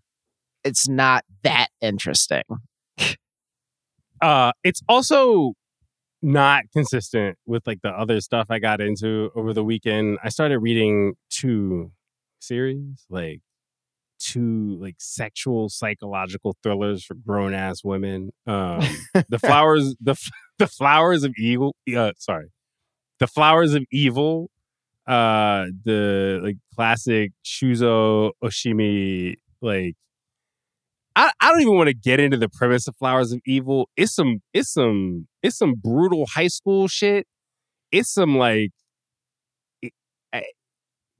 it's 0.63 0.87
not 0.87 1.23
that 1.43 1.67
interesting. 1.81 2.43
uh 4.21 4.51
it's 4.63 4.81
also 4.87 5.53
not 6.23 6.63
consistent 6.71 7.37
with 7.45 7.67
like 7.67 7.81
the 7.81 7.89
other 7.89 8.21
stuff 8.21 8.47
I 8.49 8.59
got 8.59 8.81
into 8.81 9.29
over 9.35 9.53
the 9.53 9.63
weekend. 9.63 10.17
I 10.23 10.29
started 10.29 10.59
reading 10.59 11.15
two 11.29 11.91
series, 12.39 13.05
like 13.09 13.41
two 14.19 14.77
like 14.79 14.95
sexual 14.99 15.67
psychological 15.67 16.55
thrillers 16.63 17.03
for 17.03 17.15
grown 17.15 17.53
ass 17.53 17.83
women. 17.83 18.31
Um 18.47 18.81
The 19.29 19.39
Flowers 19.39 19.95
the 19.99 20.15
The 20.59 20.67
Flowers 20.67 21.23
of 21.23 21.33
Evil 21.37 21.75
uh 21.95 22.13
sorry. 22.17 22.51
The 23.19 23.27
Flowers 23.27 23.73
of 23.73 23.83
Evil 23.91 24.49
uh 25.05 25.65
the 25.83 26.39
like 26.41 26.57
classic 26.73 27.33
Shuzo 27.43 28.31
Oshimi 28.41 29.35
like 29.61 29.95
I, 31.15 31.31
I 31.39 31.51
don't 31.51 31.61
even 31.61 31.75
want 31.75 31.89
to 31.89 31.93
get 31.93 32.19
into 32.19 32.37
the 32.37 32.49
premise 32.49 32.87
of 32.87 32.95
Flowers 32.97 33.31
of 33.31 33.39
Evil. 33.45 33.89
It's 33.95 34.15
some 34.15 34.41
it's 34.53 34.73
some 34.73 35.27
it's 35.41 35.57
some 35.57 35.75
brutal 35.75 36.25
high 36.25 36.47
school 36.47 36.87
shit. 36.87 37.27
It's 37.91 38.11
some 38.11 38.37
like 38.37 38.71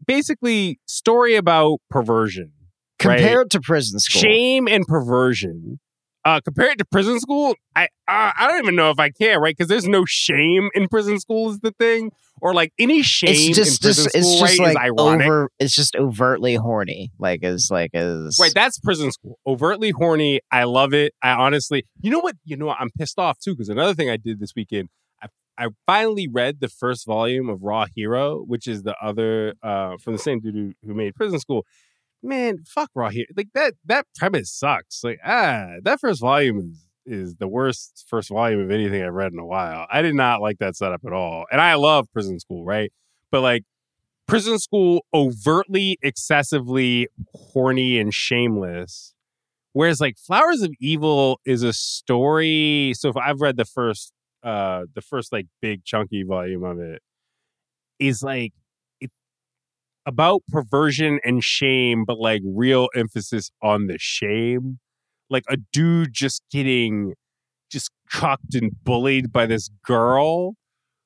basically 0.06 0.80
story 0.88 1.36
about 1.36 1.80
perversion 1.90 2.52
compared 3.00 3.38
right? 3.38 3.50
to 3.52 3.60
prison 3.62 4.00
school. 4.00 4.22
Shame 4.22 4.68
and 4.68 4.86
perversion 4.88 5.80
uh, 6.26 6.40
compared 6.42 6.78
to 6.78 6.86
prison 6.86 7.20
school, 7.20 7.56
I 7.76 7.86
uh, 8.08 8.32
I 8.38 8.48
don't 8.48 8.60
even 8.64 8.76
know 8.76 8.90
if 8.90 9.00
I 9.00 9.10
can, 9.10 9.40
right? 9.40 9.56
Because 9.56 9.68
there's 9.68 9.88
no 9.88 10.06
shame 10.06 10.70
in 10.74 10.88
prison 10.88 11.20
school 11.20 11.52
is 11.52 11.60
the 11.60 11.72
thing, 11.72 12.12
or 12.42 12.54
like 12.54 12.72
any 12.80 13.02
shame 13.02 13.30
it's 13.32 13.58
just, 13.58 13.82
just, 13.82 14.00
school, 14.00 14.12
it's 14.14 14.40
just 14.40 14.60
right, 14.60 14.76
like 14.76 14.78
is 14.78 14.92
ironic. 15.00 15.26
over. 15.26 15.50
It's 15.60 15.76
just 15.76 15.96
overtly 15.96 16.56
horny, 16.56 17.12
like 17.20 17.44
as 17.44 17.70
like 17.70 17.94
as 17.94 18.38
Right, 18.40 18.54
that's 18.54 18.80
prison 18.80 19.12
school. 19.12 19.38
Overtly 19.46 19.92
horny. 19.92 20.40
I 20.52 20.64
love 20.64 20.94
it. 20.94 21.14
I 21.22 21.32
honestly, 21.32 21.86
you 22.02 22.12
know 22.12 22.20
what? 22.20 22.36
You 22.46 22.56
know 22.56 22.68
what? 22.68 22.78
I'm 22.80 22.92
pissed 22.98 23.20
off 23.20 23.40
too 23.40 23.54
because 23.54 23.70
another 23.70 23.94
thing 23.94 24.10
I 24.10 24.18
did 24.18 24.40
this 24.40 24.54
weekend, 24.56 24.90
I 25.22 25.28
I 25.58 25.68
finally 25.86 26.30
read 26.30 26.62
the 26.62 26.70
first 26.70 27.06
volume 27.06 27.50
of 27.50 27.64
Raw 27.64 27.86
Hero, 27.94 28.40
which 28.40 28.68
is 28.68 28.84
the 28.84 28.96
other 29.02 29.56
uh, 29.62 29.98
from 29.98 30.14
the 30.14 30.20
same 30.20 30.40
dude 30.40 30.56
who, 30.56 30.74
who 30.86 30.94
made 30.94 31.16
Prison 31.16 31.40
School 31.40 31.66
man, 32.24 32.64
fuck 32.66 32.90
Raw 32.96 33.10
Hero. 33.10 33.28
Like 33.36 33.50
that 33.54 33.76
that 33.86 34.08
premise 34.16 34.52
sucks. 34.52 35.04
Like 35.04 35.20
ah, 35.26 35.74
that 35.84 36.00
first 36.00 36.22
volume 36.22 36.60
is 36.60 36.86
is 37.06 37.36
the 37.36 37.48
worst 37.48 38.06
first 38.08 38.30
volume 38.30 38.62
of 38.62 38.72
anything 38.72 39.04
I've 39.04 39.14
read 39.14 39.34
in 39.34 39.40
a 39.40 39.46
while. 39.46 39.88
I 39.92 40.02
did 40.02 40.16
not 40.16 40.42
like 40.42 40.60
that 40.60 40.76
setup 40.76 41.02
at 41.06 41.14
all. 41.14 41.46
And 41.52 41.60
I 41.60 41.76
love 41.76 42.08
Prison 42.14 42.40
School, 42.40 42.66
right? 42.66 42.92
But 43.32 43.42
like 43.42 43.64
Prison 44.28 44.58
School 44.60 45.06
overtly 45.14 45.98
excessively 46.02 47.08
horny 47.34 48.00
and 48.00 48.14
shameless. 48.14 49.14
Whereas 49.74 50.00
like 50.00 50.18
Flowers 50.18 50.62
of 50.62 50.72
Evil 50.80 51.40
is 51.46 51.64
a 51.64 51.74
story. 51.74 52.94
So 52.96 53.10
if 53.10 53.18
I've 53.18 53.42
read 53.42 53.58
the 53.58 53.66
first 53.66 54.14
uh 54.44 54.84
the 54.94 55.02
first 55.02 55.32
like 55.32 55.48
big 55.62 55.84
chunky 55.84 56.24
volume 56.24 56.64
of 56.64 56.80
it 56.80 57.02
is 58.00 58.24
like 58.24 58.54
about 60.06 60.42
perversion 60.50 61.20
and 61.24 61.44
shame, 61.44 62.04
but 62.06 62.20
like 62.20 62.42
real 62.46 62.90
emphasis 62.96 63.52
on 63.62 63.88
the 63.88 63.98
shame. 64.00 64.80
Like 65.30 65.44
a 65.50 65.58
dude 65.72 66.14
just 66.14 66.44
getting 66.52 67.14
just 67.72 67.90
cucked 68.10 68.54
and 68.54 68.72
bullied 68.84 69.32
by 69.32 69.46
this 69.46 69.70
girl 69.86 70.54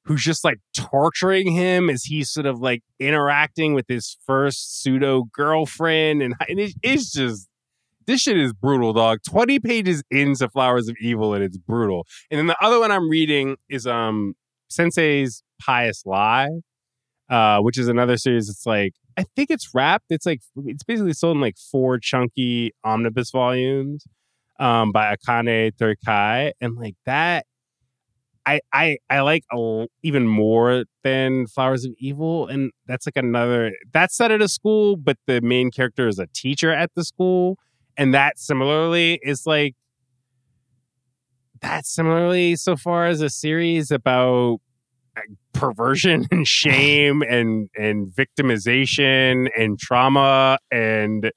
who's 0.03 0.23
just 0.23 0.43
like 0.43 0.59
torturing 0.75 1.51
him 1.51 1.89
as 1.89 2.05
he's 2.05 2.29
sort 2.31 2.45
of 2.45 2.59
like 2.59 2.81
interacting 2.99 3.73
with 3.73 3.85
his 3.87 4.17
first 4.25 4.81
pseudo 4.81 5.25
girlfriend. 5.33 6.21
And, 6.21 6.33
and 6.47 6.59
it, 6.59 6.73
it's 6.81 7.11
just, 7.11 7.47
this 8.05 8.21
shit 8.21 8.37
is 8.37 8.53
brutal, 8.53 8.93
dog. 8.93 9.19
20 9.27 9.59
pages 9.59 10.03
into 10.09 10.47
Flowers 10.49 10.87
of 10.87 10.95
Evil 11.01 11.33
and 11.33 11.43
it's 11.43 11.57
brutal. 11.57 12.05
And 12.31 12.39
then 12.39 12.47
the 12.47 12.57
other 12.61 12.79
one 12.79 12.91
I'm 12.91 13.09
reading 13.09 13.57
is 13.69 13.85
um 13.85 14.33
Sensei's 14.69 15.43
Pious 15.61 16.03
Lie 16.05 16.49
uh, 17.30 17.59
which 17.59 17.78
is 17.78 17.88
another 17.88 18.17
series. 18.17 18.49
It's 18.49 18.65
like 18.65 18.93
I 19.17 19.23
think 19.36 19.49
it's 19.49 19.73
wrapped. 19.73 20.05
It's 20.09 20.25
like 20.25 20.41
it's 20.65 20.84
basically 20.84 21.13
sold 21.13 21.38
in 21.38 21.41
like 21.41 21.57
four 21.57 21.99
chunky 21.99 22.71
omnibus 22.84 23.32
volumes 23.32 24.05
um, 24.59 24.91
by 24.91 25.15
Akane 25.15 25.71
Torikai, 25.73 26.51
and 26.61 26.75
like 26.75 26.95
that. 27.05 27.45
I, 28.45 28.61
I 28.71 28.97
I 29.09 29.19
like 29.21 29.43
a, 29.51 29.88
even 30.03 30.25
more 30.25 30.86
than 31.03 31.47
Flowers 31.47 31.84
of 31.84 31.91
Evil, 31.99 32.47
and 32.47 32.71
that's 32.86 33.05
like 33.05 33.17
another 33.17 33.73
that's 33.91 34.15
set 34.15 34.32
at 34.32 34.41
a 34.41 34.47
school, 34.47 34.95
but 34.95 35.17
the 35.28 35.41
main 35.41 35.69
character 35.69 36.07
is 36.07 36.17
a 36.17 36.28
teacher 36.28 36.71
at 36.71 36.91
the 36.95 37.03
school, 37.03 37.57
and 37.97 38.13
that 38.13 38.39
similarly 38.39 39.19
is 39.21 39.45
like 39.45 39.75
that 41.61 41.86
similarly 41.86 42.55
so 42.55 42.78
far 42.78 43.07
as 43.07 43.19
a 43.19 43.30
series 43.30 43.91
about 43.91 44.59
perversion 45.53 46.28
and 46.32 46.47
shame 46.47 47.22
and 47.22 47.70
and 47.76 48.07
victimization 48.13 49.49
and 49.57 49.80
trauma 49.80 50.57
and 50.72 51.32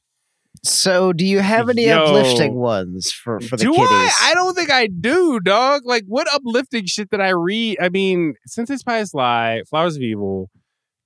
so 0.62 1.12
do 1.14 1.24
you 1.24 1.38
have 1.40 1.70
any 1.70 1.86
Yo, 1.86 1.96
uplifting 2.04 2.54
ones 2.54 3.10
for 3.12 3.40
for 3.40 3.56
the 3.56 3.64
do 3.64 3.74
I? 3.74 4.12
I 4.20 4.34
don't 4.34 4.54
think 4.54 4.70
I 4.70 4.88
do, 4.88 5.40
dog. 5.40 5.82
Like 5.86 6.04
what 6.06 6.26
uplifting 6.34 6.84
shit 6.86 7.08
did 7.08 7.20
I 7.20 7.30
read? 7.30 7.78
I 7.80 7.88
mean, 7.88 8.34
Sensei's 8.46 8.82
Pious 8.82 9.14
Lie, 9.14 9.62
Flowers 9.70 9.96
of 9.96 10.02
Evil, 10.02 10.50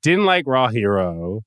didn't 0.03 0.25
like 0.25 0.45
Raw 0.49 0.68
Hero. 0.68 1.43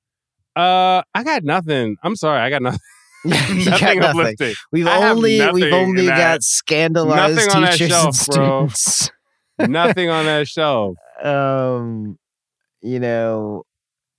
Uh, 0.56 1.02
I 1.14 1.22
got 1.22 1.44
nothing. 1.44 1.96
I'm 2.02 2.16
sorry, 2.16 2.40
I 2.40 2.48
got 2.50 2.62
nothing. 2.62 2.80
You 3.24 3.34
got 3.34 3.80
nothing 3.80 3.98
nothing. 3.98 4.20
uplifting. 4.20 4.54
we've 4.72 4.86
I 4.86 5.10
only 5.10 5.40
we've 5.52 5.72
only 5.72 6.02
in 6.02 6.06
that- 6.06 6.16
got 6.16 6.42
scandalized 6.42 7.36
nothing 7.36 7.60
that 7.62 7.72
teachers 7.72 7.88
shelf, 7.90 8.06
and 8.06 8.16
students 8.16 9.10
nothing 9.58 10.08
on 10.08 10.24
that 10.26 10.46
shelf. 10.48 10.96
Um 11.22 12.18
you 12.80 13.00
know 13.00 13.64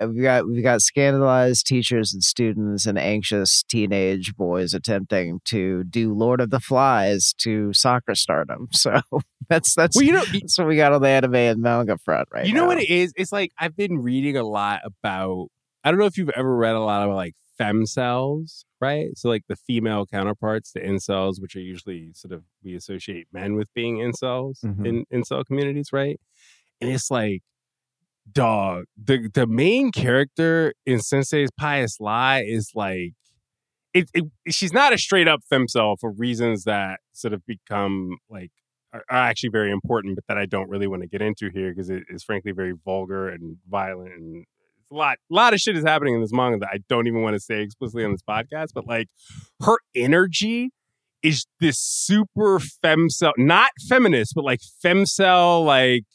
we've 0.02 0.22
got 0.22 0.48
we've 0.48 0.64
got 0.64 0.82
scandalized 0.82 1.66
teachers 1.66 2.14
and 2.14 2.24
students 2.24 2.86
and 2.86 2.98
anxious 2.98 3.64
teenage 3.64 4.34
boys 4.36 4.74
attempting 4.74 5.40
to 5.46 5.84
do 5.86 6.14
lord 6.14 6.40
of 6.42 6.50
the 6.50 6.60
flies 6.60 7.34
to 7.38 7.72
soccer 7.74 8.16
stardom 8.16 8.68
so 8.72 9.00
that's 9.50 9.76
that's 9.76 9.96
Well, 9.96 10.06
you 10.06 10.14
know, 10.14 10.24
that's 10.32 10.58
what 10.58 10.68
we 10.68 10.76
got 10.78 10.94
on 10.94 11.02
the 11.02 11.08
anime 11.10 11.36
and 11.36 11.62
manga 11.62 11.98
front 11.98 12.28
right 12.34 12.46
you 12.46 12.54
know 12.54 12.62
now. 12.64 12.68
what 12.68 12.80
it 12.82 12.90
is? 12.90 13.14
It's 13.16 13.32
like 13.32 13.52
I've 13.58 13.76
been 13.78 14.00
reading 14.00 14.36
a 14.38 14.44
lot 14.44 14.82
about. 14.86 15.48
I 15.84 15.92
don't 15.92 16.00
know 16.00 16.06
if 16.06 16.18
you've 16.18 16.30
ever 16.30 16.54
read 16.56 16.76
a 16.76 16.80
lot 16.82 17.04
about 17.04 17.16
like 17.16 17.36
femcels, 17.60 18.64
right? 18.82 19.10
So 19.18 19.30
like 19.30 19.44
the 19.48 19.56
female 19.56 20.06
counterparts, 20.06 20.72
the 20.74 20.82
incels, 20.82 21.42
which 21.42 21.56
are 21.56 21.62
usually 21.62 22.12
sort 22.14 22.34
of 22.34 22.44
we 22.64 22.76
associate 22.76 23.28
men 23.32 23.56
with 23.56 23.74
being 23.74 23.98
incels 23.98 24.64
Mhm. 24.66 24.86
in 24.86 25.06
incel 25.14 25.46
communities, 25.46 25.92
right? 25.94 26.20
And 26.82 26.90
it's 26.90 27.12
like, 27.12 27.42
dog, 28.32 28.86
the 28.98 29.30
the 29.34 29.48
main 29.48 29.92
character 29.92 30.74
in 30.86 31.00
Sensei's 31.00 31.50
Pious 31.58 31.98
Lie 32.00 32.44
is 32.46 32.72
like 32.76 33.14
it, 33.94 34.10
it 34.14 34.26
she's 34.50 34.74
not 34.74 34.94
a 34.94 34.98
straight 34.98 35.28
up 35.28 35.42
femcel 35.52 35.98
for 36.00 36.12
reasons 36.12 36.64
that 36.64 37.00
sort 37.12 37.34
of 37.34 37.46
become 37.46 38.18
like 38.30 38.52
are, 38.94 39.04
actually 39.10 39.50
very 39.50 39.72
important, 39.72 40.16
but 40.16 40.26
that 40.28 40.38
I 40.38 40.46
don't 40.46 40.70
really 40.70 40.88
want 40.88 41.02
to 41.04 41.08
get 41.08 41.22
into 41.22 41.50
here 41.54 41.72
because 41.72 41.90
it 41.90 42.04
is 42.10 42.24
frankly 42.24 42.52
very 42.52 42.74
vulgar 42.86 43.30
and 43.30 43.58
violent 43.70 44.14
and 44.14 44.46
a 44.92 44.96
lot 44.96 45.18
a 45.32 45.34
lot 45.34 45.54
of 45.54 45.60
shit 45.60 45.78
is 45.78 45.84
happening 45.84 46.16
in 46.16 46.22
this 46.22 46.34
manga 46.34 46.58
that 46.60 46.70
I 46.72 46.80
don't 46.88 47.08
even 47.08 47.22
want 47.22 47.36
to 47.36 47.40
say 47.40 47.62
explicitly 47.62 48.04
on 48.04 48.12
this 48.12 48.24
podcast. 48.28 48.70
But 48.74 48.88
like 48.88 49.08
her 49.64 49.78
energy 49.96 50.72
is 51.22 51.46
this 51.60 51.78
super 51.80 52.60
femcel, 52.60 53.34
not 53.38 53.72
feminist, 53.88 54.34
but 54.36 54.46
like 54.46 54.62
femcel, 54.84 55.66
like 55.66 56.06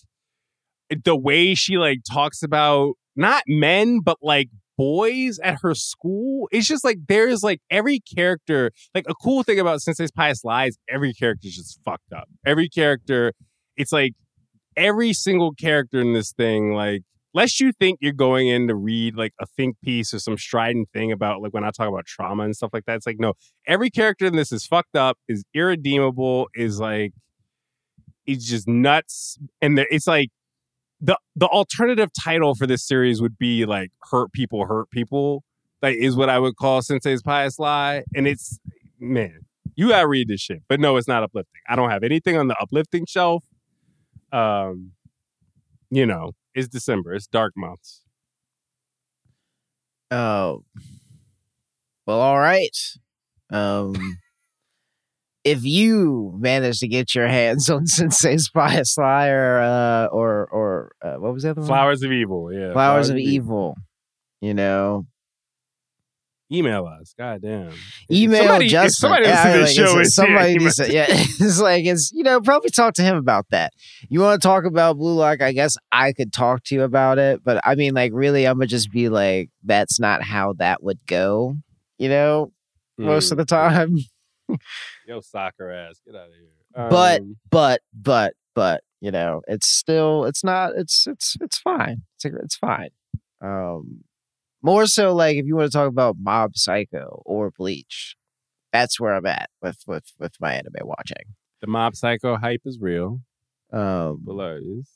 the 1.04 1.16
way 1.16 1.54
she 1.54 1.78
like 1.78 2.00
talks 2.10 2.42
about 2.42 2.94
not 3.16 3.42
men, 3.46 4.00
but 4.00 4.18
like 4.22 4.48
boys 4.76 5.38
at 5.40 5.58
her 5.62 5.74
school. 5.74 6.48
It's 6.50 6.66
just 6.66 6.84
like 6.84 6.98
there's 7.08 7.42
like 7.42 7.60
every 7.70 8.00
character. 8.00 8.70
Like 8.94 9.06
a 9.08 9.14
cool 9.14 9.42
thing 9.42 9.60
about 9.60 9.82
Sensei's 9.82 10.10
Pious 10.10 10.44
Lies, 10.44 10.76
every 10.88 11.12
character 11.12 11.48
is 11.48 11.56
just 11.56 11.80
fucked 11.84 12.12
up. 12.12 12.28
Every 12.44 12.68
character, 12.68 13.32
it's 13.76 13.92
like 13.92 14.14
every 14.76 15.12
single 15.12 15.52
character 15.52 16.00
in 16.00 16.12
this 16.12 16.32
thing, 16.32 16.72
like 16.72 17.02
lest 17.34 17.58
you 17.60 17.72
think 17.72 17.98
you're 18.00 18.12
going 18.12 18.48
in 18.48 18.68
to 18.68 18.74
read 18.74 19.16
like 19.16 19.32
a 19.40 19.46
think 19.56 19.76
piece 19.82 20.14
or 20.14 20.18
some 20.20 20.38
strident 20.38 20.88
thing 20.92 21.10
about 21.12 21.42
like 21.42 21.52
when 21.52 21.64
I 21.64 21.70
talk 21.70 21.88
about 21.88 22.06
trauma 22.06 22.44
and 22.44 22.56
stuff 22.56 22.70
like 22.72 22.84
that. 22.86 22.96
It's 22.96 23.06
like 23.06 23.18
no, 23.18 23.34
every 23.66 23.90
character 23.90 24.26
in 24.26 24.36
this 24.36 24.52
is 24.52 24.66
fucked 24.66 24.96
up, 24.96 25.18
is 25.28 25.44
irredeemable, 25.54 26.48
is 26.54 26.80
like 26.80 27.12
it's 28.26 28.48
just 28.48 28.66
nuts, 28.66 29.38
and 29.60 29.78
it's 29.78 30.06
like 30.06 30.30
the 31.00 31.18
the 31.36 31.46
alternative 31.46 32.10
title 32.12 32.54
for 32.54 32.66
this 32.66 32.86
series 32.86 33.20
would 33.20 33.38
be 33.38 33.66
like 33.66 33.90
hurt 34.10 34.32
people 34.32 34.66
hurt 34.66 34.90
people 34.90 35.44
like 35.82 35.96
is 35.96 36.16
what 36.16 36.28
i 36.30 36.38
would 36.38 36.56
call 36.56 36.82
sensei's 36.82 37.22
pious 37.22 37.58
lie 37.58 38.04
and 38.14 38.26
it's 38.26 38.58
man 38.98 39.40
you 39.76 39.88
gotta 39.88 40.06
read 40.06 40.28
this 40.28 40.40
shit 40.40 40.62
but 40.68 40.80
no 40.80 40.96
it's 40.96 41.08
not 41.08 41.22
uplifting. 41.22 41.60
I 41.68 41.76
don't 41.76 41.90
have 41.90 42.02
anything 42.04 42.36
on 42.36 42.48
the 42.48 42.56
uplifting 42.60 43.06
shelf. 43.06 43.44
Um 44.32 44.92
you 45.90 46.06
know 46.06 46.32
it's 46.54 46.68
december 46.68 47.14
it's 47.14 47.26
dark 47.26 47.54
months. 47.56 48.02
Oh, 50.10 50.64
well, 52.06 52.20
all 52.20 52.38
right. 52.38 52.76
Um, 53.50 54.18
if 55.44 55.62
you 55.64 56.34
manage 56.38 56.80
to 56.80 56.88
get 56.88 57.14
your 57.14 57.28
hands 57.28 57.68
on 57.70 57.86
Sensei's 57.86 58.48
Pious 58.48 58.96
Liar, 58.96 59.60
uh, 59.60 60.06
or 60.06 60.46
or 60.46 60.92
uh, 61.02 61.14
what 61.14 61.34
was 61.34 61.42
the 61.42 61.50
other 61.50 61.60
one? 61.60 61.68
flowers 61.68 62.02
of 62.02 62.10
evil 62.10 62.52
yeah 62.52 62.72
Flowers 62.72 63.10
of 63.10 63.18
Evil. 63.18 63.76
You 64.40 64.52
know, 64.52 65.06
email 66.52 66.84
us 66.84 67.14
god 67.18 67.40
damn 67.40 67.72
email 68.10 68.42
somebody, 68.42 68.68
Justin. 68.68 68.90
somebody 68.90 69.26
Yeah, 69.26 69.56
like, 69.56 69.74
show 69.74 69.98
is 70.00 70.14
somebody 70.14 70.58
needs 70.58 70.76
to, 70.76 70.92
yeah. 70.92 71.06
It's 71.10 71.60
like 71.60 71.86
it's 71.86 72.12
you 72.12 72.22
know 72.22 72.40
probably 72.42 72.68
talk 72.70 72.94
to 72.94 73.02
him 73.02 73.16
about 73.16 73.46
that. 73.50 73.72
You 74.10 74.20
want 74.20 74.42
to 74.42 74.46
talk 74.46 74.64
about 74.64 74.98
Blue 74.98 75.14
Lock? 75.14 75.40
I 75.40 75.52
guess 75.52 75.76
I 75.92 76.12
could 76.12 76.32
talk 76.32 76.64
to 76.64 76.74
you 76.74 76.82
about 76.82 77.18
it, 77.18 77.42
but 77.42 77.60
I 77.64 77.74
mean, 77.74 77.94
like, 77.94 78.12
really, 78.14 78.46
I'm 78.46 78.56
gonna 78.56 78.66
just 78.66 78.90
be 78.90 79.08
like, 79.08 79.48
that's 79.62 79.98
not 79.98 80.22
how 80.22 80.52
that 80.58 80.82
would 80.82 80.98
go. 81.06 81.56
You 81.96 82.10
know, 82.10 82.52
most 82.98 83.30
of 83.30 83.38
the 83.38 83.44
time. 83.46 83.96
Yo 85.06 85.20
soccer 85.20 85.70
ass 85.70 86.00
get 86.06 86.14
out 86.16 86.28
of 86.28 86.34
here. 86.34 86.88
But- 86.90 87.20
Um, 87.20 87.36
but 87.50 87.80
but 87.92 88.34
but 88.54 88.82
you 89.00 89.10
know 89.10 89.42
it's 89.46 89.66
still 89.68 90.24
it's 90.24 90.42
not 90.44 90.72
it's 90.76 91.06
it's 91.06 91.36
it's 91.40 91.58
fine. 91.58 92.02
It's 92.16 92.24
it's 92.24 92.56
fine. 92.56 92.90
Um 93.40 94.04
more 94.62 94.86
so 94.86 95.14
like 95.14 95.36
if 95.36 95.44
you 95.46 95.56
want 95.56 95.70
to 95.70 95.76
talk 95.76 95.88
about 95.88 96.16
mob 96.18 96.56
psycho 96.56 97.22
or 97.26 97.50
bleach 97.50 98.16
that's 98.72 98.98
where 98.98 99.14
i'm 99.14 99.26
at 99.26 99.50
with 99.62 99.78
with 99.86 100.04
with 100.18 100.32
my 100.40 100.54
anime 100.54 100.72
watching. 100.82 101.34
The 101.60 101.66
mob 101.66 101.94
psycho 101.96 102.36
hype 102.36 102.62
is 102.64 102.78
real. 102.80 103.20
Um 103.72 104.20
below 104.24 104.58
is 104.62 104.88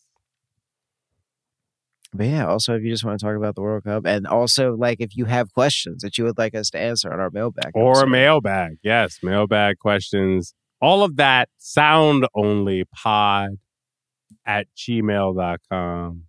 but 2.12 2.26
yeah 2.26 2.46
also 2.46 2.74
if 2.74 2.82
you 2.82 2.90
just 2.90 3.04
want 3.04 3.18
to 3.18 3.24
talk 3.24 3.36
about 3.36 3.54
the 3.54 3.60
world 3.60 3.84
cup 3.84 4.06
and 4.06 4.26
also 4.26 4.74
like 4.74 5.00
if 5.00 5.16
you 5.16 5.26
have 5.26 5.52
questions 5.52 6.02
that 6.02 6.16
you 6.18 6.24
would 6.24 6.38
like 6.38 6.54
us 6.54 6.70
to 6.70 6.78
answer 6.78 7.12
on 7.12 7.20
our 7.20 7.30
mailbag 7.30 7.70
or 7.74 7.92
episode. 7.92 8.08
mailbag. 8.08 8.78
Yes, 8.82 9.18
mailbag 9.22 9.78
questions. 9.78 10.54
All 10.80 11.02
of 11.02 11.16
that 11.16 11.48
sound 11.58 12.26
only 12.34 12.84
pod 12.94 13.50
at 14.46 14.66
gmail.com. 14.76 16.22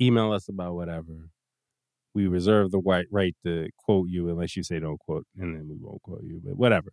Email 0.00 0.32
us 0.32 0.48
about 0.48 0.74
whatever. 0.74 1.30
We 2.14 2.26
reserve 2.26 2.70
the 2.70 2.78
right, 2.78 3.06
right 3.10 3.34
to 3.44 3.68
quote 3.76 4.08
you 4.08 4.28
unless 4.30 4.56
you 4.56 4.62
say 4.62 4.78
don't 4.78 4.98
quote, 4.98 5.26
and 5.36 5.54
then 5.54 5.68
we 5.68 5.76
won't 5.78 6.02
quote 6.02 6.22
you, 6.22 6.40
but 6.42 6.56
whatever. 6.56 6.92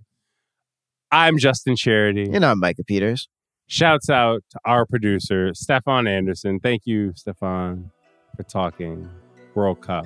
I'm 1.11 1.37
Justin 1.37 1.75
Charity. 1.75 2.29
And 2.33 2.43
I'm 2.43 2.59
micah 2.59 2.83
peters 2.83 3.29
Shouts 3.67 4.09
out 4.09 4.43
to 4.51 4.59
our 4.65 4.85
producer, 4.85 5.53
Stefan 5.53 6.07
Anderson. 6.07 6.59
Thank 6.59 6.85
you, 6.85 7.13
Stefan, 7.15 7.91
for 8.35 8.43
talking 8.43 9.09
World 9.55 9.81
Cup, 9.81 10.05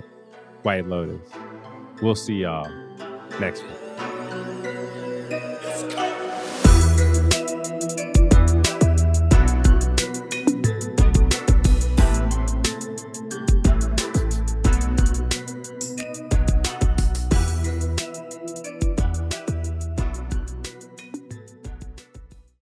White 0.64 0.88
Lotus. 0.88 1.30
We'll 2.02 2.16
see 2.16 2.36
y'all 2.36 2.70
next 3.40 3.64
week. 3.64 3.87